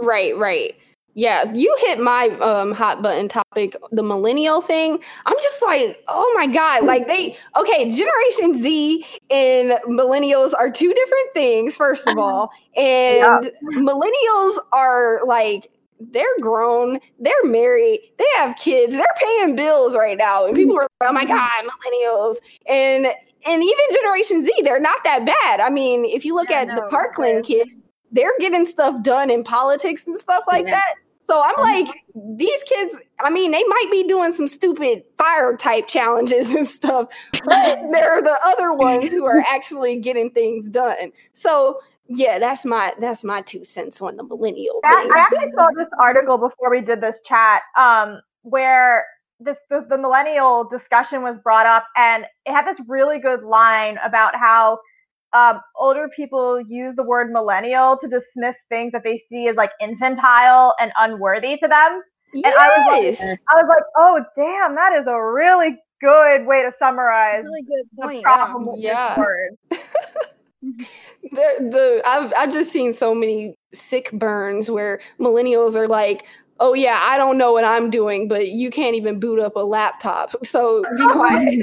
Right, 0.00 0.36
right. 0.36 0.74
Yeah, 1.14 1.52
you 1.52 1.74
hit 1.80 1.98
my 1.98 2.28
um 2.40 2.70
hot 2.72 3.02
button 3.02 3.26
topic, 3.26 3.74
the 3.90 4.02
millennial 4.02 4.60
thing. 4.60 5.00
I'm 5.26 5.36
just 5.38 5.60
like, 5.60 5.98
oh 6.06 6.32
my 6.36 6.46
god, 6.46 6.84
like 6.84 7.08
they 7.08 7.36
okay, 7.58 7.90
Generation 7.90 8.54
Z 8.54 9.04
and 9.28 9.72
millennials 9.88 10.54
are 10.54 10.70
two 10.70 10.94
different 10.94 11.34
things, 11.34 11.76
first 11.76 12.06
of 12.06 12.16
all. 12.16 12.50
And 12.76 13.50
millennials 13.76 14.56
are 14.72 15.20
like 15.26 15.68
they're 16.00 16.24
grown, 16.40 16.98
they're 17.18 17.44
married, 17.44 18.00
they 18.18 18.24
have 18.38 18.56
kids, 18.56 18.96
they're 18.96 19.06
paying 19.18 19.56
bills 19.56 19.94
right 19.96 20.16
now. 20.16 20.46
And 20.46 20.56
people 20.56 20.76
mm-hmm. 20.76 20.84
are 21.04 21.06
like, 21.06 21.10
oh 21.10 21.12
my 21.12 21.24
mm-hmm. 21.24 21.34
god, 21.34 21.64
millennials. 21.64 22.36
And 22.68 23.06
and 23.46 23.62
even 23.62 23.84
Generation 23.94 24.42
Z, 24.42 24.52
they're 24.64 24.80
not 24.80 25.02
that 25.04 25.24
bad. 25.24 25.60
I 25.60 25.70
mean, 25.70 26.04
if 26.04 26.24
you 26.24 26.34
look 26.34 26.50
Yeah, 26.50 26.62
at 26.62 26.68
the 26.68 26.82
no, 26.82 26.88
Parkland 26.88 27.44
kids, 27.44 27.70
they're 28.12 28.36
getting 28.38 28.66
stuff 28.66 29.02
done 29.02 29.30
in 29.30 29.44
politics 29.44 30.06
and 30.06 30.16
stuff 30.18 30.44
like 30.50 30.66
Yeah. 30.66 30.72
that. 30.72 30.94
So 31.26 31.40
I'm 31.40 31.54
mm-hmm. 31.54 31.86
like, 31.86 32.04
these 32.36 32.62
kids, 32.64 32.96
I 33.20 33.30
mean, 33.30 33.52
they 33.52 33.62
might 33.62 33.86
be 33.90 34.02
doing 34.02 34.32
some 34.32 34.48
stupid 34.48 35.04
fire 35.16 35.56
type 35.56 35.86
challenges 35.86 36.50
and 36.54 36.66
stuff, 36.66 37.06
but 37.44 37.78
they're 37.92 38.20
the 38.20 38.36
other 38.44 38.72
ones 38.74 39.12
who 39.12 39.24
are 39.26 39.44
actually 39.48 39.96
getting 39.96 40.30
things 40.30 40.68
done. 40.68 41.12
So 41.34 41.80
yeah, 42.12 42.38
that's 42.38 42.64
my 42.64 42.92
that's 43.00 43.22
my 43.24 43.40
two 43.40 43.64
cents 43.64 44.02
on 44.02 44.16
the 44.16 44.24
millennial 44.24 44.80
That. 44.82 45.08
I 45.14 45.18
actually 45.20 45.52
saw 45.54 45.68
this 45.76 45.88
article 45.98 46.38
before 46.38 46.70
we 46.70 46.80
did 46.80 47.00
this 47.00 47.16
chat, 47.26 47.62
um, 47.78 48.20
where 48.42 49.06
this 49.38 49.56
the, 49.70 49.86
the 49.88 49.96
millennial 49.96 50.68
discussion 50.68 51.22
was 51.22 51.36
brought 51.44 51.66
up, 51.66 51.86
and 51.96 52.24
it 52.46 52.52
had 52.52 52.66
this 52.66 52.78
really 52.88 53.20
good 53.20 53.42
line 53.42 53.96
about 54.04 54.34
how 54.34 54.78
um, 55.32 55.60
older 55.76 56.08
people 56.14 56.60
use 56.60 56.96
the 56.96 57.04
word 57.04 57.30
millennial 57.32 57.96
to 58.02 58.08
dismiss 58.08 58.56
things 58.68 58.90
that 58.92 59.02
they 59.04 59.22
see 59.30 59.46
as 59.48 59.54
like 59.56 59.70
infantile 59.80 60.74
and 60.80 60.90
unworthy 60.98 61.56
to 61.58 61.68
them. 61.68 62.02
yes. 62.34 62.44
and 62.44 62.54
I 62.58 62.68
was 62.68 63.20
I 63.22 63.54
was 63.54 63.66
like, 63.68 63.84
oh 63.96 64.20
damn, 64.36 64.74
that 64.74 65.00
is 65.00 65.06
a 65.06 65.22
really 65.22 65.78
good 66.00 66.46
way 66.46 66.62
to 66.62 66.72
summarize 66.78 67.44
Really 67.44 67.62
good 67.62 67.84
the 67.96 68.02
point. 68.02 68.22
problem 68.24 68.66
with 68.66 68.80
Yeah. 68.80 69.16
the 70.62 70.88
the 71.32 72.02
I've 72.06 72.32
I've 72.36 72.52
just 72.52 72.70
seen 72.70 72.92
so 72.92 73.14
many 73.14 73.56
sick 73.72 74.10
burns 74.12 74.70
where 74.70 75.00
millennials 75.18 75.74
are 75.74 75.88
like, 75.88 76.26
oh 76.58 76.74
yeah, 76.74 76.98
I 77.02 77.16
don't 77.16 77.38
know 77.38 77.52
what 77.52 77.64
I'm 77.64 77.90
doing, 77.90 78.28
but 78.28 78.48
you 78.48 78.70
can't 78.70 78.94
even 78.94 79.18
boot 79.18 79.40
up 79.40 79.56
a 79.56 79.60
laptop. 79.60 80.34
So 80.44 80.82
be 80.96 81.06
quiet. 81.08 81.54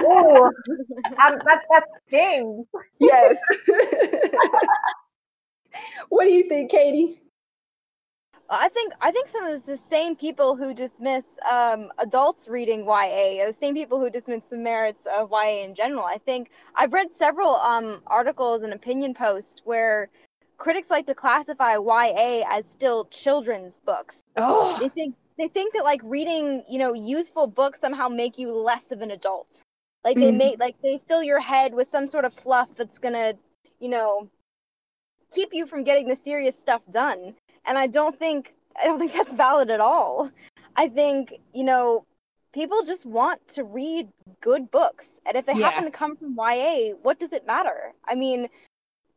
Ooh, 0.00 0.44
um, 0.44 1.38
that's 1.44 1.64
that's 1.70 1.86
things. 2.10 2.66
yes. 2.98 3.36
what 6.08 6.24
do 6.24 6.30
you 6.30 6.48
think, 6.48 6.70
Cady? 6.70 7.20
I 8.48 8.68
think 8.68 8.92
I 9.00 9.10
think 9.10 9.26
some 9.28 9.44
of 9.44 9.64
the 9.66 9.76
same 9.76 10.14
people 10.16 10.56
who 10.56 10.72
dismiss 10.74 11.38
um, 11.50 11.92
adults 11.98 12.48
reading 12.48 12.84
YA 12.84 13.42
are 13.42 13.46
the 13.46 13.52
same 13.52 13.74
people 13.74 13.98
who 13.98 14.10
dismiss 14.10 14.46
the 14.46 14.56
merits 14.56 15.06
of 15.06 15.30
YA 15.32 15.64
in 15.64 15.74
general. 15.74 16.04
I 16.04 16.18
think 16.18 16.50
I've 16.74 16.92
read 16.92 17.10
several 17.10 17.56
um, 17.56 18.02
articles 18.06 18.62
and 18.62 18.72
opinion 18.72 19.14
posts 19.14 19.62
where 19.64 20.08
critics 20.58 20.90
like 20.90 21.06
to 21.06 21.14
classify 21.14 21.76
YA 21.76 22.44
as 22.48 22.68
still 22.68 23.06
children's 23.06 23.78
books. 23.78 24.22
Oh, 24.36 24.80
They 24.80 24.88
think 24.90 25.16
they 25.38 25.48
think 25.48 25.74
that 25.74 25.84
like 25.84 26.00
reading, 26.04 26.64
you 26.68 26.78
know, 26.78 26.94
youthful 26.94 27.46
books 27.48 27.80
somehow 27.80 28.08
make 28.08 28.38
you 28.38 28.52
less 28.52 28.92
of 28.92 29.02
an 29.02 29.10
adult. 29.10 29.60
Like 30.04 30.20
they 30.20 30.30
Mhm. 30.30 30.38
make 30.38 30.60
like 30.60 30.76
they 30.82 31.00
fill 31.08 31.22
your 31.22 31.40
head 31.40 31.74
with 31.74 31.88
some 31.88 32.06
sort 32.06 32.24
of 32.24 32.32
fluff 32.32 32.68
that's 32.76 32.98
gonna, 32.98 33.34
you 33.80 33.88
know, 33.88 34.28
keep 35.32 35.52
you 35.52 35.66
from 35.66 35.84
getting 35.84 36.08
the 36.08 36.16
serious 36.16 36.58
stuff 36.58 36.82
done. 36.90 37.34
And 37.66 37.78
I 37.78 37.86
don't 37.86 38.18
think 38.18 38.54
I 38.80 38.84
don't 38.84 38.98
think 38.98 39.12
that's 39.12 39.32
valid 39.32 39.70
at 39.70 39.80
all. 39.80 40.30
I 40.76 40.88
think, 40.88 41.34
you 41.54 41.64
know, 41.64 42.04
people 42.52 42.82
just 42.82 43.06
want 43.06 43.46
to 43.48 43.64
read 43.64 44.08
good 44.40 44.70
books. 44.70 45.20
And 45.26 45.36
if 45.36 45.46
they 45.46 45.54
Yeah. 45.54 45.70
happen 45.70 45.84
to 45.84 45.90
come 45.90 46.16
from 46.16 46.34
YA, 46.36 46.94
what 47.02 47.18
does 47.18 47.32
it 47.32 47.46
matter? 47.46 47.92
I 48.04 48.14
mean, 48.14 48.48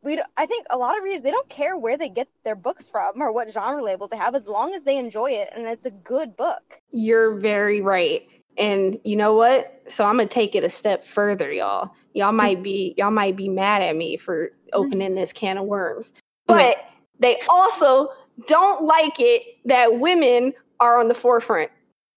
we 0.01 0.21
I 0.37 0.45
think 0.45 0.65
a 0.69 0.77
lot 0.77 0.97
of 0.97 1.03
readers 1.03 1.21
they 1.21 1.31
don't 1.31 1.49
care 1.49 1.77
where 1.77 1.97
they 1.97 2.09
get 2.09 2.29
their 2.43 2.55
books 2.55 2.87
from 2.87 3.21
or 3.21 3.31
what 3.31 3.51
genre 3.51 3.83
labels 3.83 4.11
they 4.11 4.17
have 4.17 4.35
as 4.35 4.47
long 4.47 4.73
as 4.73 4.83
they 4.83 4.97
enjoy 4.97 5.31
it 5.31 5.49
and 5.53 5.65
it's 5.67 5.85
a 5.85 5.91
good 5.91 6.37
book. 6.37 6.79
you're 6.91 7.35
very 7.35 7.81
right. 7.81 8.21
And 8.57 8.99
you 9.05 9.15
know 9.15 9.33
what? 9.33 9.81
So 9.87 10.05
I'm 10.05 10.17
gonna 10.17 10.27
take 10.27 10.55
it 10.55 10.63
a 10.63 10.69
step 10.69 11.03
further, 11.03 11.51
y'all. 11.51 11.91
Y'all 12.13 12.27
mm-hmm. 12.29 12.37
might 12.37 12.63
be 12.63 12.93
y'all 12.97 13.11
might 13.11 13.35
be 13.35 13.49
mad 13.49 13.81
at 13.81 13.95
me 13.95 14.17
for 14.17 14.47
mm-hmm. 14.47 14.69
opening 14.73 15.15
this 15.15 15.33
can 15.33 15.57
of 15.57 15.65
worms. 15.65 16.13
But 16.47 16.77
they 17.19 17.37
also 17.49 18.09
don't 18.47 18.85
like 18.85 19.15
it 19.19 19.41
that 19.65 19.99
women 19.99 20.53
are 20.79 20.99
on 20.99 21.07
the 21.07 21.15
forefront. 21.15 21.71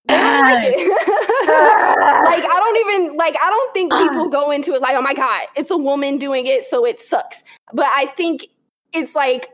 Like 0.09 0.16
like 0.77 2.45
I 2.45 2.57
don't 2.59 2.77
even 2.77 3.16
like 3.16 3.37
I 3.41 3.51
don't 3.51 3.75
think 3.75 3.93
people 3.93 4.29
go 4.29 4.51
into 4.51 4.75
it 4.75 4.83
like, 4.83 4.97
oh 4.97 5.03
my 5.03 5.14
god, 5.14 5.43
it's 5.57 5.70
a 5.70 5.77
woman 5.77 6.18
doing 6.18 6.47
it, 6.47 6.64
so 6.64 6.85
it 6.85 7.01
sucks. 7.01 7.45
But 7.73 7.87
I 7.87 8.07
think 8.07 8.47
it's 8.93 9.14
like 9.14 9.49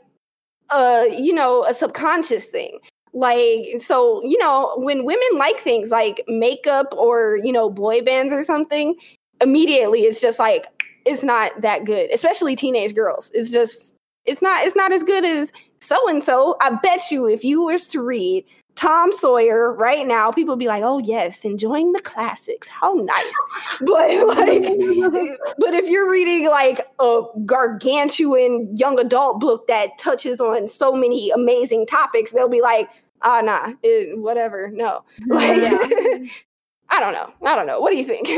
a 0.73 1.15
you 1.19 1.35
know, 1.35 1.65
a 1.65 1.75
subconscious 1.75 2.47
thing. 2.47 2.79
Like 3.13 3.81
so, 3.81 4.23
you 4.25 4.39
know, 4.39 4.75
when 4.79 5.05
women 5.05 5.29
like 5.39 5.59
things 5.59 5.91
like 5.91 6.23
makeup 6.29 6.95
or, 6.97 7.39
you 7.43 7.53
know, 7.53 7.69
boy 7.69 8.03
bands 8.03 8.33
or 8.33 8.43
something, 8.43 8.97
immediately 9.41 10.01
it's 10.01 10.21
just 10.21 10.39
like 10.39 10.67
it's 11.05 11.25
not 11.25 11.61
that 11.61 11.85
good, 11.85 12.11
especially 12.13 12.57
teenage 12.57 12.95
girls. 12.95 13.31
It's 13.35 13.51
just 13.51 13.95
it's 14.25 14.43
not 14.43 14.65
it's 14.65 14.77
not 14.77 14.93
as 14.93 15.03
good 15.03 15.25
as 15.25 15.53
so 15.81 16.09
and 16.09 16.23
so. 16.23 16.57
I 16.61 16.71
bet 16.83 17.11
you 17.11 17.29
if 17.29 17.45
you 17.45 17.63
was 17.63 17.89
to 17.89 18.03
read 18.03 18.45
Tom 18.75 19.11
Sawyer 19.11 19.73
right 19.73 20.07
now, 20.07 20.31
people 20.31 20.53
would 20.53 20.61
be 20.61 20.69
like, 20.69 20.85
"Oh 20.85 20.99
yes, 20.99 21.45
enjoying 21.45 21.93
the 21.93 22.01
classics. 22.01 22.69
How 22.69 22.95
nice." 22.95 23.35
But 23.81 24.27
like, 24.27 24.63
but 25.59 25.75
if 25.75 25.89
you're 25.89 26.11
reading 26.11 26.49
like 26.49 26.87
a 27.01 27.23
gargantuan 27.45 28.77
young 28.77 28.99
adult 28.99 29.41
book 29.41 29.67
that 29.69 29.99
touches 29.99 30.41
on 30.41 30.69
so 30.69 30.95
many 30.95 31.31
amazing 31.31 31.87
topics, 31.87 32.33
they'll 32.33 32.49
be 32.49 32.61
like, 32.61 32.89
"Ah, 33.23 33.41
nah, 33.43 33.75
it, 33.83 34.19
whatever. 34.19 34.71
No." 34.73 35.05
Like, 35.27 35.63
I 36.91 37.01
don't 37.01 37.13
know. 37.13 37.33
I 37.49 37.55
don't 37.55 37.67
know. 37.67 37.81
What 37.81 37.91
do 37.91 37.99
you 37.99 38.05
think? 38.05 38.29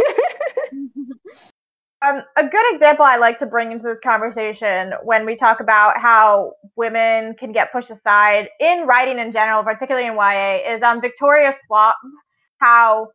Um, 2.02 2.22
a 2.36 2.42
good 2.48 2.74
example 2.74 3.04
I 3.04 3.16
like 3.16 3.38
to 3.40 3.46
bring 3.46 3.72
into 3.72 3.84
this 3.84 3.98
conversation 4.02 4.92
when 5.02 5.26
we 5.26 5.36
talk 5.36 5.60
about 5.60 5.98
how 5.98 6.54
women 6.74 7.34
can 7.38 7.52
get 7.52 7.72
pushed 7.72 7.90
aside 7.90 8.48
in 8.58 8.86
writing 8.86 9.18
in 9.18 9.32
general, 9.32 9.62
particularly 9.62 10.06
in 10.06 10.14
YA, 10.14 10.74
is 10.76 10.82
um, 10.82 11.00
Victoria 11.02 11.54
Schwab. 11.66 11.94
How 12.58 13.08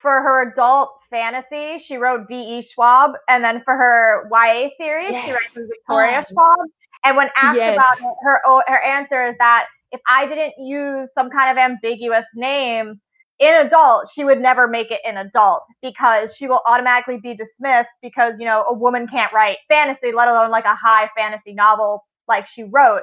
for 0.00 0.10
her 0.22 0.52
adult 0.52 0.90
fantasy, 1.10 1.82
she 1.84 1.96
wrote 1.96 2.28
V.E. 2.28 2.68
Schwab, 2.72 3.12
and 3.28 3.42
then 3.42 3.60
for 3.64 3.74
her 3.74 4.28
YA 4.32 4.68
series, 4.78 5.06
she 5.08 5.12
Yes. 5.12 5.28
writes 5.30 5.68
Victoria 5.68 6.24
Oh. 6.30 6.32
Schwab. 6.32 6.68
And 7.04 7.16
when 7.16 7.28
asked 7.36 7.56
Yes. 7.56 7.74
about 7.74 7.98
it, 7.98 8.14
her 8.22 8.40
her 8.68 8.80
answer 8.82 9.26
is 9.28 9.34
that 9.38 9.66
if 9.90 10.00
I 10.06 10.26
didn't 10.26 10.54
use 10.64 11.08
some 11.16 11.30
kind 11.30 11.50
of 11.50 11.60
ambiguous 11.60 12.24
name 12.36 13.00
in 13.38 13.54
adult, 13.66 14.10
she 14.14 14.24
would 14.24 14.40
never 14.40 14.66
make 14.66 14.90
it 14.90 15.00
in 15.04 15.16
adult 15.16 15.62
because 15.80 16.30
she 16.36 16.46
will 16.48 16.60
automatically 16.66 17.18
be 17.18 17.34
dismissed 17.34 17.90
because, 18.02 18.34
you 18.38 18.44
know, 18.44 18.64
a 18.68 18.72
woman 18.74 19.06
can't 19.06 19.32
write 19.32 19.58
fantasy, 19.68 20.12
let 20.12 20.28
alone 20.28 20.50
like 20.50 20.64
a 20.64 20.74
high 20.74 21.08
fantasy 21.16 21.52
novel 21.52 22.04
like 22.26 22.46
she 22.52 22.64
wrote. 22.64 23.02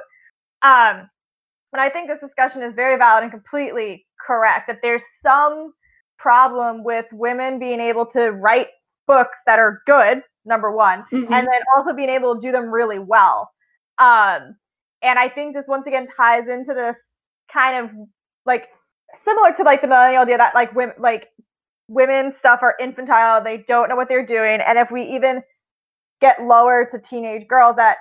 Um, 0.62 1.08
and 1.72 1.80
I 1.80 1.88
think 1.90 2.08
this 2.08 2.20
discussion 2.20 2.62
is 2.62 2.74
very 2.74 2.96
valid 2.98 3.24
and 3.24 3.32
completely 3.32 4.06
correct 4.24 4.66
that 4.68 4.78
there's 4.82 5.02
some 5.22 5.72
problem 6.18 6.84
with 6.84 7.06
women 7.12 7.58
being 7.58 7.80
able 7.80 8.06
to 8.06 8.30
write 8.32 8.68
books 9.06 9.36
that 9.46 9.58
are 9.58 9.82
good, 9.86 10.22
number 10.44 10.70
one, 10.70 11.04
Mhm. 11.12 11.30
and 11.30 11.46
then 11.46 11.60
also 11.76 11.92
being 11.92 12.08
able 12.08 12.34
to 12.34 12.40
do 12.40 12.52
them 12.52 12.70
really 12.70 12.98
well. 12.98 13.50
Um, 13.98 14.56
and 15.02 15.18
I 15.18 15.28
think 15.28 15.54
this 15.54 15.66
once 15.66 15.86
again 15.86 16.08
ties 16.16 16.48
into 16.48 16.74
this 16.74 16.96
kind 17.52 17.84
of 17.84 17.90
like 18.46 18.68
similar 19.24 19.52
to 19.56 19.62
like 19.62 19.80
the 19.82 19.88
millennial 19.88 20.22
idea 20.22 20.38
that 20.38 20.54
like 20.54 20.74
women 20.74 20.94
like 20.98 21.28
women 21.88 22.34
stuff 22.38 22.60
are 22.62 22.76
infantile, 22.80 23.42
they 23.42 23.64
don't 23.68 23.88
know 23.88 23.96
what 23.96 24.08
they're 24.08 24.26
doing, 24.26 24.60
and 24.60 24.78
if 24.78 24.90
we 24.90 25.02
even 25.14 25.42
get 26.20 26.42
lower 26.42 26.88
to 26.90 26.98
teenage 26.98 27.46
girls 27.48 27.76
that 27.76 27.98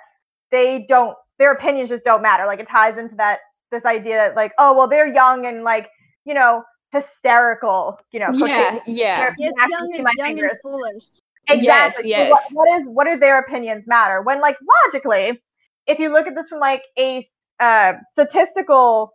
they 0.51 0.85
don't 0.87 1.15
their 1.37 1.51
opinions 1.51 1.89
just 1.89 2.03
don't 2.05 2.21
matter. 2.21 2.45
Like 2.45 2.59
it 2.59 2.67
ties 2.69 2.97
into 2.97 3.15
that 3.15 3.39
this 3.71 3.83
idea 3.85 4.15
that 4.15 4.35
like 4.35 4.53
oh 4.57 4.73
well 4.75 4.87
they're 4.87 5.07
young 5.13 5.45
and 5.45 5.63
like 5.63 5.89
you 6.25 6.33
know 6.33 6.63
hysterical, 6.91 7.99
you 8.11 8.19
know. 8.19 8.29
yeah, 8.33 8.69
quotation- 8.71 8.93
yeah. 8.95 9.19
they're 9.19 9.35
Yes, 9.37 9.53
young 9.69 9.89
and 9.95 10.07
young 10.17 10.39
and 10.39 10.51
foolish. 10.61 11.03
Exactly. 11.49 12.09
Yes, 12.09 12.27
So 12.27 12.31
what- 12.31 12.67
what 12.67 12.79
is 12.81 12.87
what 12.87 13.03
do 13.05 13.19
their 13.19 13.37
opinions 13.39 13.85
matter? 13.85 14.21
When 14.21 14.39
like 14.39 14.57
logically, 14.85 15.41
if 15.87 15.99
you 15.99 16.11
look 16.11 16.25
at 16.25 16.35
this 16.35 16.47
from 16.49 16.59
like 16.59 16.83
a 16.97 17.27
uh, 17.59 17.93
statistical 18.13 19.13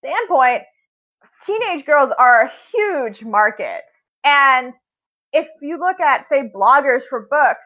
standpoint, 0.00 0.62
teenage 1.48 1.84
girls 1.86 2.12
are 2.18 2.42
a 2.42 2.52
huge 2.72 3.22
market. 3.24 3.82
And 4.24 4.72
if 5.32 5.48
you 5.62 5.78
look 5.78 6.00
at 6.00 6.26
say 6.30 6.50
bloggers 6.54 7.02
for 7.10 7.26
books, 7.30 7.60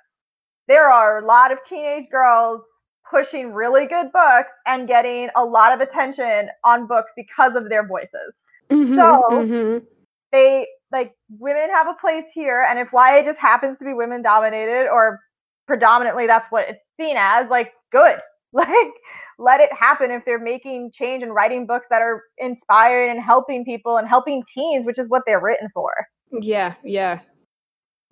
there 0.68 0.88
are 0.90 1.18
a 1.18 1.26
lot 1.26 1.52
of 1.52 1.58
teenage 1.68 2.08
girls 2.10 2.62
pushing 3.10 3.52
really 3.52 3.86
good 3.86 4.12
books 4.12 4.50
and 4.66 4.88
getting 4.88 5.28
a 5.36 5.44
lot 5.44 5.72
of 5.72 5.80
attention 5.80 6.48
on 6.64 6.86
books 6.86 7.10
because 7.16 7.54
of 7.56 7.68
their 7.68 7.86
voices 7.86 8.32
Mhm, 8.70 8.96
So- 8.96 9.28
mhm. 9.30 9.86
they 10.30 10.66
like 10.92 11.14
women 11.38 11.68
have 11.70 11.88
a 11.88 11.94
place 12.00 12.24
here 12.32 12.62
and 12.68 12.78
if 12.78 12.88
YA 12.92 13.22
just 13.24 13.38
happens 13.38 13.78
to 13.78 13.84
be 13.84 13.92
women 13.92 14.22
dominated 14.22 14.88
or 14.88 15.20
predominantly 15.66 16.26
that's 16.26 16.50
what 16.50 16.68
it's 16.68 16.80
seen 16.98 17.16
as 17.18 17.48
like 17.50 17.72
good 17.90 18.18
like 18.64 18.92
let 19.38 19.60
it 19.60 19.70
happen 19.72 20.10
if 20.10 20.24
they're 20.24 20.38
making 20.38 20.90
change 20.94 21.22
and 21.22 21.34
writing 21.34 21.66
books 21.66 21.86
that 21.90 22.02
are 22.02 22.22
inspired 22.38 23.10
and 23.10 23.22
helping 23.22 23.64
people 23.64 23.96
and 23.96 24.08
helping 24.08 24.42
teens 24.54 24.84
which 24.86 24.98
is 24.98 25.08
what 25.08 25.22
they're 25.26 25.40
written 25.40 25.68
for 25.74 25.92
Yeah, 26.40 26.74
yeah. 26.84 27.20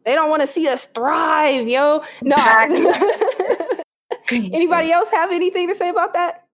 They 0.05 0.15
don't 0.15 0.31
want 0.31 0.41
to 0.41 0.47
see 0.47 0.67
us 0.67 0.87
thrive, 0.87 1.69
yo. 1.69 2.03
No. 2.23 2.37
Anybody 4.31 4.93
else 4.93 5.11
have 5.11 5.33
anything 5.33 5.69
to 5.69 5.75
say 5.75 5.89
about 5.89 6.15
that? 6.15 6.47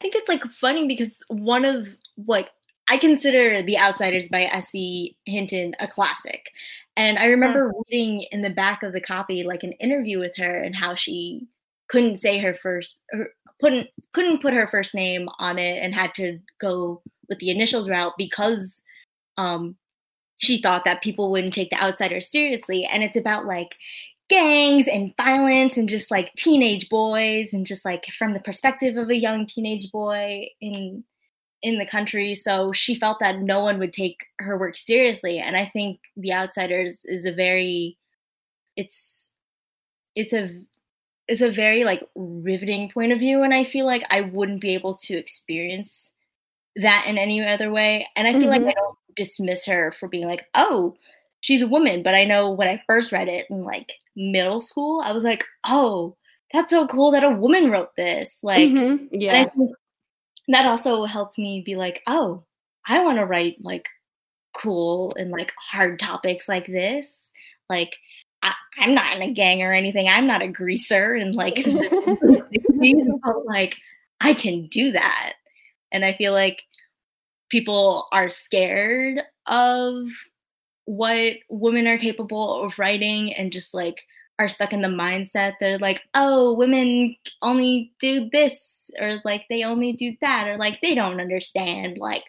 I 0.00 0.02
think 0.02 0.14
it's 0.14 0.28
like 0.28 0.44
funny 0.44 0.86
because 0.86 1.16
one 1.28 1.64
of 1.64 1.88
like 2.26 2.50
I 2.88 2.98
consider 2.98 3.62
The 3.62 3.78
Outsiders 3.78 4.28
by 4.28 4.44
S.E. 4.44 5.16
Hinton 5.26 5.74
a 5.80 5.88
classic. 5.88 6.50
And 6.96 7.18
I 7.18 7.26
remember 7.26 7.68
mm-hmm. 7.68 7.80
reading 7.88 8.26
in 8.30 8.42
the 8.42 8.50
back 8.50 8.82
of 8.82 8.92
the 8.92 9.00
copy 9.00 9.44
like 9.44 9.62
an 9.62 9.72
interview 9.72 10.18
with 10.18 10.36
her 10.36 10.62
and 10.62 10.74
how 10.74 10.94
she 10.94 11.46
couldn't 11.88 12.18
say 12.18 12.38
her 12.38 12.54
first 12.54 13.02
her, 13.10 13.28
couldn't 13.60 13.88
couldn't 14.12 14.42
put 14.42 14.54
her 14.54 14.68
first 14.68 14.94
name 14.94 15.28
on 15.38 15.58
it 15.58 15.82
and 15.82 15.94
had 15.94 16.14
to 16.14 16.38
go 16.60 17.02
with 17.28 17.38
the 17.38 17.50
initials 17.50 17.88
route 17.88 18.14
because 18.16 18.82
um 19.36 19.76
she 20.38 20.62
thought 20.62 20.84
that 20.84 21.02
people 21.02 21.30
wouldn't 21.30 21.52
take 21.52 21.70
the 21.70 21.82
outsiders 21.82 22.30
seriously. 22.30 22.88
And 22.90 23.02
it's 23.02 23.16
about 23.16 23.44
like 23.44 23.74
gangs 24.30 24.86
and 24.86 25.14
violence 25.16 25.76
and 25.76 25.88
just 25.88 26.10
like 26.10 26.32
teenage 26.34 26.88
boys 26.88 27.52
and 27.52 27.66
just 27.66 27.84
like 27.84 28.06
from 28.16 28.34
the 28.34 28.40
perspective 28.40 28.96
of 28.96 29.10
a 29.10 29.16
young 29.16 29.46
teenage 29.46 29.90
boy 29.90 30.48
in 30.60 31.04
in 31.60 31.78
the 31.78 31.86
country. 31.86 32.36
So 32.36 32.72
she 32.72 32.94
felt 32.94 33.18
that 33.18 33.40
no 33.40 33.60
one 33.60 33.80
would 33.80 33.92
take 33.92 34.26
her 34.38 34.56
work 34.56 34.76
seriously. 34.76 35.38
And 35.38 35.56
i 35.56 35.66
think 35.66 36.00
the 36.16 36.32
outsiders 36.32 37.04
is 37.04 37.24
a 37.26 37.32
very 37.32 37.98
it's 38.76 39.28
it's 40.14 40.32
a 40.32 40.62
it's 41.28 41.42
a 41.42 41.50
very 41.50 41.84
like 41.84 42.02
riveting 42.14 42.90
point 42.90 43.12
of 43.12 43.18
view 43.18 43.42
and 43.42 43.54
i 43.54 43.62
feel 43.62 43.86
like 43.86 44.04
i 44.10 44.20
wouldn't 44.20 44.60
be 44.60 44.74
able 44.74 44.94
to 44.94 45.14
experience 45.14 46.10
that 46.78 47.04
in 47.06 47.18
any 47.18 47.44
other 47.44 47.70
way. 47.70 48.08
And 48.16 48.26
I 48.26 48.32
feel 48.32 48.42
mm-hmm. 48.42 48.64
like 48.64 48.76
I 48.76 48.80
don't 48.80 48.96
dismiss 49.14 49.64
her 49.66 49.92
for 49.98 50.08
being 50.08 50.26
like, 50.26 50.46
oh, 50.54 50.96
she's 51.40 51.62
a 51.62 51.68
woman. 51.68 52.02
But 52.02 52.14
I 52.14 52.24
know 52.24 52.50
when 52.50 52.68
I 52.68 52.82
first 52.86 53.12
read 53.12 53.28
it 53.28 53.46
in 53.50 53.62
like 53.64 53.94
middle 54.16 54.60
school, 54.60 55.02
I 55.04 55.12
was 55.12 55.24
like, 55.24 55.44
oh, 55.66 56.16
that's 56.52 56.70
so 56.70 56.86
cool 56.86 57.10
that 57.12 57.24
a 57.24 57.30
woman 57.30 57.70
wrote 57.70 57.94
this. 57.96 58.38
Like, 58.42 58.70
mm-hmm. 58.70 59.06
yeah. 59.12 59.48
that 60.48 60.66
also 60.66 61.04
helped 61.04 61.38
me 61.38 61.62
be 61.64 61.76
like, 61.76 62.02
oh, 62.06 62.44
I 62.88 63.02
want 63.02 63.18
to 63.18 63.26
write 63.26 63.56
like 63.60 63.88
cool 64.54 65.12
and 65.18 65.30
like 65.30 65.52
hard 65.58 65.98
topics 65.98 66.48
like 66.48 66.66
this. 66.66 67.30
Like, 67.68 67.96
I, 68.42 68.54
am 68.78 68.94
not 68.94 69.14
in 69.16 69.22
a 69.22 69.32
gang 69.32 69.62
or 69.62 69.72
anything. 69.72 70.08
I'm 70.08 70.26
not 70.26 70.42
a 70.42 70.48
greaser 70.48 71.14
and 71.14 71.34
like, 71.34 71.56
but 71.64 73.46
like 73.46 73.76
I 74.20 74.34
can 74.34 74.66
do 74.66 74.92
that. 74.92 75.34
And 75.92 76.04
I 76.04 76.12
feel 76.12 76.32
like 76.32 76.62
people 77.50 78.06
are 78.12 78.28
scared 78.28 79.20
of 79.46 80.06
what 80.84 81.34
women 81.50 81.86
are 81.86 81.98
capable 81.98 82.64
of 82.64 82.78
writing 82.78 83.32
and 83.34 83.52
just 83.52 83.74
like 83.74 84.04
are 84.38 84.48
stuck 84.48 84.72
in 84.72 84.80
the 84.80 84.88
mindset 84.88 85.54
they're 85.60 85.78
like 85.78 86.02
oh 86.14 86.54
women 86.54 87.14
only 87.42 87.92
do 88.00 88.28
this 88.32 88.90
or 89.00 89.20
like 89.24 89.44
they 89.50 89.64
only 89.64 89.92
do 89.92 90.14
that 90.20 90.48
or 90.48 90.56
like 90.56 90.80
they 90.80 90.94
don't 90.94 91.20
understand 91.20 91.98
like 91.98 92.24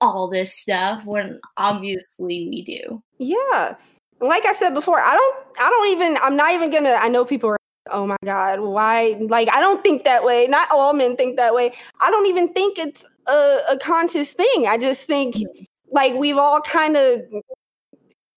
all 0.00 0.28
this 0.28 0.52
stuff 0.52 1.04
when 1.04 1.38
obviously 1.56 2.48
we 2.50 2.62
do 2.64 3.00
yeah 3.18 3.76
like 4.22 4.44
i 4.46 4.52
said 4.52 4.70
before 4.70 5.00
i 5.00 5.12
don't 5.12 5.36
i 5.60 5.68
don't 5.68 5.88
even 5.90 6.16
i'm 6.22 6.36
not 6.36 6.52
even 6.52 6.70
gonna 6.70 6.96
i 7.00 7.08
know 7.08 7.24
people 7.24 7.50
are 7.50 7.56
oh 7.90 8.06
my 8.06 8.16
god 8.24 8.60
why 8.60 9.16
like 9.28 9.48
i 9.52 9.60
don't 9.60 9.82
think 9.82 10.04
that 10.04 10.24
way. 10.24 10.46
Not 10.46 10.68
all 10.70 10.92
men 10.92 11.16
think 11.16 11.36
that 11.36 11.54
way. 11.54 11.72
I 12.00 12.10
don't 12.10 12.26
even 12.26 12.52
think 12.52 12.78
it's 12.78 13.04
a, 13.26 13.58
a 13.70 13.78
conscious 13.78 14.34
thing. 14.34 14.66
I 14.68 14.78
just 14.78 15.06
think 15.06 15.36
mm-hmm. 15.36 15.64
like 15.90 16.14
we've 16.14 16.38
all 16.38 16.60
kind 16.60 16.96
of 16.96 17.22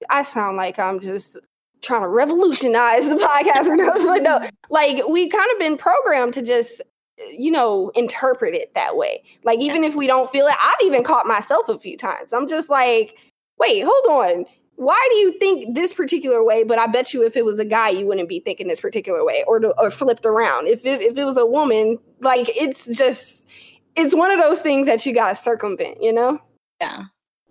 i 0.09 0.21
sound 0.21 0.57
like 0.57 0.77
i'm 0.77 0.99
just 0.99 1.39
trying 1.81 2.01
to 2.01 2.09
revolutionize 2.09 3.09
the 3.09 3.15
podcast 3.15 3.65
or 3.67 3.75
no 3.75 3.93
but 3.93 4.23
no. 4.23 4.49
Like 4.69 5.03
we've 5.07 5.31
kind 5.31 5.49
of 5.53 5.59
been 5.59 5.77
programmed 5.77 6.33
to 6.35 6.41
just 6.41 6.81
you 7.31 7.51
know 7.51 7.91
interpret 7.95 8.55
it 8.55 8.73
that 8.75 8.97
way. 8.97 9.23
Like 9.43 9.59
even 9.59 9.83
if 9.83 9.95
we 9.95 10.07
don't 10.07 10.29
feel 10.29 10.47
it 10.47 10.55
i've 10.59 10.85
even 10.85 11.03
caught 11.03 11.25
myself 11.27 11.69
a 11.69 11.79
few 11.79 11.97
times. 11.97 12.33
I'm 12.33 12.47
just 12.47 12.69
like 12.69 13.17
wait 13.57 13.83
hold 13.85 14.25
on 14.25 14.45
why 14.77 15.07
do 15.09 15.17
you 15.17 15.31
think 15.39 15.75
this 15.75 15.93
particular 15.93 16.43
way? 16.43 16.63
But 16.63 16.79
I 16.79 16.87
bet 16.87 17.13
you 17.13 17.23
if 17.23 17.35
it 17.35 17.45
was 17.45 17.59
a 17.59 17.65
guy, 17.65 17.89
you 17.89 18.05
wouldn't 18.05 18.27
be 18.27 18.39
thinking 18.39 18.67
this 18.67 18.81
particular 18.81 19.23
way 19.23 19.43
or, 19.47 19.59
to, 19.59 19.73
or 19.79 19.89
flipped 19.89 20.25
around. 20.25 20.67
If 20.67 20.85
it, 20.85 21.01
if 21.01 21.17
it 21.17 21.23
was 21.25 21.37
a 21.37 21.45
woman, 21.45 21.97
like 22.19 22.49
it's 22.49 22.85
just, 22.85 23.49
it's 23.95 24.13
one 24.13 24.31
of 24.31 24.39
those 24.39 24.61
things 24.61 24.87
that 24.87 25.05
you 25.05 25.13
got 25.13 25.29
to 25.29 25.35
circumvent, 25.35 26.01
you 26.01 26.11
know? 26.11 26.39
Yeah. 26.81 27.03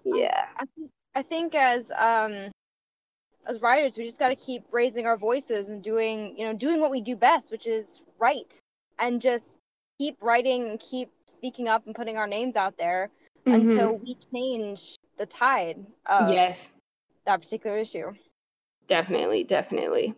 Yeah. 0.04 0.46
I, 0.56 0.64
th- 0.76 0.90
I 1.14 1.22
think 1.22 1.54
as, 1.54 1.90
um, 1.96 2.50
as 3.46 3.60
writers, 3.62 3.96
we 3.96 4.04
just 4.04 4.18
got 4.18 4.28
to 4.28 4.36
keep 4.36 4.64
raising 4.70 5.06
our 5.06 5.16
voices 5.16 5.68
and 5.68 5.82
doing, 5.82 6.34
you 6.36 6.44
know, 6.44 6.52
doing 6.52 6.80
what 6.80 6.90
we 6.90 7.00
do 7.00 7.16
best, 7.16 7.50
which 7.50 7.66
is 7.66 8.02
write 8.18 8.60
and 8.98 9.20
just 9.20 9.56
keep 9.98 10.22
writing 10.22 10.68
and 10.68 10.78
keep 10.78 11.10
speaking 11.26 11.68
up 11.68 11.86
and 11.86 11.94
putting 11.94 12.18
our 12.18 12.26
names 12.26 12.56
out 12.56 12.76
there 12.76 13.10
mm-hmm. 13.46 13.54
until 13.54 13.96
we 13.96 14.14
change 14.30 14.98
the 15.16 15.24
tide. 15.24 15.78
Of, 16.06 16.28
yes 16.28 16.73
that 17.26 17.40
particular 17.40 17.78
issue. 17.78 18.12
Definitely, 18.88 19.44
definitely. 19.44 20.14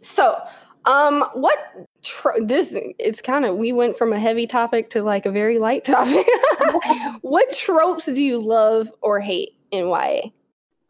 So, 0.00 0.36
um, 0.84 1.24
what 1.34 1.58
tro- 2.02 2.44
this? 2.44 2.76
It's 2.98 3.22
kind 3.22 3.44
of 3.44 3.56
we 3.56 3.72
went 3.72 3.96
from 3.96 4.12
a 4.12 4.18
heavy 4.18 4.46
topic 4.46 4.90
to 4.90 5.02
like 5.02 5.26
a 5.26 5.30
very 5.30 5.58
light 5.58 5.84
topic. 5.86 6.26
what 7.22 7.52
tropes 7.54 8.06
do 8.06 8.22
you 8.22 8.40
love 8.40 8.92
or 9.00 9.20
hate 9.20 9.50
in 9.70 9.88
YA? 9.88 10.28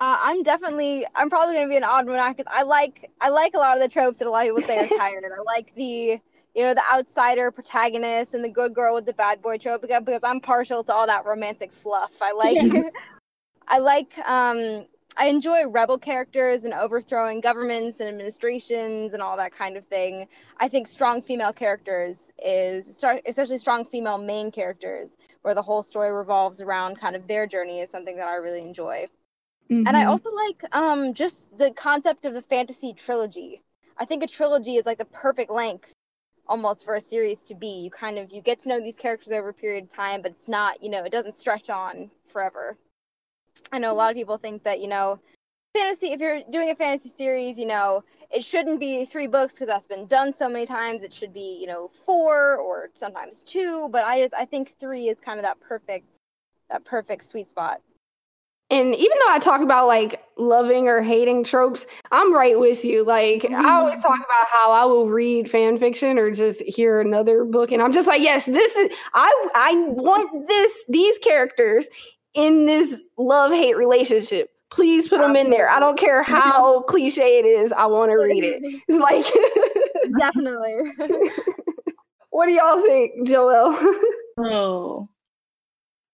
Uh, 0.01 0.19
I'm 0.21 0.43
definitely 0.43 1.07
I'm 1.15 1.31
probably 1.31 1.55
gonna 1.55 1.69
be 1.69 1.77
an 1.77 1.85
odd 1.85 2.07
one 2.07 2.17
out 2.17 2.37
because 2.37 2.53
I 2.53 2.63
like 2.63 3.11
I 3.21 3.29
like 3.29 3.55
a 3.55 3.59
lot 3.59 3.77
of 3.77 3.83
the 3.83 3.89
tropes 3.89 4.19
that 4.19 4.27
a 4.27 4.31
lot 4.31 4.47
of 4.47 4.57
people 4.57 4.63
say 4.63 4.79
are 4.79 4.89
tired. 4.99 5.25
I 5.25 5.43
like 5.43 5.75
the 5.77 6.19
you 6.55 6.63
know 6.65 6.75
the 6.75 6.83
outsider 6.93 7.51
protagonist 7.51 8.35
and 8.35 8.45
the 8.45 8.49
good 8.49 8.75
girl 8.75 8.95
with 8.95 9.07
the 9.07 9.13
bad 9.13 9.41
boy 9.41 9.59
trope 9.59 9.83
because, 9.83 10.03
because 10.05 10.25
I'm 10.25 10.41
partial 10.41 10.83
to 10.85 10.93
all 10.93 11.07
that 11.07 11.25
romantic 11.25 11.73
fluff. 11.73 12.21
I 12.21 12.33
like. 12.33 12.93
I 13.69 13.79
like 13.79 14.19
um 14.27 14.87
I 15.17 15.27
enjoy 15.27 15.67
rebel 15.69 15.99
characters 15.99 16.65
and 16.65 16.73
overthrowing 16.73 17.41
governments 17.41 18.01
and 18.01 18.09
administrations 18.09 19.13
and 19.13 19.23
all 19.23 19.37
that 19.37 19.53
kind 19.53 19.77
of 19.77 19.85
thing. 19.85 20.27
I 20.59 20.69
think 20.69 20.87
strong 20.87 21.21
female 21.21 21.53
characters 21.53 22.33
is 22.45 23.03
especially 23.27 23.59
strong 23.59 23.85
female 23.85 24.19
main 24.19 24.51
characters 24.51 25.17
where 25.43 25.55
the 25.55 25.63
whole 25.63 25.83
story 25.83 26.13
revolves 26.13 26.61
around 26.61 26.99
kind 26.99 27.15
of 27.15 27.27
their 27.27 27.47
journey 27.47 27.81
is 27.81 27.91
something 27.91 28.17
that 28.17 28.29
I 28.29 28.37
really 28.37 28.63
enjoy. 28.63 29.07
Mm-hmm. 29.71 29.87
And 29.87 29.97
I 29.97 30.01
mm-hmm. 30.01 30.11
also 30.11 30.31
like 30.31 30.65
um, 30.73 31.15
just 31.15 31.57
the 31.57 31.71
concept 31.71 32.25
of 32.25 32.35
the 32.35 32.43
fantasy 32.43 32.93
trilogy. 32.93 33.63
I 33.99 34.05
think 34.05 34.23
a 34.23 34.27
trilogy 34.27 34.77
is 34.77 34.87
like 34.87 34.99
the 34.99 35.05
perfect 35.05 35.51
length 35.51 35.93
almost 36.49 36.85
for 36.85 36.95
a 36.95 37.01
series 37.01 37.43
to 37.45 37.55
be. 37.55 37.83
You 37.83 37.91
kind 37.91 38.19
of 38.19 38.33
you 38.33 38.41
get 38.41 38.61
to 38.61 38.69
know 38.69 38.81
these 38.81 38.97
characters 38.97 39.33
over 39.33 39.51
a 39.51 39.55
period 39.55 39.85
of 39.85 39.91
time, 39.91 40.23
but 40.23 40.33
it's 40.33 40.49
not, 40.49 40.83
you 40.83 40.91
know, 40.91 41.05
it 41.05 41.13
doesn't 41.13 41.35
stretch 41.35 41.71
on 41.71 42.11
forever. 42.27 42.77
I 43.73 43.79
know 43.79 43.93
a 43.93 43.95
lot 43.95 44.11
of 44.11 44.17
people 44.17 44.39
think 44.39 44.65
that, 44.65 44.81
you 44.81 44.89
know, 44.89 45.21
fantasy, 45.75 46.13
if 46.13 46.21
you're 46.21 46.41
doing 46.51 46.71
a 46.71 46.75
fantasy 46.75 47.09
series, 47.09 47.59
you 47.59 47.67
know, 47.67 48.05
it 48.31 48.45
shouldn't 48.45 48.81
be 48.81 49.05
three 49.05 49.27
books 49.27 49.55
because 49.55 49.69
that's 49.69 49.87
been 49.87 50.07
done 50.07 50.33
so 50.33 50.49
many 50.49 50.67
times. 50.67 51.03
It 51.03 51.13
should 51.13 51.33
be, 51.33 51.59
you 51.61 51.67
know, 51.67 51.89
four 51.89 52.57
or 52.57 52.91
sometimes 52.95 53.43
two. 53.43 53.89
But 53.91 54.05
I 54.05 54.21
just, 54.21 54.35
I 54.35 54.45
think 54.45 54.75
three 54.79 55.09
is 55.09 55.21
kind 55.21 55.39
of 55.39 55.45
that 55.45 55.61
perfect, 55.61 56.17
that 56.71 56.85
perfect 56.85 57.25
sweet 57.25 57.49
spot. 57.49 57.81
And 58.71 58.95
even 58.95 59.19
though 59.21 59.33
I 59.33 59.39
talk 59.39 59.61
about 59.61 59.87
like 59.87 60.25
loving 60.39 60.89
or 60.89 61.03
hating 61.03 61.45
tropes, 61.45 61.85
I'm 62.11 62.33
right 62.33 62.59
with 62.59 62.87
you. 62.87 63.05
Like 63.05 63.43
mm-hmm. 63.43 63.55
I 63.55 63.75
always 63.75 64.01
talk 64.01 64.17
about 64.17 64.49
how 64.51 64.73
I 64.73 64.87
will 64.87 65.11
read 65.11 65.51
fan 65.51 65.77
fiction 65.77 66.19
or 66.19 66.31
just 66.31 66.63
hear 66.63 66.99
another 66.99 67.45
book, 67.45 67.71
and 67.71 67.83
I'm 67.83 67.93
just 67.93 68.09
like, 68.09 68.23
yes, 68.23 68.47
this 68.47 68.75
is 68.77 68.91
I 69.13 69.49
I 69.55 69.75
want 69.89 70.49
this 70.49 70.87
these 70.89 71.19
characters 71.19 71.87
in 72.35 72.67
this 72.67 73.01
love 73.19 73.53
hate 73.53 73.77
relationship. 73.77 74.51
Please 74.71 75.09
put 75.09 75.19
them 75.19 75.37
in 75.37 75.51
there. 75.51 75.69
I 75.69 75.79
don't 75.79 75.99
care 75.99 76.23
how 76.23 76.81
cliche 76.83 77.39
it 77.39 77.45
is. 77.45 77.73
I 77.73 77.87
want 77.87 78.11
to 78.11 78.17
read 78.17 78.43
it. 78.43 78.63
It's 78.89 78.99
like 78.99 79.25
definitely. 80.19 80.75
what 82.31 82.47
do 82.47 82.53
y'all 82.53 82.83
think, 82.83 83.29
Joelle? 83.29 83.77
oh, 84.39 85.09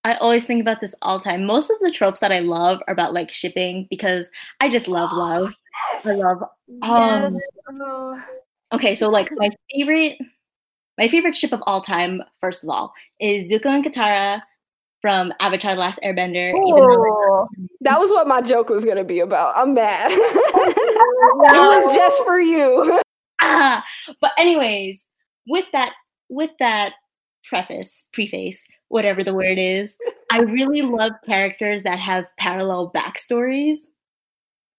I 0.04 0.14
always 0.14 0.44
think 0.44 0.60
about 0.60 0.80
this 0.80 0.94
all 1.02 1.18
the 1.18 1.24
time. 1.24 1.44
Most 1.44 1.70
of 1.70 1.76
the 1.80 1.90
tropes 1.90 2.20
that 2.20 2.32
I 2.32 2.40
love 2.40 2.80
are 2.88 2.92
about 2.92 3.14
like 3.14 3.30
shipping 3.30 3.86
because 3.90 4.30
I 4.60 4.68
just 4.68 4.88
love 4.88 5.12
love. 5.16 5.54
I 6.04 6.14
love. 6.14 6.42
Um, 6.82 7.32
yes. 7.32 7.40
Oh. 7.70 8.24
Okay, 8.72 8.94
so 8.94 9.08
like 9.08 9.30
my 9.36 9.50
favorite, 9.72 10.18
my 10.98 11.08
favorite 11.08 11.36
ship 11.36 11.52
of 11.52 11.62
all 11.66 11.80
time, 11.80 12.22
first 12.40 12.64
of 12.64 12.70
all, 12.70 12.92
is 13.20 13.50
Zuko 13.50 13.66
and 13.66 13.84
Katara 13.84 14.42
from 15.00 15.32
Avatar: 15.40 15.74
The 15.74 15.80
Last 15.80 16.00
Airbender. 16.04 16.52
Oh, 16.54 17.48
that 17.80 17.98
was 17.98 18.10
what 18.10 18.26
my 18.26 18.40
joke 18.40 18.68
was 18.68 18.84
gonna 18.84 19.04
be 19.04 19.20
about. 19.20 19.54
I'm 19.56 19.74
mad. 19.74 20.10
it 20.12 21.52
was 21.52 21.94
just 21.94 22.24
for 22.24 22.38
you. 22.38 23.00
ah, 23.40 23.84
but 24.20 24.32
anyways, 24.38 25.04
with 25.46 25.66
that, 25.72 25.94
with 26.28 26.50
that 26.58 26.94
preface, 27.48 28.04
preface, 28.12 28.64
whatever 28.88 29.22
the 29.22 29.34
word 29.34 29.58
is, 29.58 29.96
I 30.30 30.40
really 30.40 30.82
love 30.82 31.12
characters 31.24 31.82
that 31.84 31.98
have 31.98 32.26
parallel 32.38 32.92
backstories, 32.94 33.78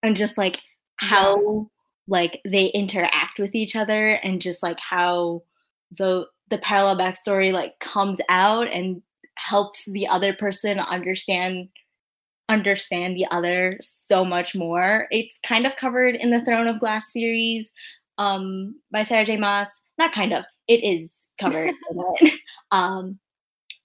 and 0.04 0.16
just 0.16 0.38
like 0.38 0.60
how 0.98 1.70
like 2.08 2.42
they 2.46 2.66
interact 2.68 3.40
with 3.40 3.56
each 3.56 3.76
other, 3.76 4.20
and 4.24 4.42
just 4.42 4.62
like 4.62 4.80
how 4.80 5.44
the 5.98 6.28
the 6.50 6.58
parallel 6.58 6.98
backstory 6.98 7.54
like 7.54 7.80
comes 7.80 8.20
out 8.30 8.68
and 8.68 9.02
helps 9.40 9.86
the 9.92 10.08
other 10.08 10.34
person 10.34 10.80
understand 10.80 11.70
understand 12.50 13.16
the 13.16 13.28
other 13.32 13.78
so 13.80 14.26
much 14.26 14.56
more. 14.56 15.08
It's 15.12 15.40
kind 15.44 15.66
of 15.66 15.76
covered 15.76 16.16
in 16.16 16.32
the 16.32 16.44
Throne 16.44 16.68
of 16.68 16.80
Glass 16.80 17.06
series 17.14 17.72
um, 18.18 18.76
by 18.92 19.04
Sarah 19.04 19.26
J. 19.26 19.38
Maas. 19.38 19.70
Not 19.98 20.12
kind 20.12 20.34
of, 20.34 20.44
it 20.68 20.84
is 20.84 21.28
covered 21.40 21.70
in 21.92 22.04
it. 22.20 22.40
Um, 22.72 23.20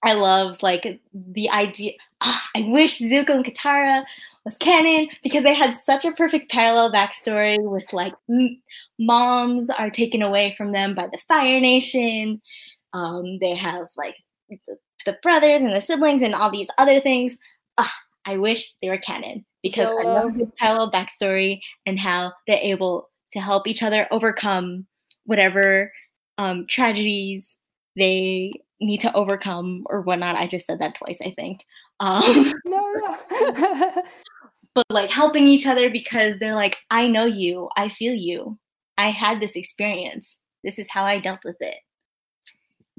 I 0.03 0.13
love 0.13 0.61
like 0.61 0.99
the 1.13 1.49
idea. 1.49 1.93
Oh, 2.21 2.41
I 2.55 2.61
wish 2.67 2.99
Zuko 2.99 3.29
and 3.29 3.45
Katara 3.45 4.03
was 4.43 4.57
canon 4.57 5.07
because 5.23 5.43
they 5.43 5.53
had 5.53 5.77
such 5.83 6.05
a 6.05 6.11
perfect 6.11 6.51
parallel 6.51 6.91
backstory 6.91 7.57
with 7.59 7.91
like 7.93 8.13
m- 8.29 8.61
moms 8.99 9.69
are 9.69 9.89
taken 9.89 10.21
away 10.21 10.53
from 10.57 10.71
them 10.71 10.93
by 10.93 11.07
the 11.07 11.17
Fire 11.27 11.59
Nation. 11.59 12.41
Um, 12.93 13.39
they 13.39 13.55
have 13.55 13.87
like 13.97 14.15
the 15.05 15.11
the 15.11 15.17
brothers 15.21 15.61
and 15.61 15.75
the 15.75 15.81
siblings 15.81 16.21
and 16.21 16.33
all 16.33 16.51
these 16.51 16.69
other 16.77 16.99
things. 16.99 17.37
Ugh, 17.77 17.87
I 18.25 18.37
wish 18.37 18.73
they 18.81 18.89
were 18.89 18.97
canon 18.97 19.45
because 19.61 19.87
I 19.87 20.03
love 20.03 20.37
the 20.37 20.51
parallel 20.57 20.91
backstory 20.91 21.59
and 21.85 21.99
how 21.99 22.33
they're 22.47 22.59
able 22.61 23.09
to 23.31 23.39
help 23.39 23.67
each 23.67 23.83
other 23.83 24.07
overcome 24.11 24.85
whatever 25.25 25.91
um, 26.37 26.65
tragedies 26.67 27.55
they 27.95 28.53
need 28.81 29.01
to 29.01 29.13
overcome 29.13 29.83
or 29.89 30.01
whatnot. 30.01 30.35
I 30.35 30.47
just 30.47 30.67
said 30.67 30.79
that 30.79 30.95
twice, 30.95 31.17
I 31.23 31.31
think. 31.31 31.65
Um, 31.99 32.53
no, 32.65 32.93
no. 32.93 34.03
but 34.75 34.85
like 34.89 35.09
helping 35.09 35.47
each 35.47 35.65
other 35.65 35.89
because 35.89 36.37
they're 36.39 36.55
like, 36.55 36.77
I 36.91 37.07
know 37.07 37.25
you, 37.25 37.69
I 37.77 37.89
feel 37.89 38.13
you, 38.13 38.59
I 38.97 39.11
had 39.11 39.39
this 39.39 39.55
experience. 39.55 40.37
This 40.63 40.79
is 40.79 40.89
how 40.89 41.05
I 41.05 41.19
dealt 41.19 41.45
with 41.45 41.57
it. 41.59 41.77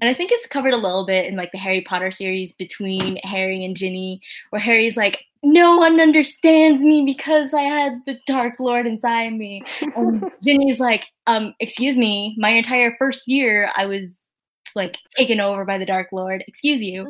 And 0.00 0.10
I 0.10 0.14
think 0.14 0.30
it's 0.30 0.46
covered 0.46 0.74
a 0.74 0.78
little 0.78 1.06
bit 1.06 1.26
in 1.26 1.36
like 1.36 1.52
the 1.52 1.58
Harry 1.58 1.80
Potter 1.80 2.12
series 2.12 2.52
between 2.52 3.18
Harry 3.24 3.64
and 3.64 3.76
Ginny, 3.76 4.20
where 4.50 4.60
Harry's 4.60 4.96
like, 4.96 5.24
no 5.42 5.76
one 5.76 6.00
understands 6.00 6.82
me 6.82 7.04
because 7.04 7.54
I 7.54 7.62
had 7.62 8.02
the 8.04 8.18
Dark 8.26 8.58
Lord 8.58 8.86
inside 8.86 9.32
me. 9.32 9.62
And 9.94 10.30
Ginny's 10.44 10.80
like, 10.80 11.06
um, 11.26 11.54
excuse 11.60 11.96
me, 11.96 12.34
my 12.38 12.50
entire 12.50 12.94
first 12.98 13.26
year 13.26 13.70
I 13.76 13.86
was 13.86 14.26
like 14.74 14.98
taken 15.16 15.40
over 15.40 15.64
by 15.64 15.78
the 15.78 15.86
Dark 15.86 16.08
Lord. 16.12 16.44
Excuse 16.46 16.82
you. 16.82 17.04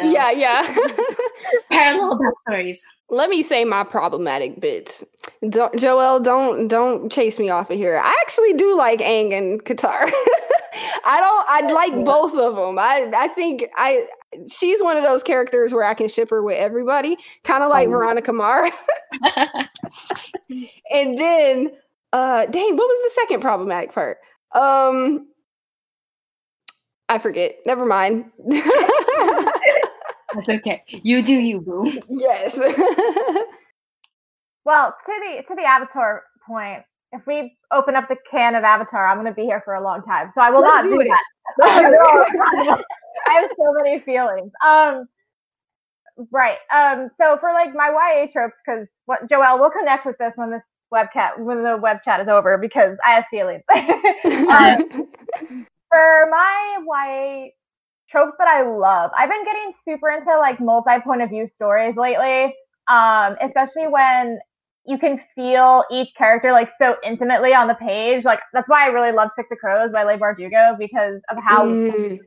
So, 0.00 0.08
yeah, 0.08 0.30
yeah. 0.30 0.76
parallel 1.70 2.18
backstories. 2.18 2.78
Let 3.10 3.30
me 3.30 3.42
say 3.42 3.64
my 3.64 3.84
problematic 3.84 4.60
bits. 4.60 5.04
Don't, 5.48 5.74
Joelle, 5.74 6.22
don't 6.22 6.68
don't 6.68 7.10
chase 7.10 7.38
me 7.38 7.50
off 7.50 7.70
of 7.70 7.76
here. 7.76 8.00
I 8.02 8.16
actually 8.22 8.52
do 8.54 8.76
like 8.76 9.00
Aang 9.00 9.32
and 9.32 9.64
Katara. 9.64 10.10
I 11.04 11.18
don't. 11.18 11.46
I'd 11.50 11.72
like 11.72 12.04
both 12.04 12.34
of 12.34 12.56
them. 12.56 12.78
I 12.78 13.10
I 13.16 13.28
think 13.28 13.64
I 13.76 14.06
she's 14.50 14.82
one 14.82 14.96
of 14.96 15.04
those 15.04 15.22
characters 15.22 15.72
where 15.72 15.84
I 15.84 15.94
can 15.94 16.08
ship 16.08 16.30
her 16.30 16.42
with 16.42 16.58
everybody, 16.58 17.16
kind 17.44 17.62
of 17.62 17.70
like 17.70 17.86
oh. 17.88 17.92
Veronica 17.92 18.32
Mars. 18.32 18.74
and 20.92 21.18
then, 21.18 21.70
uh, 22.12 22.46
dang, 22.46 22.76
what 22.76 22.88
was 22.88 23.14
the 23.14 23.20
second 23.20 23.40
problematic 23.40 23.92
part? 23.92 24.18
Um, 24.52 25.28
I 27.08 27.18
forget. 27.18 27.54
Never 27.64 27.86
mind. 27.86 28.30
That's 30.34 30.48
okay. 30.48 30.82
You 30.90 31.22
do 31.22 31.38
you, 31.38 31.60
boo. 31.60 31.92
Yes. 32.08 32.56
well, 34.64 34.96
to 35.06 35.06
the 35.06 35.44
to 35.48 35.54
the 35.54 35.64
Avatar 35.64 36.24
point, 36.46 36.82
if 37.12 37.22
we 37.26 37.56
open 37.72 37.96
up 37.96 38.08
the 38.08 38.16
can 38.30 38.54
of 38.54 38.64
Avatar, 38.64 39.08
I'm 39.08 39.16
going 39.16 39.26
to 39.26 39.34
be 39.34 39.44
here 39.44 39.62
for 39.64 39.74
a 39.74 39.82
long 39.82 40.02
time. 40.02 40.30
So 40.34 40.40
I 40.40 40.50
will 40.50 40.60
Let's 40.60 40.68
not 40.68 40.84
do, 40.84 40.98
do 40.98 41.04
that. 41.04 41.22
I 43.28 43.32
have 43.32 43.50
so 43.56 43.72
many 43.72 43.98
feelings. 44.00 44.52
Um, 44.66 45.08
right. 46.30 46.58
Um, 46.74 47.10
so 47.20 47.38
for 47.40 47.52
like 47.52 47.74
my 47.74 47.88
YA 47.88 48.26
tropes, 48.32 48.54
because 48.64 48.86
what 49.06 49.28
Joelle, 49.28 49.58
we'll 49.58 49.70
connect 49.70 50.06
with 50.06 50.16
this 50.18 50.32
when 50.36 50.50
this 50.50 50.62
webcat 50.92 51.38
when 51.38 51.62
the 51.62 51.76
web 51.76 51.98
chat 52.04 52.20
is 52.20 52.28
over 52.28 52.58
because 52.58 52.96
I 53.04 53.12
have 53.12 53.24
feelings. 53.30 53.62
um, 53.74 55.08
for 55.90 56.28
my 56.30 56.78
YA 56.86 57.48
tropes 58.10 58.36
that 58.38 58.48
I 58.48 58.62
love, 58.62 59.10
I've 59.16 59.30
been 59.30 59.44
getting 59.44 59.72
super 59.86 60.10
into 60.10 60.36
like 60.38 60.60
multi 60.60 61.00
point 61.04 61.22
of 61.22 61.30
view 61.30 61.48
stories 61.56 61.96
lately. 61.96 62.54
Um, 62.88 63.36
especially 63.42 63.86
when 63.86 64.38
you 64.86 64.98
can 64.98 65.20
feel 65.34 65.84
each 65.90 66.08
character 66.16 66.52
like 66.52 66.70
so 66.80 66.96
intimately 67.04 67.52
on 67.52 67.68
the 67.68 67.74
page. 67.74 68.24
Like 68.24 68.40
that's 68.52 68.68
why 68.68 68.84
I 68.84 68.88
really 68.88 69.12
love 69.12 69.28
Six 69.36 69.48
of 69.52 69.58
Crows 69.58 69.92
by 69.92 70.04
Leigh 70.04 70.16
Bardugo 70.16 70.78
because 70.78 71.20
of 71.30 71.36
how 71.46 71.66
mm. 71.66 72.18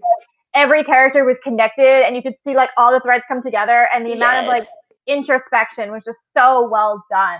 every 0.53 0.83
character 0.83 1.25
was 1.25 1.37
connected 1.43 2.05
and 2.05 2.15
you 2.15 2.21
could 2.21 2.35
see 2.45 2.55
like 2.55 2.69
all 2.77 2.91
the 2.91 2.99
threads 2.99 3.23
come 3.27 3.41
together 3.41 3.87
and 3.93 4.05
the 4.05 4.09
yes. 4.09 4.17
amount 4.17 4.37
of 4.37 4.47
like 4.47 4.67
introspection 5.07 5.91
was 5.91 6.03
just 6.05 6.19
so 6.37 6.69
well 6.69 7.03
done. 7.09 7.39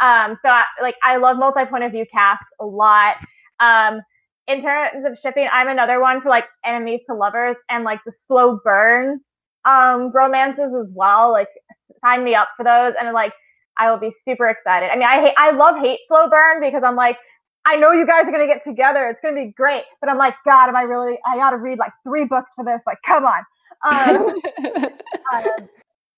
Um, 0.00 0.38
so 0.44 0.50
I, 0.50 0.64
like 0.80 0.96
I 1.04 1.16
love 1.18 1.36
multi 1.38 1.64
point 1.66 1.84
of 1.84 1.92
view 1.92 2.06
casts 2.12 2.46
a 2.60 2.64
lot. 2.64 3.16
Um, 3.60 4.00
in 4.48 4.62
terms 4.62 5.04
of 5.06 5.16
shipping, 5.22 5.48
I'm 5.52 5.68
another 5.68 6.00
one 6.00 6.20
for 6.20 6.28
like 6.28 6.46
enemies 6.64 7.00
to 7.08 7.14
lovers 7.14 7.56
and 7.68 7.84
like 7.84 8.00
the 8.04 8.12
slow 8.26 8.58
burn 8.64 9.20
um 9.64 10.10
romances 10.12 10.72
as 10.80 10.88
well. 10.92 11.30
Like 11.30 11.48
sign 12.02 12.24
me 12.24 12.34
up 12.34 12.48
for 12.56 12.64
those 12.64 12.94
and 13.00 13.12
like 13.12 13.32
I 13.78 13.90
will 13.90 13.98
be 13.98 14.12
super 14.26 14.48
excited. 14.48 14.90
I 14.90 14.96
mean, 14.96 15.08
I 15.08 15.20
hate, 15.20 15.34
I 15.36 15.50
love 15.52 15.76
hate 15.80 16.00
slow 16.08 16.28
burn 16.28 16.60
because 16.60 16.82
I'm 16.84 16.96
like, 16.96 17.16
I 17.64 17.76
know 17.76 17.92
you 17.92 18.06
guys 18.06 18.26
are 18.26 18.32
gonna 18.32 18.46
get 18.46 18.64
together. 18.64 19.08
It's 19.08 19.20
gonna 19.22 19.36
be 19.36 19.52
great. 19.56 19.84
But 20.00 20.10
I'm 20.10 20.18
like, 20.18 20.34
God, 20.44 20.68
am 20.68 20.76
I 20.76 20.82
really? 20.82 21.18
I 21.26 21.36
gotta 21.36 21.56
read 21.56 21.78
like 21.78 21.92
three 22.02 22.24
books 22.24 22.50
for 22.54 22.64
this. 22.64 22.80
Like, 22.86 22.98
come 23.06 23.24
on. 23.24 23.42
Um, 23.90 24.16
um, 25.32 25.68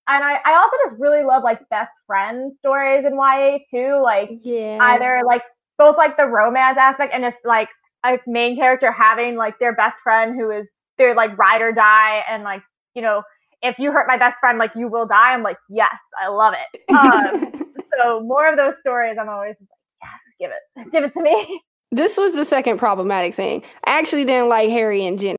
and 0.07 0.23
I, 0.23 0.39
I 0.45 0.53
also 0.55 0.75
just 0.89 0.99
really 0.99 1.23
love 1.23 1.43
like 1.43 1.67
best 1.69 1.91
friend 2.07 2.51
stories 2.59 3.05
in 3.05 3.15
YA 3.15 3.59
too. 3.71 4.01
Like, 4.01 4.29
yeah. 4.41 4.77
either 4.81 5.21
like 5.25 5.41
both 5.77 5.97
like 5.97 6.17
the 6.17 6.25
romance 6.25 6.77
aspect 6.79 7.13
and 7.13 7.23
just 7.23 7.37
like 7.43 7.69
a 8.05 8.17
main 8.27 8.55
character 8.55 8.91
having 8.91 9.35
like 9.35 9.57
their 9.59 9.75
best 9.75 9.97
friend 10.03 10.35
who 10.39 10.51
is 10.51 10.65
their 10.97 11.15
like 11.15 11.37
ride 11.37 11.61
or 11.61 11.71
die 11.71 12.23
and 12.29 12.43
like 12.43 12.61
you 12.93 13.01
know 13.01 13.23
if 13.65 13.75
you 13.79 13.91
hurt 13.91 14.07
my 14.07 14.17
best 14.17 14.35
friend, 14.39 14.57
like 14.57 14.71
you 14.75 14.87
will 14.87 15.05
die. 15.05 15.33
I'm 15.33 15.43
like, 15.43 15.57
yes, 15.69 15.95
I 16.21 16.27
love 16.29 16.53
it. 16.53 16.93
Um, 16.93 17.65
so 17.97 18.21
more 18.21 18.49
of 18.49 18.57
those 18.57 18.73
stories, 18.81 19.17
I'm 19.19 19.29
always 19.29 19.55
like, 19.59 19.69
yes, 20.01 20.11
give 20.39 20.51
it, 20.51 20.91
give 20.91 21.03
it 21.03 21.13
to 21.13 21.21
me. 21.21 21.61
This 21.91 22.17
was 22.17 22.33
the 22.33 22.45
second 22.45 22.77
problematic 22.77 23.33
thing. 23.33 23.63
I 23.85 23.97
actually 23.99 24.25
didn't 24.25 24.49
like 24.49 24.69
Harry 24.69 25.05
and 25.05 25.19
Ginny. 25.19 25.37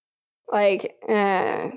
Like, 0.50 0.94
uh, 1.08 1.70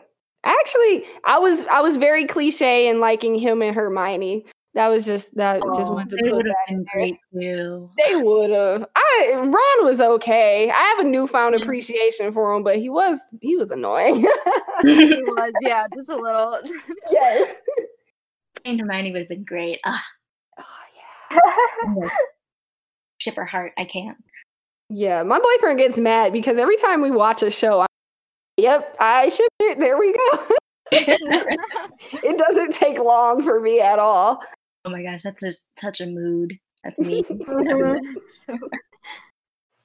actually, 0.43 1.06
I 1.26 1.39
was 1.39 1.66
I 1.66 1.82
was 1.82 1.97
very 1.97 2.26
cliche 2.26 2.88
in 2.88 3.00
liking 3.00 3.36
him 3.36 3.62
and 3.62 3.76
Hermione. 3.76 4.45
That 4.80 4.92
was 4.92 5.06
just 5.06 5.36
that 5.36 5.62
oh, 5.62 5.78
just 5.78 5.92
wanted 5.92 6.24
to 6.24 6.32
put 6.32 6.46
that 6.46 6.56
in 6.70 6.86
there. 6.94 7.10
Too. 7.34 7.90
They 7.98 8.16
would 8.16 8.50
have. 8.50 8.86
I 8.96 9.34
Ron 9.36 9.86
was 9.86 10.00
okay. 10.00 10.72
I 10.72 10.96
have 10.96 11.00
a 11.00 11.04
newfound 11.04 11.54
appreciation 11.56 12.32
for 12.32 12.54
him, 12.54 12.64
but 12.64 12.78
he 12.78 12.90
was 12.90 13.20
he 13.42 13.58
was 13.58 13.72
annoying. 13.72 14.16
he 14.84 15.22
was, 15.22 15.52
yeah, 15.60 15.86
just 15.94 16.08
a 16.08 16.16
little. 16.16 16.62
yes. 17.12 17.56
And 18.66 18.80
Hermione 18.80 19.12
would 19.12 19.20
have 19.20 19.30
been 19.30 19.44
great. 19.44 19.80
Ah. 19.86 20.02
Oh 20.58 20.64
yeah. 22.02 22.08
Ship 23.18 23.36
her 23.36 23.46
heart. 23.46 23.74
I 23.78 23.84
can't. 23.84 24.18
Yeah, 24.90 25.24
my 25.24 25.40
boyfriend 25.40 25.80
gets 25.80 26.00
mad 26.00 26.32
because 26.32 26.58
every 26.58 26.78
time 26.78 27.02
we 27.02 27.12
watch 27.12 27.44
a 27.44 27.52
show, 27.52 27.82
I'm, 27.82 27.88
yep, 28.56 28.96
I 28.98 29.28
ship 29.28 29.50
it. 29.60 29.80
There 29.80 29.98
we 29.98 30.14
go. 30.14 30.56
it 32.24 32.38
doesn't 32.38 32.74
take 32.74 32.98
long 32.98 33.44
for 33.44 33.60
me 33.60 33.82
at 33.82 34.00
all. 34.00 34.42
Oh 34.86 34.90
my 34.90 35.04
gosh, 35.04 35.24
that's 35.24 35.44
a 35.44 35.54
such 35.80 36.02
a 36.02 36.06
mood. 36.06 36.58
That's 36.84 37.00
me. 37.00 37.24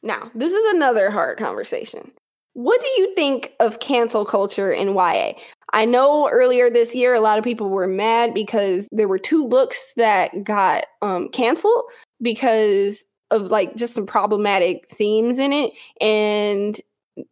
now, 0.02 0.30
this 0.34 0.52
is 0.52 0.74
another 0.74 1.10
hard 1.10 1.38
conversation. 1.38 2.12
What 2.52 2.80
do 2.80 2.86
you 3.02 3.14
think 3.16 3.52
of 3.58 3.80
cancel 3.80 4.24
culture 4.24 4.72
in 4.72 4.94
YA? 4.94 5.32
I 5.72 5.84
know 5.86 6.28
earlier 6.28 6.70
this 6.70 6.94
year 6.94 7.14
a 7.14 7.20
lot 7.20 7.36
of 7.36 7.42
people 7.42 7.68
were 7.68 7.88
mad 7.88 8.32
because 8.32 8.88
there 8.92 9.08
were 9.08 9.18
two 9.18 9.48
books 9.48 9.92
that 9.96 10.44
got 10.44 10.84
um, 11.02 11.28
canceled 11.30 11.82
because 12.22 13.04
of 13.32 13.50
like 13.50 13.74
just 13.74 13.94
some 13.94 14.06
problematic 14.06 14.88
themes 14.88 15.38
in 15.38 15.52
it 15.52 15.72
and 16.00 16.80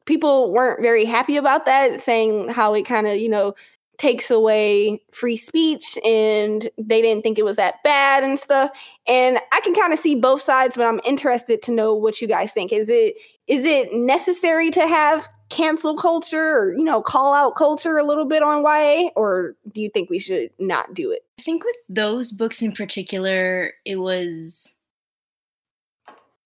people 0.07 0.53
weren't 0.53 0.83
very 0.83 1.05
happy 1.05 1.37
about 1.37 1.67
that 1.67 2.01
saying 2.01 2.49
how 2.49 2.75
it 2.75 2.83
kind 2.83 3.07
of 3.07 3.19
you 3.19 3.29
know 3.29 3.55
takes 3.99 4.31
away 4.31 5.01
free 5.13 5.37
speech 5.37 5.99
and 6.05 6.69
they 6.79 7.01
didn't 7.01 7.23
think 7.23 7.39
it 7.39 7.45
was 7.45 7.57
that 7.57 7.83
bad 7.85 8.25
and 8.25 8.39
stuff. 8.39 8.71
And 9.07 9.39
i 9.53 9.61
can 9.61 9.75
kind 9.75 9.93
of 9.93 9.99
see 9.99 10.15
both 10.15 10.41
sides 10.41 10.77
but 10.77 10.87
i'm 10.87 11.01
interested 11.05 11.63
to 11.63 11.73
know 11.73 11.95
what 11.95 12.21
you 12.21 12.29
guys 12.29 12.53
think. 12.53 12.73
Is 12.73 12.89
it 12.89 13.19
is 13.47 13.65
it 13.65 13.93
necessary 13.93 14.71
to 14.71 14.87
have 14.87 15.29
cancel 15.51 15.95
culture 15.95 16.57
or 16.57 16.75
you 16.77 16.85
know 16.85 17.03
call 17.03 17.35
out 17.35 17.55
culture 17.57 17.99
a 17.99 18.05
little 18.05 18.25
bit 18.25 18.43
on 18.43 18.63
ya 18.63 19.11
or 19.15 19.55
do 19.73 19.83
you 19.83 19.91
think 19.91 20.09
we 20.09 20.19
should 20.19 20.51
not 20.59 20.95
do 20.95 21.11
it? 21.11 21.21
I 21.39 21.43
think 21.43 21.65
with 21.65 21.77
those 21.89 22.33
books 22.33 22.63
in 22.63 22.73
particular 22.73 23.73
it 23.85 23.97
was 23.97 24.73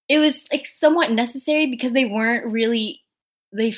it 0.09 0.19
was 0.19 0.45
like 0.53 0.67
somewhat 0.67 1.11
necessary 1.11 1.67
because 1.67 1.93
they 1.93 2.05
weren't 2.05 2.53
really 2.53 3.03
they 3.53 3.75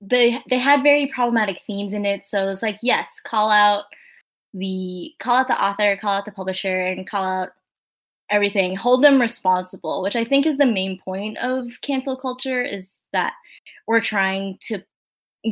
they 0.00 0.42
they 0.48 0.58
had 0.58 0.82
very 0.82 1.06
problematic 1.06 1.60
themes 1.66 1.92
in 1.92 2.04
it. 2.06 2.26
So 2.26 2.48
it's 2.48 2.62
like, 2.62 2.78
yes, 2.82 3.20
call 3.24 3.50
out 3.50 3.84
the 4.54 5.14
call 5.18 5.36
out 5.36 5.48
the 5.48 5.62
author, 5.62 5.96
call 5.96 6.14
out 6.14 6.24
the 6.24 6.32
publisher, 6.32 6.80
and 6.82 7.06
call 7.06 7.24
out 7.24 7.50
everything. 8.30 8.76
Hold 8.76 9.04
them 9.04 9.20
responsible, 9.20 10.02
which 10.02 10.16
I 10.16 10.24
think 10.24 10.46
is 10.46 10.56
the 10.56 10.66
main 10.66 10.98
point 10.98 11.38
of 11.38 11.80
cancel 11.82 12.16
culture 12.16 12.62
is 12.62 12.94
that 13.12 13.34
we're 13.86 14.00
trying 14.00 14.58
to 14.62 14.82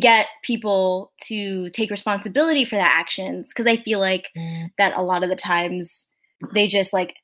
get 0.01 0.27
people 0.43 1.13
to 1.25 1.71
take 1.71 1.91
responsibility 1.91 2.65
for 2.65 2.77
their 2.77 2.85
actions 2.85 3.49
because 3.49 3.67
I 3.67 3.79
feel 3.79 4.01
like 4.01 4.31
mm. 4.37 4.71
that 4.79 4.97
a 4.97 5.03
lot 5.03 5.23
of 5.23 5.31
the 5.31 5.37
times 5.37 6.11
they 6.53 6.67
just 6.67 6.93
like 6.93 7.17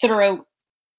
throw 0.00 0.44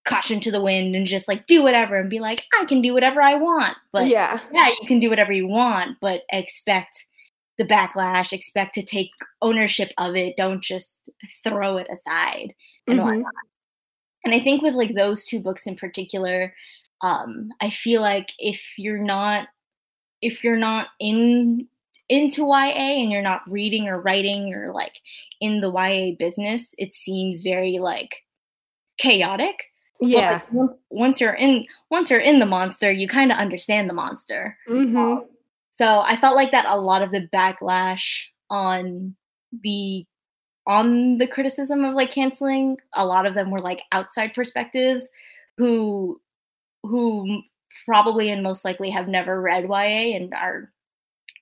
caution 0.07 0.39
to 0.41 0.51
the 0.51 0.61
wind 0.61 0.95
and 0.95 1.05
just 1.05 1.27
like 1.27 1.45
do 1.45 1.61
whatever 1.61 1.97
and 1.97 2.09
be 2.09 2.19
like, 2.19 2.45
I 2.59 2.65
can 2.65 2.81
do 2.81 2.93
whatever 2.93 3.21
I 3.21 3.35
want. 3.35 3.75
But 3.91 4.07
yeah, 4.07 4.39
yeah, 4.51 4.67
you 4.67 4.87
can 4.87 4.99
do 4.99 5.09
whatever 5.09 5.33
you 5.33 5.47
want, 5.47 5.97
but 5.99 6.21
expect 6.31 7.05
the 7.57 7.65
backlash, 7.65 8.33
expect 8.33 8.73
to 8.75 8.83
take 8.83 9.11
ownership 9.41 9.91
of 9.97 10.15
it. 10.15 10.37
Don't 10.37 10.63
just 10.63 11.09
throw 11.43 11.77
it 11.77 11.87
aside 11.91 12.53
and 12.87 12.99
mm-hmm. 12.99 13.07
whatnot. 13.07 13.33
And 14.23 14.33
I 14.33 14.39
think 14.39 14.61
with 14.61 14.73
like 14.73 14.95
those 14.95 15.25
two 15.25 15.39
books 15.39 15.67
in 15.67 15.75
particular, 15.75 16.53
um, 17.01 17.49
I 17.61 17.69
feel 17.69 18.01
like 18.01 18.33
if 18.39 18.73
you're 18.77 18.97
not 19.03 19.47
if 20.21 20.43
you're 20.43 20.57
not 20.57 20.87
in 20.99 21.67
into 22.09 22.47
YA 22.47 23.01
and 23.01 23.11
you're 23.11 23.21
not 23.21 23.41
reading 23.47 23.87
or 23.87 23.99
writing 23.99 24.53
or 24.53 24.71
like 24.71 25.01
in 25.41 25.61
the 25.61 25.71
YA 25.71 26.15
business, 26.17 26.73
it 26.77 26.93
seems 26.93 27.41
very 27.41 27.79
like 27.79 28.23
chaotic. 28.97 29.71
Yeah. 29.99 30.41
Like, 30.51 30.69
once 30.89 31.19
you're 31.21 31.33
in 31.33 31.65
once 31.89 32.09
you're 32.09 32.19
in 32.19 32.39
the 32.39 32.45
monster, 32.45 32.91
you 32.91 33.07
kind 33.07 33.31
of 33.31 33.37
understand 33.37 33.89
the 33.89 33.93
monster. 33.93 34.57
Mm-hmm. 34.67 35.25
So 35.73 35.99
I 35.99 36.17
felt 36.17 36.35
like 36.35 36.51
that 36.51 36.65
a 36.65 36.79
lot 36.79 37.01
of 37.01 37.11
the 37.11 37.27
backlash 37.33 38.21
on 38.49 39.15
the 39.63 40.05
on 40.65 41.17
the 41.17 41.27
criticism 41.27 41.85
of 41.85 41.95
like 41.95 42.11
canceling, 42.11 42.77
a 42.93 43.05
lot 43.05 43.25
of 43.25 43.33
them 43.33 43.51
were 43.51 43.59
like 43.59 43.81
outside 43.91 44.33
perspectives 44.33 45.09
who 45.57 46.19
who 46.83 47.41
probably 47.85 48.29
and 48.29 48.43
most 48.43 48.65
likely 48.65 48.89
have 48.89 49.07
never 49.07 49.41
read 49.41 49.65
YA 49.65 50.15
and 50.15 50.33
are 50.33 50.71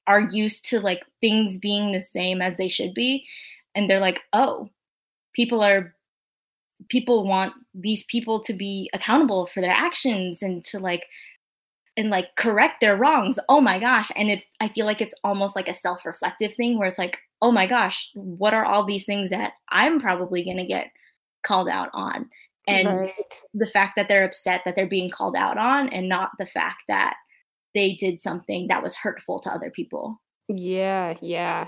are 0.07 0.21
used 0.21 0.69
to 0.69 0.79
like 0.79 1.03
things 1.21 1.57
being 1.57 1.91
the 1.91 2.01
same 2.01 2.41
as 2.41 2.55
they 2.57 2.69
should 2.69 2.93
be 2.93 3.25
and 3.73 3.89
they're 3.89 3.99
like, 3.99 4.23
"Oh, 4.33 4.69
people 5.33 5.63
are 5.63 5.95
people 6.89 7.27
want 7.27 7.53
these 7.73 8.03
people 8.03 8.39
to 8.41 8.53
be 8.53 8.89
accountable 8.93 9.47
for 9.47 9.61
their 9.61 9.71
actions 9.71 10.41
and 10.41 10.63
to 10.65 10.79
like 10.79 11.07
and 11.97 12.09
like 12.09 12.35
correct 12.35 12.81
their 12.81 12.95
wrongs. 12.95 13.39
Oh 13.47 13.61
my 13.61 13.79
gosh. 13.79 14.11
And 14.15 14.29
it 14.29 14.43
I 14.59 14.67
feel 14.67 14.85
like 14.85 15.01
it's 15.01 15.13
almost 15.23 15.55
like 15.55 15.69
a 15.69 15.73
self-reflective 15.73 16.53
thing 16.53 16.77
where 16.77 16.87
it's 16.87 16.97
like, 16.97 17.19
oh 17.41 17.51
my 17.51 17.67
gosh, 17.67 18.09
what 18.13 18.53
are 18.53 18.65
all 18.65 18.83
these 18.83 19.05
things 19.05 19.29
that 19.29 19.53
I'm 19.69 19.99
probably 19.99 20.43
gonna 20.43 20.65
get 20.65 20.91
called 21.43 21.69
out 21.69 21.89
on? 21.93 22.29
And 22.67 22.87
right. 22.87 23.41
the 23.53 23.67
fact 23.67 23.93
that 23.95 24.09
they're 24.09 24.25
upset 24.25 24.61
that 24.65 24.75
they're 24.75 24.87
being 24.87 25.09
called 25.09 25.35
out 25.35 25.57
on 25.57 25.89
and 25.89 26.09
not 26.09 26.31
the 26.39 26.47
fact 26.47 26.81
that 26.87 27.15
they 27.75 27.93
did 27.93 28.19
something 28.19 28.67
that 28.67 28.81
was 28.81 28.95
hurtful 28.95 29.37
to 29.39 29.51
other 29.51 29.69
people. 29.69 30.19
Yeah, 30.47 31.15
yeah. 31.21 31.67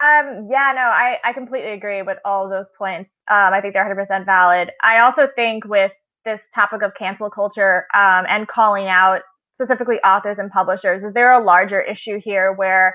Um, 0.00 0.48
yeah, 0.50 0.72
no, 0.74 0.82
I, 0.82 1.16
I 1.24 1.32
completely 1.32 1.72
agree 1.72 2.02
with 2.02 2.18
all 2.24 2.48
those 2.48 2.66
points. 2.76 3.10
Um, 3.30 3.52
I 3.52 3.60
think 3.60 3.74
they're 3.74 3.84
100% 3.84 4.24
valid. 4.24 4.70
I 4.82 5.00
also 5.00 5.28
think 5.34 5.64
with 5.64 5.90
this 6.24 6.38
topic 6.54 6.82
of 6.82 6.92
cancel 6.96 7.30
culture 7.30 7.86
um, 7.94 8.24
and 8.28 8.46
calling 8.46 8.86
out 8.86 9.20
specifically 9.60 9.96
authors 10.04 10.36
and 10.38 10.50
publishers, 10.52 11.02
is 11.02 11.14
there 11.14 11.32
a 11.32 11.44
larger 11.44 11.80
issue 11.80 12.20
here 12.22 12.52
where 12.52 12.94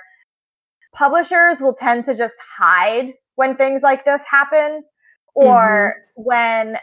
publishers 0.93 1.57
will 1.59 1.75
tend 1.75 2.05
to 2.05 2.15
just 2.15 2.33
hide 2.57 3.13
when 3.35 3.57
things 3.57 3.81
like 3.83 4.05
this 4.05 4.21
happen 4.29 4.83
or 5.35 5.95
mm-hmm. 6.17 6.23
when 6.23 6.75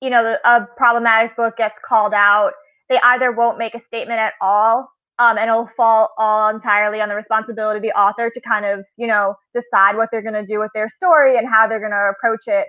you 0.00 0.10
know 0.10 0.36
a 0.44 0.66
problematic 0.76 1.36
book 1.36 1.56
gets 1.56 1.74
called 1.86 2.12
out 2.14 2.52
they 2.88 2.98
either 3.02 3.32
won't 3.32 3.58
make 3.58 3.74
a 3.74 3.80
statement 3.86 4.18
at 4.18 4.34
all 4.40 4.88
um, 5.18 5.38
and 5.38 5.48
it'll 5.48 5.70
fall 5.76 6.10
all 6.18 6.50
entirely 6.50 7.00
on 7.00 7.08
the 7.08 7.14
responsibility 7.14 7.76
of 7.78 7.82
the 7.82 7.92
author 7.98 8.30
to 8.30 8.40
kind 8.40 8.64
of 8.64 8.84
you 8.96 9.06
know 9.06 9.34
decide 9.54 9.96
what 9.96 10.08
they're 10.10 10.22
going 10.22 10.34
to 10.34 10.46
do 10.46 10.58
with 10.58 10.70
their 10.74 10.90
story 10.96 11.38
and 11.38 11.48
how 11.48 11.66
they're 11.68 11.80
going 11.80 11.92
to 11.92 12.12
approach 12.16 12.42
it. 12.46 12.66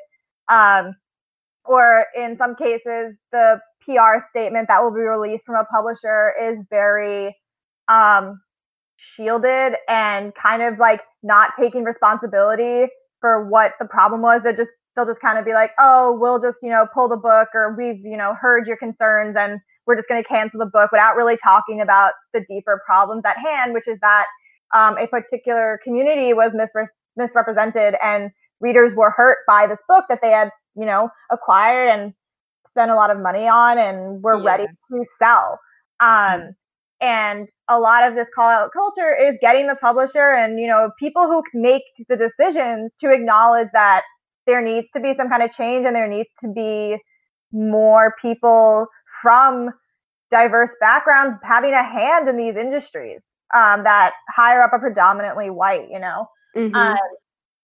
Um, 0.52 0.94
or 1.66 2.06
in 2.16 2.38
some 2.38 2.56
cases 2.56 3.16
the 3.32 3.60
pr 3.82 4.26
statement 4.30 4.68
that 4.68 4.84
will 4.84 4.94
be 4.94 5.02
released 5.02 5.44
from 5.46 5.56
a 5.56 5.66
publisher 5.66 6.34
is 6.42 6.58
very 6.70 7.36
um, 7.88 8.40
shielded 8.98 9.74
and 9.88 10.34
kind 10.42 10.62
of 10.62 10.80
like 10.80 11.02
not 11.24 11.52
taking 11.60 11.84
responsibility 11.84 12.86
for 13.20 13.48
what 13.50 13.74
the 13.80 13.86
problem 13.86 14.22
was. 14.22 14.42
They 14.44 14.54
just 14.54 14.70
they'll 14.96 15.06
just 15.06 15.22
kind 15.22 15.38
of 15.38 15.46
be 15.46 15.54
like 15.54 15.72
oh 15.80 16.18
we'll 16.20 16.40
just 16.40 16.58
you 16.62 16.70
know 16.70 16.88
pull 16.94 17.10
the 17.10 17.18
book 17.18 17.50
or 17.54 17.76
we've 17.78 18.00
you 18.04 18.18
know 18.18 18.36
heard 18.40 18.68
your 18.68 18.78
concerns 18.78 19.36
and 19.38 19.60
we're 19.86 19.96
just 19.96 20.08
going 20.08 20.22
to 20.22 20.28
cancel 20.28 20.60
the 20.60 20.66
book 20.66 20.92
without 20.92 21.16
really 21.16 21.38
talking 21.44 21.82
about 21.82 22.12
the 22.34 22.42
deeper 22.50 22.82
problems 22.86 23.24
at 23.26 23.38
hand, 23.38 23.74
which 23.74 23.88
is 23.88 23.98
that 24.02 24.26
um, 24.74 24.98
a 24.98 25.08
particular 25.08 25.80
community 25.84 26.34
was 26.34 26.52
misre- 26.54 26.88
misrepresented 27.16 27.96
and 28.04 28.32
readers 28.62 28.94
were 28.96 29.12
hurt 29.12 29.38
by 29.48 29.68
this 29.68 29.78
book 29.88 30.06
that 30.10 30.20
they 30.22 30.32
had, 30.32 30.50
you 30.76 30.86
know, 30.86 31.10
acquired 31.32 31.90
and 31.90 32.14
spent 32.70 32.92
a 32.92 32.96
lot 32.96 33.10
of 33.10 33.20
money 33.20 33.48
on 33.48 33.78
and 33.78 34.22
were 34.24 34.38
yeah. 34.38 34.46
ready 34.46 34.66
to 34.92 35.06
sell. 35.22 35.60
Um, 36.00 36.56
and 37.02 37.48
a 37.70 37.80
lot 37.80 38.08
of 38.08 38.16
this 38.16 38.28
call 38.36 38.50
out 38.50 38.72
culture 38.74 39.16
is 39.16 39.36
getting 39.42 39.68
the 39.68 39.76
publisher 39.76 40.34
and 40.34 40.60
you 40.60 40.68
know 40.68 40.92
people 41.00 41.26
who 41.26 41.44
make 41.54 41.82
the 42.08 42.16
decisions 42.16 42.92
to 43.02 43.12
acknowledge 43.12 43.68
that 43.74 44.02
there 44.46 44.62
needs 44.62 44.88
to 44.96 45.02
be 45.02 45.14
some 45.18 45.30
kind 45.30 45.44
of 45.44 45.52
change 45.54 45.86
and 45.86 45.96
there 45.96 46.08
needs 46.08 46.30
to 46.42 46.52
be 46.54 46.96
more 47.52 48.14
people 48.22 48.88
from 49.26 49.70
diverse 50.30 50.70
backgrounds 50.80 51.40
having 51.44 51.74
a 51.74 51.84
hand 51.84 52.30
in 52.30 52.38
these 52.38 52.56
industries 52.56 53.22
um, 53.56 53.84
that 53.84 54.12
higher 54.36 54.62
up 54.62 54.74
are 54.74 54.80
predominantly 54.80 55.50
white, 55.50 55.88
you 55.90 56.00
know. 56.00 56.28
Mm-hmm. 56.56 56.76
Um, 56.76 56.98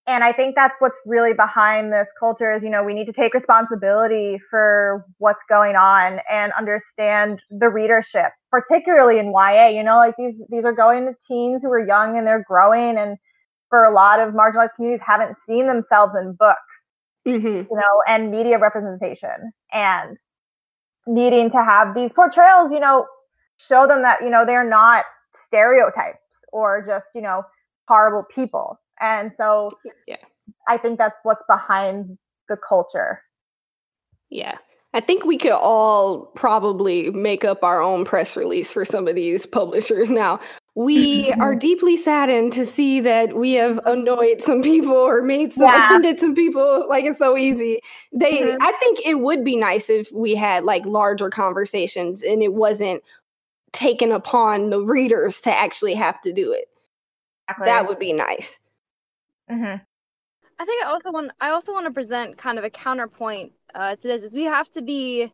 and 0.07 0.23
I 0.23 0.33
think 0.33 0.55
that's 0.55 0.73
what's 0.79 0.95
really 1.05 1.33
behind 1.33 1.93
this 1.93 2.07
culture 2.19 2.51
is, 2.51 2.63
you 2.63 2.69
know, 2.69 2.83
we 2.83 2.95
need 2.95 3.05
to 3.05 3.13
take 3.13 3.35
responsibility 3.35 4.39
for 4.49 5.05
what's 5.19 5.39
going 5.47 5.75
on 5.75 6.19
and 6.29 6.51
understand 6.57 7.39
the 7.51 7.69
readership, 7.69 8.31
particularly 8.49 9.19
in 9.19 9.31
YA. 9.31 9.67
You 9.67 9.83
know, 9.83 9.97
like 9.97 10.15
these 10.17 10.33
these 10.49 10.65
are 10.65 10.73
going 10.73 11.05
to 11.05 11.13
teens 11.27 11.61
who 11.61 11.71
are 11.71 11.85
young 11.85 12.17
and 12.17 12.25
they're 12.25 12.43
growing, 12.47 12.97
and 12.97 13.17
for 13.69 13.85
a 13.85 13.93
lot 13.93 14.19
of 14.19 14.33
marginalized 14.33 14.75
communities, 14.75 15.05
haven't 15.05 15.37
seen 15.47 15.67
themselves 15.67 16.13
in 16.19 16.33
books, 16.33 16.59
mm-hmm. 17.27 17.47
you 17.47 17.67
know, 17.71 18.01
and 18.07 18.31
media 18.31 18.57
representation. 18.57 19.53
And 19.71 20.17
needing 21.07 21.49
to 21.51 21.63
have 21.63 21.93
these 21.95 22.11
portrayals, 22.13 22.71
you 22.71 22.79
know, 22.79 23.05
show 23.67 23.87
them 23.87 24.01
that, 24.01 24.21
you 24.21 24.29
know, 24.29 24.45
they're 24.45 24.67
not 24.67 25.05
stereotypes 25.47 26.19
or 26.51 26.83
just, 26.87 27.05
you 27.15 27.21
know, 27.21 27.43
horrible 27.87 28.25
people. 28.33 28.79
And 28.99 29.31
so 29.37 29.71
yeah. 30.07 30.17
I 30.67 30.77
think 30.77 30.97
that's 30.97 31.15
what's 31.23 31.43
behind 31.47 32.17
the 32.47 32.57
culture. 32.57 33.21
Yeah. 34.29 34.57
I 34.93 34.99
think 34.99 35.23
we 35.23 35.37
could 35.37 35.53
all 35.53 36.25
probably 36.35 37.11
make 37.11 37.45
up 37.45 37.63
our 37.63 37.81
own 37.81 38.03
press 38.03 38.35
release 38.35 38.73
for 38.73 38.83
some 38.83 39.07
of 39.07 39.15
these 39.15 39.45
publishers 39.45 40.09
now 40.09 40.39
we 40.75 41.31
are 41.39 41.55
deeply 41.55 41.97
saddened 41.97 42.53
to 42.53 42.65
see 42.65 42.99
that 43.01 43.35
we 43.35 43.53
have 43.53 43.79
annoyed 43.85 44.41
some 44.41 44.61
people 44.61 44.93
or 44.93 45.21
made 45.21 45.53
some 45.53 45.63
yeah. 45.63 45.85
offended 45.85 46.19
some 46.19 46.35
people 46.35 46.87
like 46.89 47.05
it's 47.05 47.19
so 47.19 47.37
easy 47.37 47.79
they 48.13 48.41
mm-hmm. 48.41 48.57
i 48.61 48.71
think 48.79 48.99
it 49.05 49.15
would 49.15 49.43
be 49.43 49.55
nice 49.55 49.89
if 49.89 50.11
we 50.11 50.35
had 50.35 50.63
like 50.63 50.85
larger 50.85 51.29
conversations 51.29 52.21
and 52.23 52.41
it 52.41 52.53
wasn't 52.53 53.03
taken 53.73 54.11
upon 54.11 54.69
the 54.69 54.81
readers 54.81 55.39
to 55.41 55.51
actually 55.51 55.93
have 55.93 56.19
to 56.21 56.33
do 56.33 56.51
it 56.51 56.65
exactly. 57.49 57.65
that 57.65 57.87
would 57.87 57.99
be 57.99 58.13
nice 58.13 58.59
mm-hmm. 59.49 59.81
I 60.61 60.65
think 60.65 60.85
i 60.85 60.87
also 60.89 61.11
want 61.11 61.31
i 61.41 61.49
also 61.49 61.73
want 61.73 61.85
to 61.85 61.91
present 61.91 62.37
kind 62.37 62.57
of 62.57 62.63
a 62.63 62.69
counterpoint 62.69 63.51
uh, 63.75 63.95
to 63.95 64.07
this 64.07 64.23
is 64.23 64.35
we 64.35 64.43
have 64.43 64.69
to 64.69 64.81
be 64.81 65.31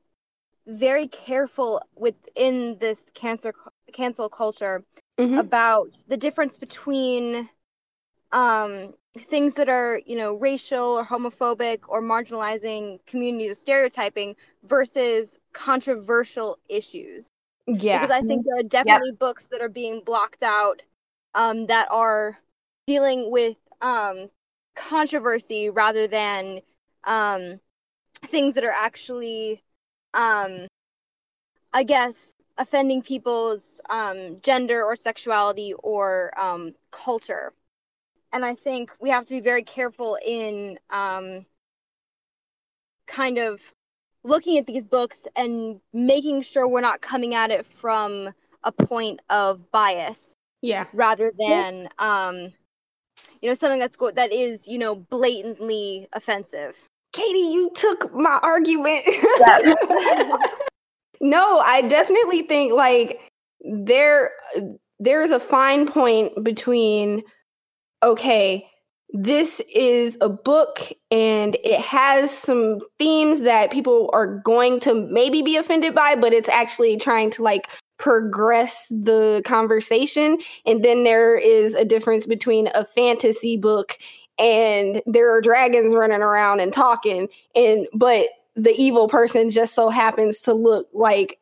very 0.68 1.08
careful 1.08 1.82
within 1.96 2.78
this 2.80 3.00
cancer 3.14 3.54
cancel 3.94 4.30
culture 4.30 4.84
mm-hmm. 5.18 5.38
about 5.38 5.98
the 6.08 6.18
difference 6.18 6.58
between 6.58 7.50
um, 8.32 8.94
things 9.18 9.54
that 9.56 9.70
are, 9.70 10.02
you 10.06 10.16
know, 10.16 10.36
racial 10.36 11.00
or 11.00 11.04
homophobic 11.04 11.80
or 11.88 12.02
marginalizing 12.02 13.00
communities 13.06 13.52
of 13.52 13.58
stereotyping 13.58 14.36
versus 14.64 15.40
controversial 15.54 16.58
issues. 16.70 17.30
Yeah. 17.66 18.00
Because 18.02 18.16
I 18.16 18.22
think 18.22 18.46
there 18.46 18.60
are 18.60 18.64
definitely 18.64 19.10
yep. 19.10 19.20
books 19.20 19.48
that 19.52 19.62
are 19.62 19.70
being 19.70 20.02
blocked 20.06 20.44
out 20.44 20.82
um, 21.36 21.68
that 21.68 21.88
are 21.92 22.38
dealing 22.86 23.32
with 23.32 23.58
um, 23.82 24.30
controversy 24.78 25.70
rather 25.70 26.08
than 26.08 26.62
um, 27.04 27.60
things 28.26 28.56
that 28.56 28.64
are 28.64 28.76
actually, 28.76 29.62
um, 30.14 30.68
I 31.74 31.84
guess, 31.84 32.34
offending 32.58 33.02
people's 33.02 33.80
um, 33.90 34.40
gender 34.42 34.84
or 34.84 34.96
sexuality 34.96 35.74
or 35.84 36.32
um, 36.40 36.74
culture. 36.92 37.54
And 38.32 38.46
I 38.46 38.56
think 38.56 38.92
we 39.00 39.10
have 39.10 39.26
to 39.26 39.34
be 39.34 39.42
very 39.42 39.64
careful 39.64 40.18
in 40.26 40.80
um, 40.90 41.46
kind 43.08 43.38
of 43.38 43.62
looking 44.24 44.58
at 44.58 44.68
these 44.68 44.86
books 44.86 45.28
and 45.36 45.80
making 45.94 46.42
sure 46.42 46.68
we're 46.68 46.82
not 46.82 47.02
coming 47.02 47.34
at 47.34 47.52
it 47.52 47.66
from 47.66 48.30
a 48.64 48.72
point 48.72 49.22
of 49.30 49.72
bias. 49.72 50.36
Yeah. 50.62 50.86
Rather 50.94 51.32
than, 51.38 51.88
um, 52.00 52.52
you 53.42 53.50
know, 53.50 53.54
something 53.54 53.80
that's 53.80 53.98
go- 53.98 54.12
that 54.12 54.32
is, 54.32 54.68
you 54.68 54.78
know, 54.78 54.96
blatantly 54.96 56.08
offensive. 56.14 56.78
Cady, 57.14 57.40
you 57.40 57.72
took 57.76 58.14
my 58.14 58.40
argument. 58.44 59.04
No, 61.20 61.60
I 61.60 61.82
definitely 61.82 62.44
think 62.44 62.74
like 62.74 63.32
there 63.62 64.32
there's 65.00 65.32
a 65.32 65.40
fine 65.40 65.88
point 65.88 66.44
between 66.44 67.24
okay, 68.04 68.70
this 69.10 69.62
is 69.74 70.18
a 70.22 70.30
book 70.30 70.80
and 71.10 71.56
it 71.64 71.80
has 71.82 72.30
some 72.32 72.80
themes 73.00 73.42
that 73.42 73.72
people 73.72 74.10
are 74.14 74.40
going 74.40 74.80
to 74.82 74.94
maybe 74.94 75.42
be 75.42 75.58
offended 75.58 75.96
by, 75.96 76.16
but 76.16 76.34
it's 76.34 76.50
actually 76.50 76.98
trying 76.98 77.32
to 77.32 77.42
like 77.42 77.68
progress 77.98 78.88
the 78.90 79.42
conversation 79.46 80.38
and 80.66 80.84
then 80.84 81.04
there 81.04 81.38
is 81.38 81.74
a 81.74 81.86
difference 81.86 82.26
between 82.26 82.70
a 82.76 82.86
fantasy 82.86 83.58
book 83.58 83.98
and 84.40 85.02
there 85.08 85.36
are 85.36 85.42
dragons 85.42 85.96
running 85.96 86.22
around 86.22 86.60
and 86.60 86.72
talking 86.74 87.28
and 87.56 87.88
but 87.94 88.28
the 88.56 88.74
evil 88.78 89.08
person 89.08 89.50
just 89.50 89.74
so 89.74 89.90
happens 89.90 90.42
to 90.42 90.54
look 90.54 90.88
like 90.94 91.40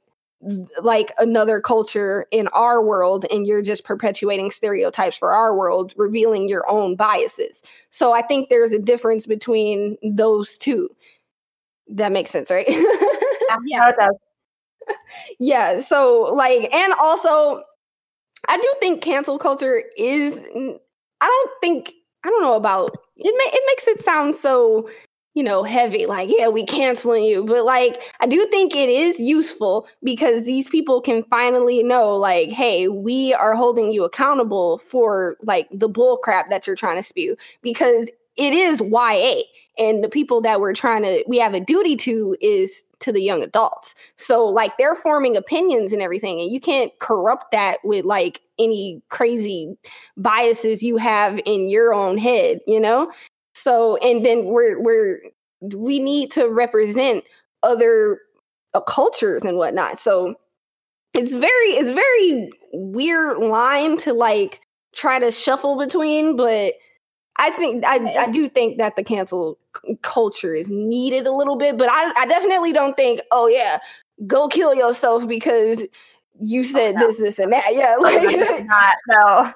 like 0.82 1.12
another 1.18 1.60
culture 1.60 2.26
in 2.30 2.48
our 2.50 2.84
world 2.84 3.26
and 3.32 3.48
you're 3.48 3.62
just 3.62 3.84
perpetuating 3.84 4.52
stereotypes 4.52 5.18
for 5.18 5.32
our 5.32 5.58
world 5.58 5.94
revealing 5.98 6.48
your 6.48 6.64
own 6.70 6.96
biases. 6.96 7.64
So 7.90 8.14
i 8.14 8.22
think 8.22 8.50
there's 8.50 8.72
a 8.72 8.80
difference 8.80 9.26
between 9.26 9.98
those 10.04 10.58
two. 10.58 10.90
That 11.88 12.12
makes 12.12 12.32
sense 12.32 12.52
right? 12.52 12.68
Yeah. 13.66 13.90
it 13.90 13.96
does 13.98 14.16
yeah 15.40 15.80
so 15.80 16.32
like 16.34 16.72
and 16.74 16.94
also 16.94 17.64
i 18.48 18.58
do 18.58 18.76
think 18.80 19.02
cancel 19.02 19.38
culture 19.38 19.84
is 19.98 20.38
i 21.22 21.26
don't 21.26 21.52
think 21.62 21.94
i 22.24 22.30
don't 22.30 22.42
know 22.42 22.56
about 22.56 22.92
it, 23.18 23.28
it 23.28 23.64
makes 23.68 23.88
it 23.88 24.04
sound 24.04 24.36
so 24.36 24.88
you 25.36 25.44
know, 25.44 25.64
heavy, 25.64 26.06
like, 26.06 26.30
yeah, 26.32 26.48
we 26.48 26.66
canceling 26.66 27.26
you. 27.26 27.44
But 27.44 27.66
like, 27.66 28.02
I 28.22 28.26
do 28.26 28.48
think 28.50 28.74
it 28.74 28.88
is 28.90 29.20
useful 29.20 29.86
because 30.02 30.46
these 30.46 30.70
people 30.70 31.02
can 31.02 31.24
finally 31.30 31.84
know, 31.84 32.16
like, 32.16 32.50
hey, 32.50 32.88
we 32.88 33.34
are 33.34 33.54
holding 33.54 33.92
you 33.92 34.06
accountable 34.06 34.78
for 34.78 35.36
like 35.44 35.68
the 35.74 35.90
bull 35.90 36.18
crap 36.18 36.50
that 36.50 36.66
you're 36.66 36.78
trying 36.78 36.96
to 36.96 37.04
spew 37.04 37.36
because 37.62 38.10
it 38.38 38.54
is 38.54 38.82
YA. 38.82 39.42
And 39.78 40.04
the 40.04 40.10
people 40.10 40.40
that 40.42 40.62
we're 40.62 40.74
trying 40.74 41.04
to, 41.04 41.24
we 41.28 41.38
have 41.40 41.54
a 41.54 41.60
duty 41.60 41.98
to 41.98 42.38
is 42.40 42.86
to 43.00 43.12
the 43.12 43.22
young 43.22 43.44
adults. 43.44 43.94
So, 44.16 44.46
like, 44.46 44.78
they're 44.78 44.96
forming 44.96 45.36
opinions 45.36 45.92
and 45.92 46.02
everything, 46.02 46.40
and 46.40 46.50
you 46.50 46.62
can't 46.62 46.98
corrupt 47.00 47.52
that 47.52 47.80
with 47.84 48.06
like 48.06 48.42
any 48.58 49.02
crazy 49.10 49.78
biases 50.16 50.82
you 50.82 50.96
have 50.98 51.42
in 51.46 51.68
your 51.68 51.94
own 51.94 52.18
head, 52.18 52.60
you 52.68 52.80
know? 52.80 53.12
So, 53.54 53.98
and 53.98 54.26
then 54.26 54.46
we're 54.46 54.82
we're 54.82 55.20
we 55.62 56.00
need 56.00 56.32
to 56.32 56.48
represent 56.48 57.26
other 57.64 58.20
uh, 58.74 58.82
cultures 58.82 59.42
and 59.44 59.58
whatnot. 59.58 60.00
So 60.00 60.36
it's 61.14 61.34
very 61.34 61.70
it's 61.72 61.92
very 61.92 62.50
weird 62.74 63.40
line 63.40 63.98
to 63.98 64.14
like 64.14 64.62
try 64.94 65.20
to 65.20 65.32
shuffle 65.32 65.78
between, 65.78 66.36
but 66.36 66.74
I 67.38 67.50
think 67.52 67.84
I, 67.86 67.98
I 68.24 68.32
do 68.32 68.48
think 68.48 68.78
that 68.78 68.96
the 68.96 69.04
cancel 69.04 69.58
culture 70.02 70.54
is 70.54 70.70
needed 70.70 71.28
a 71.28 71.32
little 71.32 71.58
bit, 71.58 71.78
but 71.78 71.90
I, 71.90 72.14
I 72.18 72.26
definitely 72.26 72.72
don't 72.72 72.96
think, 72.96 73.22
oh 73.32 73.48
yeah, 73.48 73.78
go 74.26 74.48
kill 74.48 74.74
yourself 74.74 75.28
because 75.28 75.84
you 76.40 76.62
oh, 76.62 76.64
said 76.64 76.96
oh, 76.96 77.00
no. 77.00 77.08
this, 77.08 77.18
this, 77.18 77.40
and 77.40 77.52
that. 77.52 77.70
Yeah, 77.72 77.96
like 78.00 78.66
not 78.66 78.96
no 79.08 79.54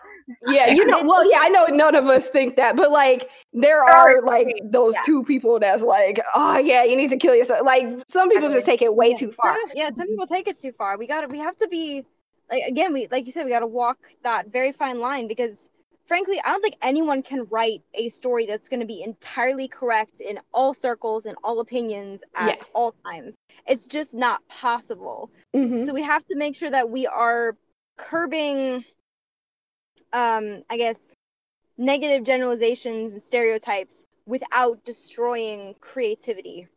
yeah, 0.48 0.68
you 0.68 0.86
know, 0.86 1.04
well, 1.04 1.30
yeah, 1.30 1.40
I 1.42 1.50
know 1.50 1.66
none 1.66 1.96
of 1.96 2.06
us 2.06 2.30
think 2.30 2.56
that, 2.56 2.76
but 2.76 2.92
like 2.92 3.30
there 3.54 3.84
are 3.84 4.22
like 4.22 4.48
those 4.64 4.94
yeah. 4.96 5.02
two 5.06 5.24
people 5.24 5.60
that's 5.60 5.82
like, 5.82 6.20
oh 6.36 6.58
yeah, 6.58 6.84
you 6.84 6.96
need 6.96 7.10
to 7.10 7.18
kill 7.18 7.36
yourself. 7.36 7.66
Like 7.66 7.88
some 8.08 8.30
people 8.30 8.50
just 8.50 8.66
take 8.66 8.82
it 8.82 8.96
way 8.96 9.10
yeah. 9.10 9.16
too 9.16 9.32
far. 9.32 9.58
Some, 9.60 9.72
yeah, 9.74 9.90
some 9.92 10.08
people 10.08 10.28
take 10.28 10.48
it 10.48 10.60
too 10.60 10.72
far. 10.72 10.98
We 10.98 11.08
got 11.08 11.22
to 11.22 11.28
we 11.28 11.40
have 11.40 11.58
to 11.58 11.68
be 11.68 12.06
like 12.52 12.64
again, 12.68 12.94
we 12.94 13.08
like 13.10 13.26
you 13.26 13.32
said, 13.32 13.44
we 13.44 13.50
got 13.50 13.60
to 13.60 13.68
walk 13.68 13.98
that 14.24 14.52
very 14.52 14.72
fine 14.72 15.00
line 15.00 15.28
because 15.28 15.72
frankly, 16.10 16.42
I 16.44 16.50
don't 16.50 16.62
think 16.62 16.76
anyone 16.82 17.24
can 17.24 17.48
write 17.50 17.82
a 17.94 18.10
story 18.10 18.46
that's 18.46 18.68
going 18.68 18.82
to 18.82 18.86
be 18.86 19.02
entirely 19.02 19.70
correct 19.70 20.20
in 20.20 20.40
all 20.54 20.74
circles 20.74 21.26
and 21.26 21.38
all 21.46 21.62
opinions 21.62 22.22
at 22.36 22.58
yeah. 22.58 22.64
all 22.74 22.94
times. 23.06 23.36
It's 23.66 23.88
just 23.88 24.14
not 24.14 24.46
possible. 24.50 25.32
Mm-hmm. 25.56 25.86
So 25.86 25.94
we 25.94 26.02
have 26.02 26.26
to 26.26 26.36
make 26.36 26.58
sure 26.58 26.70
that 26.70 26.90
we 26.90 27.08
are 27.08 27.56
curbing 27.98 28.84
um, 30.14 30.62
I 30.70 30.78
guess, 30.78 31.14
negative 31.78 32.26
generalizations 32.26 33.14
and 33.14 33.22
stereotypes 33.22 34.06
without 34.26 34.84
destroying 34.84 35.76
creativity. 35.82 36.68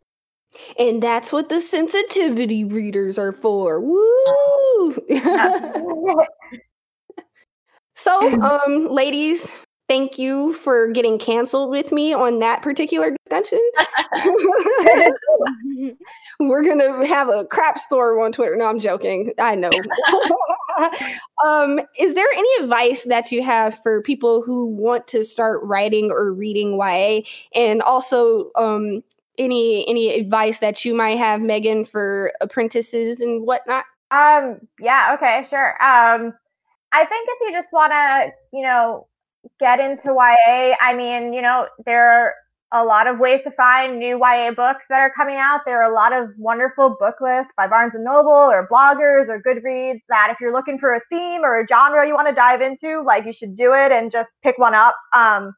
And 0.79 1.03
that's 1.03 1.33
what 1.33 1.49
the 1.49 1.61
sensitivity 1.61 2.65
readers 2.65 3.19
are 3.19 3.33
for. 3.33 3.81
Woo! 3.81 4.97
so, 8.03 8.41
um, 8.41 8.89
ladies, 8.89 9.53
thank 9.89 10.19
you 10.19 10.53
for 10.55 10.89
getting 10.89 11.19
canceled 11.19 11.71
with 11.71 11.93
me 11.93 12.13
on 12.13 12.39
that 12.41 12.63
particular 12.63 13.15
discussion. 13.25 13.61
We're 16.41 16.65
gonna 16.65 17.07
have 17.07 17.29
a 17.29 17.45
crap 17.45 17.79
store 17.79 18.19
on 18.25 18.33
Twitter. 18.33 18.57
No, 18.57 18.67
I'm 18.67 18.79
joking. 18.79 19.33
I 19.39 19.55
know. 19.55 19.71
um, 21.45 21.79
is 21.99 22.15
there 22.15 22.27
any 22.35 22.65
advice 22.65 23.05
that 23.05 23.31
you 23.31 23.43
have 23.43 23.81
for 23.83 24.03
people 24.03 24.43
who 24.43 24.67
want 24.67 25.07
to 25.09 25.25
start 25.25 25.61
writing 25.63 26.11
or 26.11 26.33
reading 26.33 26.79
YA, 26.81 27.21
and 27.55 27.83
also 27.83 28.51
um, 28.57 29.05
any 29.39 29.89
any 29.89 30.19
advice 30.19 30.59
that 30.59 30.85
you 30.85 30.95
might 30.95 31.19
have, 31.19 31.41
Megan, 31.41 31.85
for 31.85 32.33
apprentices 32.41 33.21
and 33.21 33.47
whatnot? 33.47 33.85
Um, 34.11 34.59
yeah. 34.81 35.15
Okay. 35.17 35.47
Sure. 35.49 35.83
Um, 35.83 36.35
I 36.93 37.07
think 37.07 37.29
if 37.29 37.39
you 37.41 37.61
just 37.61 37.73
want 37.73 37.93
to, 37.93 38.31
you 38.57 38.63
know, 38.63 39.07
get 39.59 39.81
into 39.81 40.15
YA, 40.15 40.75
I 40.81 40.95
mean, 40.95 41.33
you 41.33 41.43
know, 41.43 41.67
there 41.85 42.11
are 42.11 42.35
a 42.75 42.85
lot 42.85 43.07
of 43.07 43.19
ways 43.19 43.41
to 43.45 43.51
find 43.53 43.99
new 43.99 44.19
YA 44.19 44.51
books 44.57 44.85
that 44.89 44.99
are 44.99 45.13
coming 45.15 45.37
out. 45.37 45.61
There 45.67 45.83
are 45.83 45.91
a 45.91 45.95
lot 45.95 46.13
of 46.13 46.31
wonderful 46.39 46.97
book 46.99 47.17
lists 47.21 47.53
by 47.57 47.67
Barnes 47.67 47.93
and 47.95 48.05
Noble 48.05 48.31
or 48.31 48.67
bloggers 48.71 49.29
or 49.29 49.43
Goodreads 49.43 50.01
that 50.09 50.29
if 50.31 50.39
you're 50.41 50.53
looking 50.53 50.79
for 50.79 50.95
a 50.95 51.01
theme 51.11 51.43
or 51.45 51.61
a 51.61 51.67
genre 51.67 52.07
you 52.07 52.15
want 52.15 52.29
to 52.29 52.35
dive 52.35 52.63
into, 52.63 53.03
like 53.05 53.27
you 53.27 53.33
should 53.33 53.57
do 53.57 53.75
it 53.75 53.93
and 53.93 54.11
just 54.11 54.31
pick 54.43 54.57
one 54.59 54.75
up. 54.75 54.95
Um, 55.15 55.53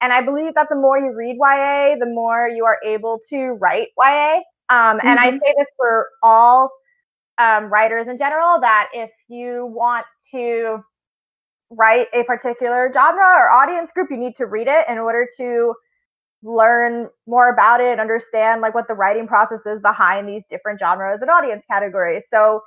and 0.00 0.12
I 0.12 0.22
believe 0.22 0.54
that 0.54 0.68
the 0.68 0.76
more 0.76 0.98
you 0.98 1.12
read 1.14 1.36
YA, 1.40 1.96
the 1.98 2.10
more 2.10 2.48
you 2.48 2.64
are 2.64 2.78
able 2.86 3.20
to 3.30 3.52
write 3.60 3.88
YA. 3.98 4.40
Um, 4.68 5.00
and 5.02 5.18
mm-hmm. 5.18 5.18
I 5.18 5.30
say 5.30 5.54
this 5.56 5.66
for 5.76 6.08
all 6.22 6.70
um, 7.38 7.72
writers 7.72 8.08
in 8.08 8.18
general 8.18 8.60
that 8.60 8.88
if 8.92 9.10
you 9.28 9.66
want 9.72 10.04
to 10.32 10.78
write 11.70 12.06
a 12.14 12.24
particular 12.24 12.90
genre 12.92 13.22
or 13.22 13.50
audience 13.50 13.90
group, 13.94 14.08
you 14.10 14.16
need 14.16 14.36
to 14.36 14.46
read 14.46 14.68
it 14.68 14.86
in 14.88 14.98
order 14.98 15.26
to 15.36 15.74
learn 16.42 17.08
more 17.26 17.52
about 17.52 17.80
it, 17.80 17.98
understand 17.98 18.60
like 18.60 18.74
what 18.74 18.86
the 18.88 18.94
writing 18.94 19.26
process 19.26 19.58
is 19.66 19.80
behind 19.82 20.28
these 20.28 20.42
different 20.50 20.78
genres 20.78 21.18
and 21.20 21.30
audience 21.30 21.62
categories. 21.70 22.22
So 22.32 22.62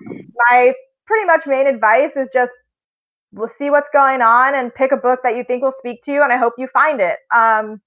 my 0.50 0.74
pretty 1.06 1.26
much 1.26 1.44
main 1.48 1.68
advice 1.68 2.12
is 2.16 2.28
just 2.34 2.52
we'll 3.34 3.50
see 3.58 3.70
what's 3.70 3.88
going 3.94 4.22
on 4.22 4.56
and 4.56 4.74
pick 4.76 4.92
a 4.92 4.98
book 4.98 5.20
that 5.24 5.36
you 5.38 5.44
think 5.48 5.64
will 5.64 5.74
speak 5.80 6.04
to 6.04 6.12
you 6.12 6.22
and 6.22 6.34
I 6.34 6.38
hope 6.38 6.54
you 6.58 6.68
find 6.74 7.00
it. 7.00 7.18
Um, 7.34 7.82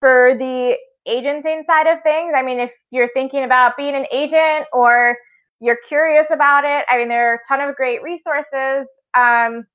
for 0.00 0.34
the 0.38 0.74
agenting 1.08 1.64
side 1.66 1.86
of 1.86 2.02
things, 2.02 2.34
I 2.36 2.42
mean 2.42 2.60
if 2.60 2.70
you're 2.90 3.10
thinking 3.14 3.44
about 3.44 3.76
being 3.76 3.94
an 3.96 4.06
agent 4.12 4.66
or 4.72 5.16
you're 5.60 5.78
curious 5.88 6.26
about 6.30 6.64
it, 6.64 6.84
I 6.90 6.98
mean 6.98 7.08
there 7.08 7.32
are 7.32 7.36
a 7.36 7.48
ton 7.48 7.66
of 7.66 7.74
great 7.74 8.02
resources. 8.02 8.86
Um, 9.14 9.66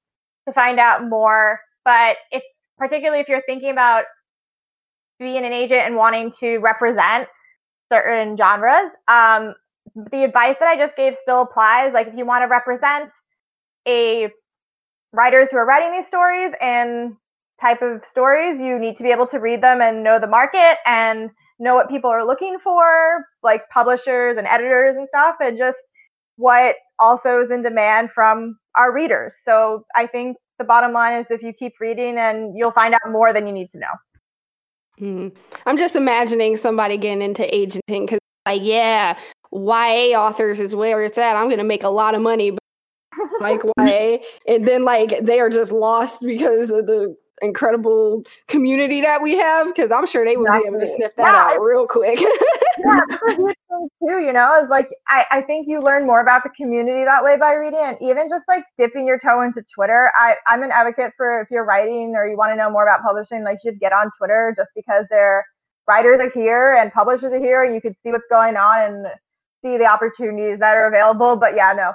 to 0.48 0.54
find 0.54 0.80
out 0.80 1.08
more. 1.08 1.60
But 1.86 2.18
if 2.32 2.44
particularly 2.78 3.22
if 3.22 3.28
you're 3.28 3.44
thinking 3.46 3.72
about 3.72 4.06
being 5.20 5.46
an 5.46 5.54
agent 5.54 5.82
and 5.82 5.96
wanting 5.96 6.32
to 6.40 6.58
represent 6.60 7.28
certain 7.92 8.38
genres, 8.38 8.92
um, 9.08 9.54
the 10.12 10.24
advice 10.24 10.56
that 10.60 10.68
I 10.68 10.78
just 10.78 10.96
gave 10.96 11.14
still 11.24 11.42
applies. 11.42 11.92
Like 11.94 12.08
if 12.08 12.14
you 12.16 12.26
want 12.26 12.44
to 12.44 12.48
represent 12.48 13.10
a 13.88 14.30
writers 15.14 15.48
who 15.52 15.58
are 15.58 15.66
writing 15.66 15.92
these 15.92 16.08
stories 16.08 16.54
and 16.62 17.14
type 17.60 17.82
of 17.82 18.02
stories, 18.12 18.60
you 18.60 18.78
need 18.78 18.98
to 18.98 19.04
be 19.04 19.12
able 19.12 19.28
to 19.28 19.40
read 19.40 19.64
them 19.64 19.82
and 19.82 20.04
know 20.04 20.20
the 20.20 20.28
market 20.28 20.78
and 20.86 21.30
know 21.60 21.74
what 21.74 21.90
people 21.90 22.10
are 22.10 22.26
looking 22.26 22.58
for, 22.64 23.26
like 23.42 23.68
publishers 23.70 24.38
and 24.38 24.46
editors 24.46 24.96
and 24.96 25.08
stuff, 25.08 25.36
and 25.40 25.58
just 25.58 25.78
what 26.36 26.76
also 27.00 27.42
is 27.42 27.52
in 27.52 27.64
demand 27.64 28.10
from 28.14 28.58
our 28.76 28.94
readers. 28.94 29.34
So 29.46 29.86
I 29.96 30.08
think 30.08 30.38
the 30.58 30.64
bottom 30.64 30.94
line 30.94 31.20
is 31.20 31.26
if 31.30 31.42
you 31.42 31.54
keep 31.54 31.74
reading 31.80 32.18
and 32.18 32.58
you'll 32.58 32.72
find 32.72 32.94
out 32.94 33.12
more 33.12 33.34
than 33.34 33.48
you 33.48 33.54
need 33.54 33.72
to 33.72 33.80
know. 33.80 33.88
Mm. 35.00 35.36
I'm 35.66 35.78
just 35.78 35.96
imagining 35.96 36.58
somebody 36.58 36.98
getting 36.98 37.22
into 37.22 37.44
agenting 37.54 38.06
because, 38.06 38.20
like, 38.48 38.62
yeah, 38.64 39.18
YA 39.52 40.20
authors 40.20 40.60
is 40.60 40.76
where 40.76 41.04
it's 41.04 41.18
at. 41.18 41.36
I'm 41.36 41.46
going 41.46 41.60
to 41.60 41.64
make 41.64 41.84
a 41.84 41.90
lot 41.90 42.16
of 42.16 42.22
money, 42.22 42.52
but 42.52 42.60
like 43.40 43.62
YA, 43.80 44.18
and 44.48 44.68
then 44.68 44.86
like 44.86 45.20
they 45.22 45.40
are 45.40 45.50
just 45.50 45.72
lost 45.72 46.22
because 46.22 46.72
of 46.72 46.88
the 46.88 47.16
incredible 47.42 48.24
community 48.48 49.02
that 49.02 49.22
we 49.22 49.38
have 49.38 49.68
because 49.68 49.92
I'm 49.92 50.08
sure 50.08 50.26
they 50.26 50.38
would 50.38 50.48
exactly. 50.48 50.70
be 50.70 50.76
able 50.76 50.80
to 50.80 50.88
sniff 50.88 51.16
that 51.18 51.34
yeah, 51.34 51.56
out 51.56 51.62
real 51.62 51.86
quick. 51.86 52.20
yeah, 52.80 53.02
for 53.20 53.36
good 53.36 53.56
things 53.70 53.92
too, 54.02 54.20
you 54.20 54.34
know, 54.34 54.62
is 54.64 54.70
like 54.70 54.90
I, 55.08 55.24
I 55.32 55.42
think 55.42 55.68
you 55.68 55.80
learn 55.80 56.06
more 56.06 56.22
about 56.22 56.44
the 56.44 56.50
community 56.50 57.04
that 57.06 57.24
way 57.24 57.38
by 57.38 57.54
reading 57.54 57.82
and 57.82 57.98
even 58.02 58.30
just 58.30 58.44
like 58.48 58.64
dipping 58.78 59.06
your 59.06 59.20
toe 59.20 59.42
into 59.42 59.64
Twitter. 59.74 60.12
I, 60.16 60.36
I'm 60.48 60.64
an 60.64 60.72
advocate 60.72 61.12
for 61.16 61.42
if 61.42 61.50
you're 61.52 61.66
writing 61.66 62.16
or 62.16 62.28
you 62.28 62.38
want 62.38 62.52
to 62.52 62.56
know 62.56 62.70
more 62.70 62.84
about 62.84 63.04
publishing, 63.04 63.44
like 63.44 63.60
just 63.64 63.80
get 63.80 63.94
on 63.94 64.10
Twitter 64.18 64.54
just 64.58 64.70
because 64.76 65.06
their 65.10 65.46
writers 65.88 66.20
are 66.20 66.32
here 66.32 66.76
and 66.76 66.92
publishers 66.92 67.32
are 67.32 67.40
here 67.40 67.64
and 67.64 67.74
you 67.74 67.82
can 67.82 67.96
see 68.04 68.12
what's 68.12 68.26
going 68.30 68.58
on 68.58 68.82
and 68.82 69.08
see 69.64 69.78
the 69.78 69.86
opportunities 69.86 70.60
that 70.60 70.76
are 70.76 70.88
available. 70.88 71.36
But 71.36 71.56
yeah, 71.56 71.74
no. 71.74 71.90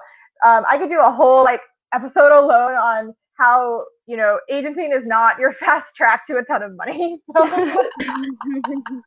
Um, 0.45 0.65
I 0.69 0.79
could 0.79 0.89
do 0.89 1.01
a 1.01 1.13
whole 1.13 1.45
like 1.45 1.61
episode 1.93 2.33
alone 2.33 2.73
on 2.73 3.15
how 3.43 3.85
you 4.07 4.17
know 4.17 4.39
agenting 4.51 4.93
is 4.93 5.05
not 5.05 5.39
your 5.39 5.53
fast 5.61 5.95
track 5.97 6.27
to 6.29 6.37
a 6.37 6.45
ton 6.45 6.63
of 6.63 6.77
money. 6.77 7.21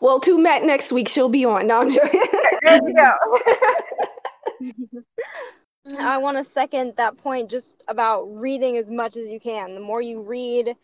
well, 0.00 0.18
to 0.20 0.38
Matt 0.38 0.64
next 0.64 0.92
week, 0.92 1.08
she'll 1.08 1.28
be 1.28 1.44
on. 1.44 1.66
No, 1.66 1.80
I'm 1.80 1.90
joking. 1.90 2.22
there 2.62 2.80
you 2.86 2.94
go. 2.94 3.12
I 5.98 6.16
want 6.16 6.36
to 6.36 6.44
second 6.44 6.94
that 6.96 7.16
point 7.16 7.50
just 7.50 7.82
about 7.88 8.24
reading 8.32 8.76
as 8.76 8.90
much 8.90 9.16
as 9.16 9.28
you 9.28 9.40
can. 9.40 9.74
The 9.74 9.80
more 9.80 10.00
you 10.00 10.22
read, 10.22 10.76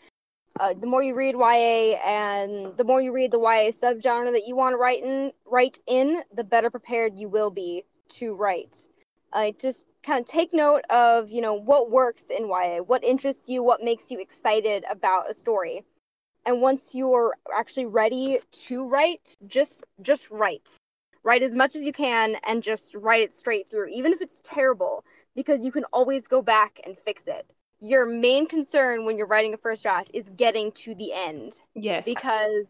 uh, 0.59 0.75
the 0.75 0.89
more 0.89 1.05
you 1.05 1.15
read 1.15 1.37
YA 1.37 1.99
and 2.05 2.77
the 2.77 2.85
more 2.85 3.01
you 3.01 3.13
read 3.13 3.31
the 3.31 3.39
YA 3.39 3.71
subgenre 3.71 4.33
that 4.33 4.43
you 4.47 4.57
want 4.57 4.73
to 4.73 4.77
write 4.77 5.05
in, 5.05 5.31
write 5.47 5.79
in, 5.87 6.23
the 6.35 6.43
better 6.43 6.69
prepared 6.69 7.17
you 7.17 7.29
will 7.29 7.51
be 7.51 7.85
to 8.09 8.35
write. 8.35 8.89
Uh, 9.33 9.51
just 9.61 9.87
kind 10.03 10.21
of 10.21 10.27
take 10.27 10.55
note 10.55 10.83
of 10.91 11.31
you 11.31 11.41
know 11.41 11.55
what 11.55 11.91
works 11.91 12.31
in 12.31 12.49
YA, 12.49 12.79
what 12.79 13.05
interests 13.05 13.49
you, 13.49 13.63
what 13.63 13.83
makes 13.83 14.11
you 14.11 14.21
excited 14.21 14.85
about 14.91 15.31
a 15.31 15.35
story, 15.35 15.85
and 16.47 16.61
once 16.61 16.95
you're 16.95 17.35
actually 17.55 17.87
ready 17.87 18.39
to 18.53 18.87
write, 18.87 19.37
just 19.47 19.85
just 20.03 20.31
write 20.31 20.79
write 21.29 21.43
as 21.43 21.55
much 21.55 21.77
as 21.77 21.85
you 21.85 21.93
can 21.93 22.37
and 22.47 22.63
just 22.63 22.95
write 22.95 23.21
it 23.21 23.35
straight 23.35 23.69
through, 23.69 23.89
even 23.89 24.13
if 24.13 24.23
it's 24.23 24.41
terrible, 24.45 25.05
because 25.37 25.63
you 25.63 25.71
can 25.71 25.85
always 25.93 26.27
go 26.27 26.41
back 26.41 26.81
and 26.87 26.97
fix 27.05 27.25
it. 27.27 27.47
Your 27.81 28.07
main 28.07 28.47
concern 28.47 29.05
when 29.05 29.19
you're 29.19 29.27
writing 29.27 29.53
a 29.53 29.59
first 29.59 29.83
draft 29.83 30.11
is 30.15 30.31
getting 30.31 30.73
to 30.73 30.95
the 30.95 31.13
end. 31.13 31.53
Yes. 31.75 32.07
Because 32.07 32.67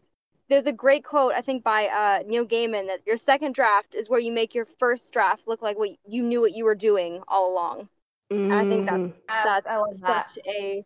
there's 0.49 0.65
a 0.65 0.71
great 0.71 1.03
quote, 1.03 1.33
I 1.33 1.41
think, 1.41 1.63
by 1.63 1.87
uh, 1.87 2.23
Neil 2.27 2.45
Gaiman 2.45 2.87
that 2.87 3.05
your 3.05 3.17
second 3.17 3.53
draft 3.53 3.95
is 3.95 4.09
where 4.09 4.19
you 4.19 4.31
make 4.31 4.55
your 4.55 4.65
first 4.65 5.13
draft 5.13 5.47
look 5.47 5.61
like 5.61 5.77
what 5.77 5.91
you 6.07 6.23
knew 6.23 6.41
what 6.41 6.53
you 6.53 6.65
were 6.65 6.75
doing 6.75 7.21
all 7.27 7.51
along. 7.53 7.87
Mm. 8.31 8.51
I 8.51 8.67
think 8.67 8.85
that's 8.85 9.65
that's 9.65 9.99
such 9.99 10.35
that. 10.35 10.47
a 10.47 10.85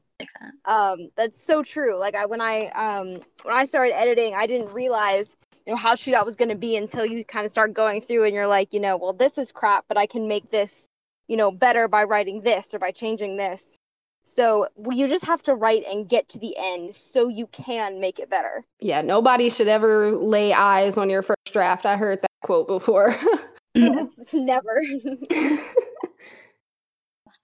um 0.65 1.09
that's 1.15 1.43
so 1.43 1.61
true. 1.61 1.97
Like 1.97 2.15
I 2.15 2.25
when 2.25 2.39
I 2.39 2.67
um 2.67 3.21
when 3.43 3.55
I 3.55 3.65
started 3.65 3.97
editing, 3.97 4.33
I 4.33 4.47
didn't 4.47 4.73
realize 4.73 5.35
you 5.65 5.73
know 5.73 5.77
how 5.77 5.95
true 5.95 6.11
that 6.11 6.25
was 6.25 6.35
going 6.35 6.49
to 6.49 6.55
be 6.55 6.75
until 6.75 7.05
you 7.05 7.23
kind 7.23 7.45
of 7.45 7.51
start 7.51 7.73
going 7.73 8.01
through 8.01 8.25
and 8.25 8.33
you're 8.33 8.47
like 8.47 8.73
you 8.73 8.79
know 8.79 8.97
well 8.97 9.13
this 9.13 9.37
is 9.37 9.51
crap 9.51 9.85
but 9.87 9.97
i 9.97 10.05
can 10.05 10.27
make 10.27 10.51
this 10.51 10.89
you 11.27 11.37
know 11.37 11.51
better 11.51 11.87
by 11.87 12.03
writing 12.03 12.41
this 12.41 12.73
or 12.73 12.79
by 12.79 12.91
changing 12.91 13.37
this 13.37 13.77
so 14.23 14.67
you 14.91 15.07
just 15.07 15.25
have 15.25 15.43
to 15.43 15.55
write 15.55 15.83
and 15.89 16.09
get 16.09 16.29
to 16.29 16.39
the 16.39 16.55
end 16.57 16.95
so 16.95 17.27
you 17.27 17.47
can 17.47 17.99
make 17.99 18.19
it 18.19 18.29
better. 18.29 18.65
Yeah 18.79 19.01
nobody 19.01 19.49
should 19.49 19.67
ever 19.67 20.11
lay 20.11 20.53
eyes 20.53 20.97
on 20.97 21.09
your 21.09 21.21
first 21.21 21.51
draft. 21.51 21.85
I 21.85 21.97
heard 21.97 22.21
that 22.21 22.31
quote 22.43 22.67
before. 22.67 23.15
Never. 23.75 24.81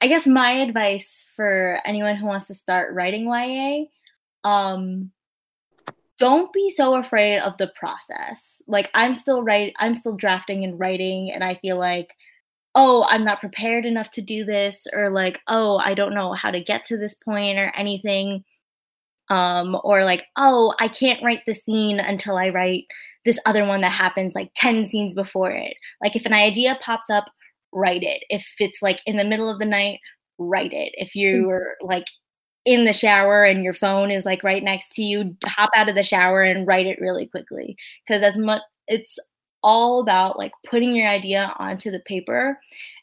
I 0.01 0.07
guess 0.07 0.25
my 0.25 0.51
advice 0.51 1.27
for 1.35 1.79
anyone 1.83 2.15
who 2.15 2.25
wants 2.25 2.47
to 2.47 2.55
start 2.55 2.93
writing 2.93 3.25
ya 3.25 3.83
um 4.49 5.11
don't 6.19 6.51
be 6.53 6.69
so 6.69 6.95
afraid 6.95 7.39
of 7.39 7.57
the 7.57 7.67
process. 7.67 8.61
Like 8.67 8.89
I'm 8.93 9.13
still 9.13 9.41
right 9.41 9.73
I'm 9.77 9.95
still 9.95 10.15
drafting 10.15 10.63
and 10.63 10.79
writing 10.79 11.31
and 11.31 11.43
I 11.43 11.55
feel 11.55 11.77
like 11.77 12.15
oh, 12.75 13.05
I'm 13.09 13.23
not 13.23 13.39
prepared 13.39 13.85
enough 13.85 14.11
to 14.11 14.21
do 14.21 14.45
this 14.45 14.87
or 14.93 15.09
like 15.09 15.41
oh, 15.47 15.77
I 15.77 15.93
don't 15.93 16.13
know 16.13 16.33
how 16.33 16.51
to 16.51 16.59
get 16.59 16.85
to 16.85 16.97
this 16.97 17.15
point 17.15 17.57
or 17.59 17.71
anything. 17.75 18.43
Um 19.29 19.77
or 19.83 20.03
like 20.05 20.25
oh, 20.37 20.73
I 20.79 20.87
can't 20.87 21.23
write 21.23 21.41
the 21.45 21.53
scene 21.53 21.99
until 21.99 22.37
I 22.37 22.49
write 22.49 22.85
this 23.25 23.39
other 23.45 23.65
one 23.65 23.81
that 23.81 23.91
happens 23.91 24.35
like 24.35 24.51
10 24.55 24.85
scenes 24.87 25.13
before 25.13 25.51
it. 25.51 25.75
Like 26.01 26.15
if 26.15 26.25
an 26.25 26.33
idea 26.33 26.77
pops 26.81 27.09
up, 27.09 27.25
write 27.71 28.03
it. 28.03 28.23
If 28.29 28.47
it's 28.59 28.81
like 28.81 29.01
in 29.05 29.17
the 29.17 29.25
middle 29.25 29.49
of 29.49 29.59
the 29.59 29.65
night, 29.65 29.99
write 30.37 30.73
it. 30.73 30.93
If 30.95 31.09
mm. 31.09 31.21
you're 31.21 31.75
like 31.81 32.05
in 32.65 32.85
the 32.85 32.93
shower 32.93 33.43
and 33.43 33.63
your 33.63 33.73
phone 33.73 34.11
is 34.11 34.25
like 34.25 34.43
right 34.43 34.63
next 34.63 34.93
to 34.93 35.03
you, 35.03 35.35
hop 35.45 35.69
out 35.75 35.89
of 35.89 35.95
the 35.95 36.03
shower 36.03 36.41
and 36.41 36.67
write 36.67 36.87
it 36.87 36.99
really 37.01 37.27
quickly. 37.27 37.75
Because 38.07 38.23
as 38.23 38.37
much, 38.37 38.61
it's 38.87 39.17
all 39.63 39.99
about 40.01 40.37
like 40.37 40.51
putting 40.65 40.95
your 40.95 41.07
idea 41.07 41.53
onto 41.57 41.91
the 41.91 41.99
paper. 41.99 42.59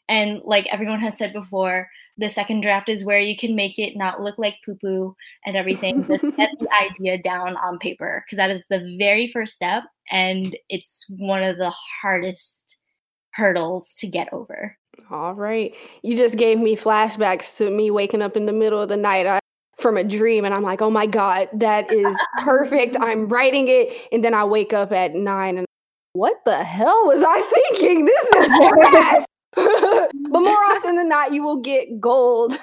And 0.09 0.41
like 0.43 0.67
everyone 0.67 1.01
has 1.01 1.17
said 1.17 1.33
before, 1.33 1.89
the 2.17 2.29
second 2.29 2.61
draft 2.61 2.89
is 2.89 3.05
where 3.05 3.19
you 3.19 3.35
can 3.35 3.55
make 3.55 3.77
it 3.77 3.95
not 3.95 4.21
look 4.21 4.37
like 4.37 4.55
poo 4.65 4.75
poo 4.75 5.15
and 5.45 5.55
everything. 5.55 6.05
Just 6.07 6.23
get 6.37 6.51
the 6.59 6.69
idea 6.81 7.21
down 7.21 7.57
on 7.57 7.77
paper 7.77 8.23
because 8.25 8.37
that 8.37 8.49
is 8.49 8.65
the 8.69 8.95
very 8.99 9.31
first 9.31 9.53
step. 9.53 9.83
And 10.11 10.55
it's 10.69 11.05
one 11.09 11.43
of 11.43 11.57
the 11.57 11.73
hardest 12.01 12.77
hurdles 13.31 13.93
to 13.95 14.07
get 14.07 14.31
over. 14.33 14.75
All 15.11 15.35
right. 15.35 15.75
You 16.01 16.17
just 16.17 16.37
gave 16.37 16.57
me 16.57 16.75
flashbacks 16.75 17.57
to 17.57 17.69
me 17.69 17.91
waking 17.91 18.21
up 18.21 18.35
in 18.35 18.45
the 18.45 18.53
middle 18.53 18.81
of 18.81 18.89
the 18.89 18.97
night. 18.97 19.27
I 19.27 19.39
from 19.77 19.95
a 19.95 20.03
dream 20.03 20.43
and 20.43 20.55
I'm 20.55 20.63
like, 20.63 20.81
oh 20.81 20.89
my 20.89 21.05
God, 21.05 21.49
that 21.53 21.91
is 21.91 22.17
perfect. 22.39 22.97
I'm 22.99 23.27
writing 23.27 23.67
it. 23.67 23.93
And 24.11 24.23
then 24.23 24.33
I 24.33 24.43
wake 24.43 24.73
up 24.73 24.91
at 24.91 25.13
nine 25.13 25.59
and 25.59 25.66
what 26.17 26.43
the 26.45 26.63
hell 26.63 27.05
was 27.05 27.23
I 27.25 27.41
thinking? 27.71 28.05
This 28.05 28.25
is 28.25 28.67
trash. 28.67 29.23
but 29.55 30.39
more 30.41 30.63
often 30.65 30.95
than 30.95 31.07
not, 31.07 31.31
you 31.31 31.43
will 31.43 31.61
get 31.61 31.99
gold. 31.99 32.57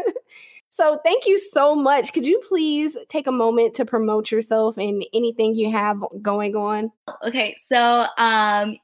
so 0.70 0.98
thank 1.04 1.26
you 1.26 1.38
so 1.38 1.74
much. 1.74 2.12
Could 2.12 2.26
you 2.26 2.40
please 2.48 2.96
take 3.08 3.26
a 3.26 3.32
moment 3.32 3.74
to 3.74 3.84
promote 3.84 4.30
yourself 4.30 4.76
and 4.76 5.04
anything 5.14 5.54
you 5.54 5.70
have 5.70 6.02
going 6.20 6.56
on? 6.56 6.90
Okay, 7.26 7.56
so 7.64 8.06
um 8.18 8.76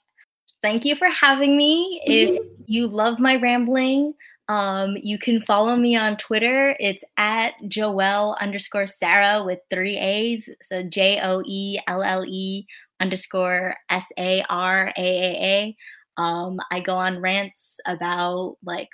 thank 0.62 0.84
you 0.84 0.96
for 0.96 1.09
having 1.09 1.57
me. 1.57 2.00
If 2.07 2.40
you 2.66 2.88
love 2.88 3.18
my 3.18 3.36
rambling, 3.36 4.14
um, 4.48 4.96
you 5.02 5.18
can 5.18 5.40
follow 5.40 5.74
me 5.76 5.96
on 5.96 6.16
Twitter. 6.16 6.76
It's 6.78 7.02
at 7.16 7.54
Joelle 7.64 8.38
underscore 8.40 8.86
Sarah 8.86 9.42
with 9.44 9.59
three 9.70 9.98
A's. 9.98 10.48
So 10.62 10.82
J 10.84 11.20
O 11.20 11.42
E 11.44 11.78
L 11.88 12.02
L 12.02 12.24
E 12.26 12.66
underscore 13.01 13.76
S 13.90 14.07
A 14.18 14.44
R 14.49 14.92
A 14.97 15.01
A 15.01 15.44
A. 15.44 15.76
Um, 16.20 16.59
I 16.70 16.80
go 16.80 16.97
on 16.97 17.20
rants 17.20 17.78
about 17.86 18.57
like 18.64 18.88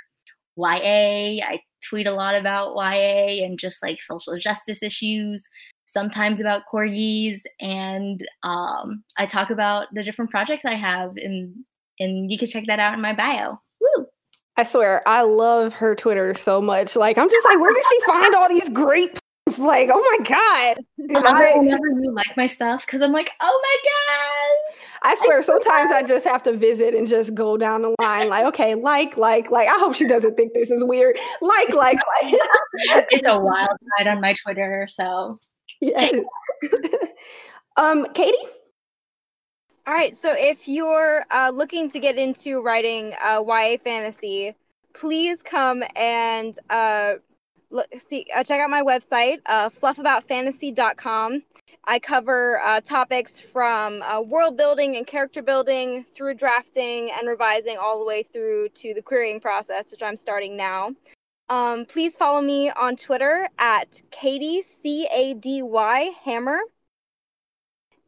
YA. 0.56 1.44
I 1.44 1.60
tweet 1.88 2.06
a 2.06 2.12
lot 2.12 2.34
about 2.34 2.74
YA 2.74 3.44
and 3.44 3.58
just 3.58 3.82
like 3.82 4.00
social 4.00 4.38
justice 4.38 4.82
issues, 4.82 5.46
sometimes 5.84 6.40
about 6.40 6.62
corgis, 6.72 7.40
and 7.60 8.26
um, 8.42 9.04
I 9.18 9.26
talk 9.26 9.50
about 9.50 9.88
the 9.92 10.02
different 10.02 10.30
projects 10.30 10.64
I 10.64 10.74
have, 10.74 11.16
and 11.16 11.54
and 11.98 12.30
you 12.30 12.38
can 12.38 12.48
check 12.48 12.64
that 12.66 12.78
out 12.78 12.94
in 12.94 13.00
my 13.00 13.12
bio. 13.12 13.60
Woo! 13.80 14.06
I 14.56 14.64
swear, 14.64 15.06
I 15.08 15.22
love 15.22 15.74
her 15.74 15.94
Twitter 15.94 16.34
so 16.34 16.60
much. 16.60 16.94
Like, 16.94 17.16
I'm 17.16 17.30
just 17.30 17.46
like, 17.48 17.58
where 17.58 17.72
did 17.72 17.84
she 17.84 18.00
find 18.02 18.34
all 18.34 18.48
these 18.48 18.68
great 18.68 19.18
posts? 19.56 19.58
Like, 19.72 19.88
oh 19.90 20.18
my 20.18 20.24
god! 20.24 20.84
I 21.24 21.56
whenever 21.56 21.86
you 21.88 22.12
like 22.12 22.36
my 22.36 22.46
stuff, 22.46 22.84
because 22.84 23.00
I'm 23.00 23.12
like, 23.12 23.30
oh 23.40 23.60
my 23.62 23.90
god! 23.90 25.10
I 25.10 25.14
swear, 25.24 25.42
sometimes 25.42 25.90
I 25.90 26.02
just 26.02 26.26
have 26.26 26.42
to 26.44 26.52
visit 26.52 26.94
and 26.94 27.06
just 27.06 27.34
go 27.34 27.56
down 27.56 27.82
the 27.82 27.94
line. 28.00 28.28
Like, 28.28 28.44
okay, 28.46 28.74
like, 28.74 29.16
like, 29.16 29.50
like. 29.50 29.68
I 29.68 29.78
hope 29.78 29.94
she 29.94 30.06
doesn't 30.06 30.36
think 30.36 30.52
this 30.52 30.70
is 30.70 30.84
weird. 30.84 31.16
Like, 31.40 31.72
like, 31.72 31.98
like. 32.22 32.34
it's 33.10 33.26
a 33.26 33.38
wild 33.38 33.76
ride 33.98 34.08
on 34.08 34.20
my 34.20 34.34
Twitter, 34.34 34.86
so. 34.88 35.38
Yeah. 35.80 36.10
um, 37.76 38.06
Cady. 38.14 38.38
All 39.86 39.94
right, 39.94 40.14
so 40.14 40.32
if 40.36 40.68
you're 40.68 41.24
uh, 41.32 41.50
looking 41.52 41.90
to 41.90 41.98
get 41.98 42.16
into 42.16 42.62
writing 42.62 43.14
uh, 43.20 43.42
YA 43.44 43.78
fantasy, 43.82 44.54
please 44.94 45.42
come 45.42 45.82
and 45.96 46.56
uh, 46.70 47.14
look, 47.72 47.86
see, 47.98 48.26
uh, 48.34 48.44
check 48.44 48.60
out 48.60 48.70
my 48.70 48.82
website, 48.82 49.38
uh, 49.46 49.70
fluffaboutfantasy.com. 49.70 51.42
I 51.84 51.98
cover 51.98 52.60
uh, 52.60 52.80
topics 52.80 53.40
from 53.40 54.02
uh, 54.02 54.20
world 54.20 54.56
building 54.56 54.96
and 54.96 55.06
character 55.06 55.42
building 55.42 56.04
through 56.04 56.34
drafting 56.34 57.10
and 57.18 57.28
revising 57.28 57.76
all 57.78 57.98
the 57.98 58.04
way 58.04 58.22
through 58.22 58.68
to 58.68 58.94
the 58.94 59.02
querying 59.02 59.40
process, 59.40 59.90
which 59.90 60.02
I'm 60.02 60.16
starting 60.16 60.56
now. 60.56 60.92
Um, 61.48 61.84
please 61.86 62.16
follow 62.16 62.40
me 62.40 62.70
on 62.70 62.94
Twitter 62.94 63.48
at 63.58 64.00
Cady 64.12 64.62
C 64.62 65.08
A 65.12 65.34
D 65.34 65.62
Y 65.62 66.12
Hammer 66.24 66.60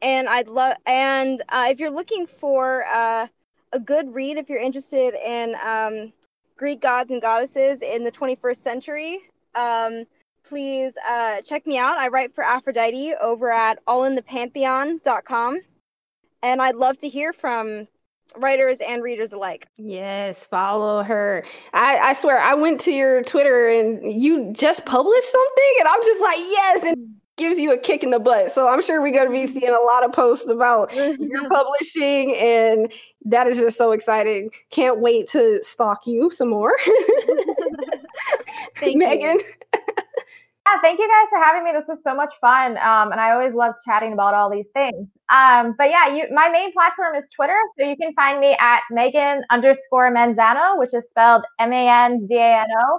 and 0.05 0.29
I'd 0.29 0.49
love 0.49 0.77
and 0.87 1.43
uh, 1.49 1.69
if 1.71 1.81
you're 1.81 1.91
looking 1.91 2.27
for 2.27 2.85
uh, 2.93 3.27
a 3.73 3.79
good 3.81 4.15
read, 4.15 4.37
if 4.37 4.49
you're 4.49 4.61
interested 4.61 5.15
in 5.15 5.57
um, 5.65 6.13
Greek 6.57 6.81
gods 6.81 7.11
and 7.11 7.21
goddesses 7.21 7.83
in 7.83 8.05
the 8.05 8.13
21st 8.13 8.57
century, 8.57 9.19
um, 9.55 10.05
please 10.45 10.93
uh, 11.09 11.41
check 11.43 11.67
me 11.67 11.79
out. 11.79 11.99
I 11.99 12.09
write 12.09 12.35
for 12.35 12.45
Aphrodite 12.45 13.15
over 13.21 13.51
at 13.51 13.85
allinthepantheon.com, 13.87 15.61
and 16.43 16.63
I'd 16.63 16.77
love 16.77 16.99
to 16.99 17.09
hear 17.09 17.33
from 17.33 17.89
writers 18.37 18.81
and 18.81 19.03
readers 19.03 19.33
alike. 19.33 19.69
Yes, 19.77 20.47
follow 20.47 21.03
her. 21.03 21.45
I, 21.73 21.99
I 21.99 22.13
swear, 22.15 22.41
I 22.41 22.55
went 22.55 22.81
to 22.81 22.93
your 22.93 23.23
Twitter 23.23 23.69
and 23.69 24.21
you 24.21 24.53
just 24.53 24.85
published 24.87 25.31
something, 25.31 25.75
and 25.81 25.89
I'm 25.89 26.03
just 26.03 26.21
like, 26.21 26.39
yes. 26.39 26.85
And 26.85 27.15
gives 27.37 27.59
you 27.59 27.73
a 27.73 27.79
kick 27.79 28.03
in 28.03 28.11
the 28.11 28.21
butt. 28.21 28.51
So 28.53 28.69
I'm 28.69 28.81
sure 28.81 29.01
we're 29.03 29.13
going 29.13 29.27
to 29.27 29.33
be 29.33 29.47
seeing 29.47 29.75
a 29.75 29.81
lot 29.81 30.05
of 30.05 30.13
posts 30.13 30.49
about 30.51 30.95
your 30.95 31.49
publishing, 31.51 32.37
and 32.37 32.93
that 33.25 33.47
is 33.47 33.59
just 33.59 33.77
so 33.77 33.93
exciting. 33.93 34.51
Can't 34.71 35.01
wait 35.01 35.29
to 35.31 35.63
stalk 35.63 36.07
you 36.07 36.31
some 36.31 36.49
more. 36.49 36.73
Megan. 38.83 39.39
Yeah, 40.67 40.81
thank 40.81 40.99
you 40.99 41.07
guys 41.07 41.29
for 41.29 41.39
having 41.45 41.63
me. 41.63 41.73
This 41.79 41.85
was 41.87 41.99
so 42.03 42.15
much 42.15 42.33
fun, 42.41 42.79
um, 42.79 43.13
and 43.13 43.21
I 43.21 43.33
always 43.33 43.53
love 43.53 43.75
chatting 43.85 44.15
about 44.15 44.33
all 44.33 44.49
these 44.49 44.65
things. 44.73 45.07
Um, 45.29 45.75
but 45.77 45.91
yeah, 45.91 46.09
you, 46.09 46.25
my 46.35 46.49
main 46.49 46.73
platform 46.73 47.15
is 47.17 47.25
Twitter, 47.37 47.59
so 47.79 47.87
you 47.87 47.97
can 48.01 48.15
find 48.15 48.41
me 48.41 48.57
at 48.59 48.81
Megan 48.91 49.43
underscore 49.51 50.11
Manzano, 50.11 50.79
which 50.79 50.95
is 50.95 51.03
spelled 51.11 51.43
M 51.61 51.71
A 51.71 51.87
N 52.07 52.27
Z 52.27 52.35
A 52.35 52.61
N 52.63 52.67
O. 52.83 52.95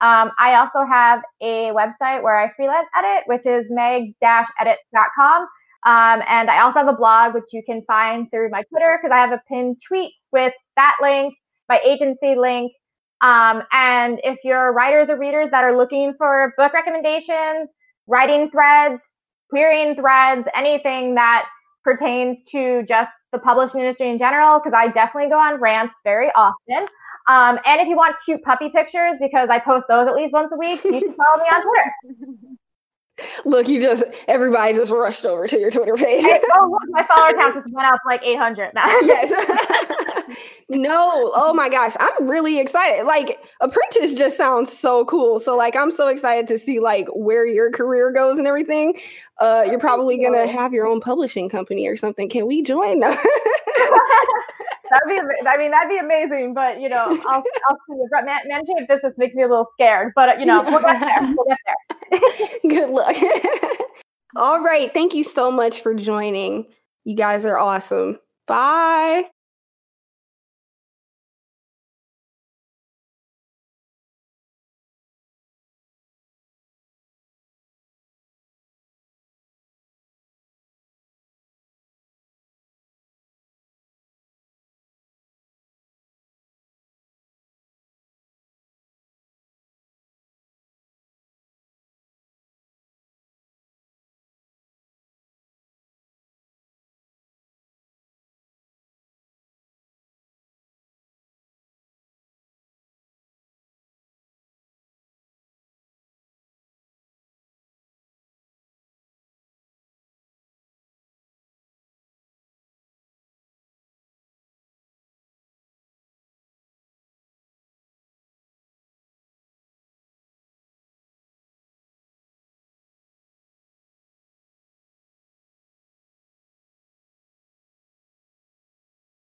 Um, 0.00 0.30
I 0.38 0.54
also 0.54 0.88
have 0.90 1.20
a 1.42 1.70
website 1.72 2.22
where 2.22 2.38
I 2.40 2.50
freelance 2.56 2.88
edit, 2.96 3.24
which 3.26 3.44
is 3.44 3.66
meg-edits.com. 3.68 5.42
Um, 5.86 6.22
and 6.26 6.50
I 6.50 6.62
also 6.62 6.78
have 6.78 6.88
a 6.88 6.94
blog, 6.96 7.34
which 7.34 7.44
you 7.52 7.62
can 7.64 7.82
find 7.86 8.30
through 8.30 8.48
my 8.50 8.62
Twitter 8.70 8.98
because 9.00 9.14
I 9.14 9.20
have 9.20 9.32
a 9.32 9.42
pinned 9.46 9.76
tweet 9.86 10.12
with 10.32 10.54
that 10.76 10.96
link, 11.02 11.34
my 11.68 11.80
agency 11.84 12.34
link. 12.34 12.72
Um, 13.22 13.62
and 13.72 14.18
if 14.22 14.38
you're 14.44 14.72
writers 14.72 15.08
or 15.08 15.18
readers 15.18 15.50
that 15.50 15.64
are 15.64 15.76
looking 15.76 16.14
for 16.16 16.54
book 16.56 16.72
recommendations, 16.72 17.68
writing 18.06 18.50
threads, 18.50 19.00
querying 19.50 19.94
threads, 19.94 20.46
anything 20.56 21.14
that 21.16 21.46
pertains 21.84 22.38
to 22.52 22.84
just 22.88 23.10
the 23.32 23.38
publishing 23.38 23.80
industry 23.80 24.10
in 24.10 24.18
general, 24.18 24.58
because 24.58 24.74
I 24.76 24.88
definitely 24.88 25.30
go 25.30 25.38
on 25.38 25.60
rants 25.60 25.94
very 26.04 26.30
often. 26.34 26.86
Um, 27.28 27.58
and 27.64 27.80
if 27.80 27.86
you 27.86 27.96
want 27.96 28.16
cute 28.24 28.42
puppy 28.42 28.70
pictures, 28.74 29.14
because 29.20 29.48
I 29.50 29.58
post 29.58 29.84
those 29.88 30.08
at 30.08 30.14
least 30.14 30.32
once 30.32 30.50
a 30.52 30.56
week, 30.56 30.82
you 30.84 30.90
can 30.90 31.14
follow 31.14 31.38
me 31.38 31.48
on 31.52 31.62
Twitter. 31.62 32.56
Look, 33.44 33.68
you 33.68 33.80
just 33.80 34.04
everybody 34.28 34.74
just 34.74 34.90
rushed 34.90 35.24
over 35.24 35.46
to 35.46 35.58
your 35.58 35.70
Twitter 35.70 35.94
page. 35.94 36.24
oh, 36.24 36.70
look, 36.70 36.82
my 36.90 37.06
follower 37.06 37.32
count 37.32 37.54
just 37.54 37.72
went 37.72 37.86
up 37.86 38.00
like 38.06 38.22
800 38.22 38.72
now. 38.74 38.86
yes. 39.02 40.36
no, 40.68 41.32
oh 41.34 41.52
my 41.54 41.68
gosh, 41.68 41.92
I'm 41.98 42.28
really 42.28 42.58
excited. 42.58 43.06
Like 43.06 43.44
Apprentice 43.60 44.14
just 44.14 44.36
sounds 44.36 44.76
so 44.76 45.04
cool. 45.04 45.40
So 45.40 45.56
like 45.56 45.76
I'm 45.76 45.90
so 45.90 46.08
excited 46.08 46.46
to 46.48 46.58
see 46.58 46.80
like 46.80 47.06
where 47.14 47.46
your 47.46 47.70
career 47.70 48.12
goes 48.12 48.38
and 48.38 48.46
everything. 48.46 48.94
Uh, 49.38 49.64
you're 49.66 49.80
probably 49.80 50.18
gonna 50.18 50.46
have 50.46 50.72
your 50.72 50.86
own 50.86 51.00
publishing 51.00 51.48
company 51.48 51.86
or 51.86 51.96
something. 51.96 52.28
Can 52.28 52.46
we 52.46 52.62
join? 52.62 53.02
that'd 54.90 55.08
be, 55.08 55.46
I 55.46 55.56
mean, 55.56 55.70
that'd 55.70 55.88
be 55.88 55.98
amazing. 55.98 56.54
But 56.54 56.80
you 56.80 56.88
know, 56.88 57.04
I'll, 57.26 57.42
I'll 57.68 57.78
see. 57.88 57.96
Man- 58.24 58.40
managing 58.46 58.78
a 58.78 58.86
business 58.86 59.14
makes 59.16 59.34
me 59.34 59.42
a 59.42 59.48
little 59.48 59.68
scared. 59.74 60.12
But 60.14 60.28
uh, 60.30 60.32
you 60.38 60.46
know, 60.46 60.62
we'll 60.62 60.80
get 60.80 61.00
there. 61.00 61.34
We'll 61.36 61.46
get 61.46 61.58
there. 61.66 62.60
Good 62.70 62.90
luck. 62.90 63.16
All 64.36 64.60
right. 64.60 64.92
Thank 64.92 65.14
you 65.14 65.24
so 65.24 65.50
much 65.50 65.80
for 65.80 65.94
joining. 65.94 66.66
You 67.04 67.16
guys 67.16 67.44
are 67.46 67.58
awesome. 67.58 68.18
Bye. 68.46 69.24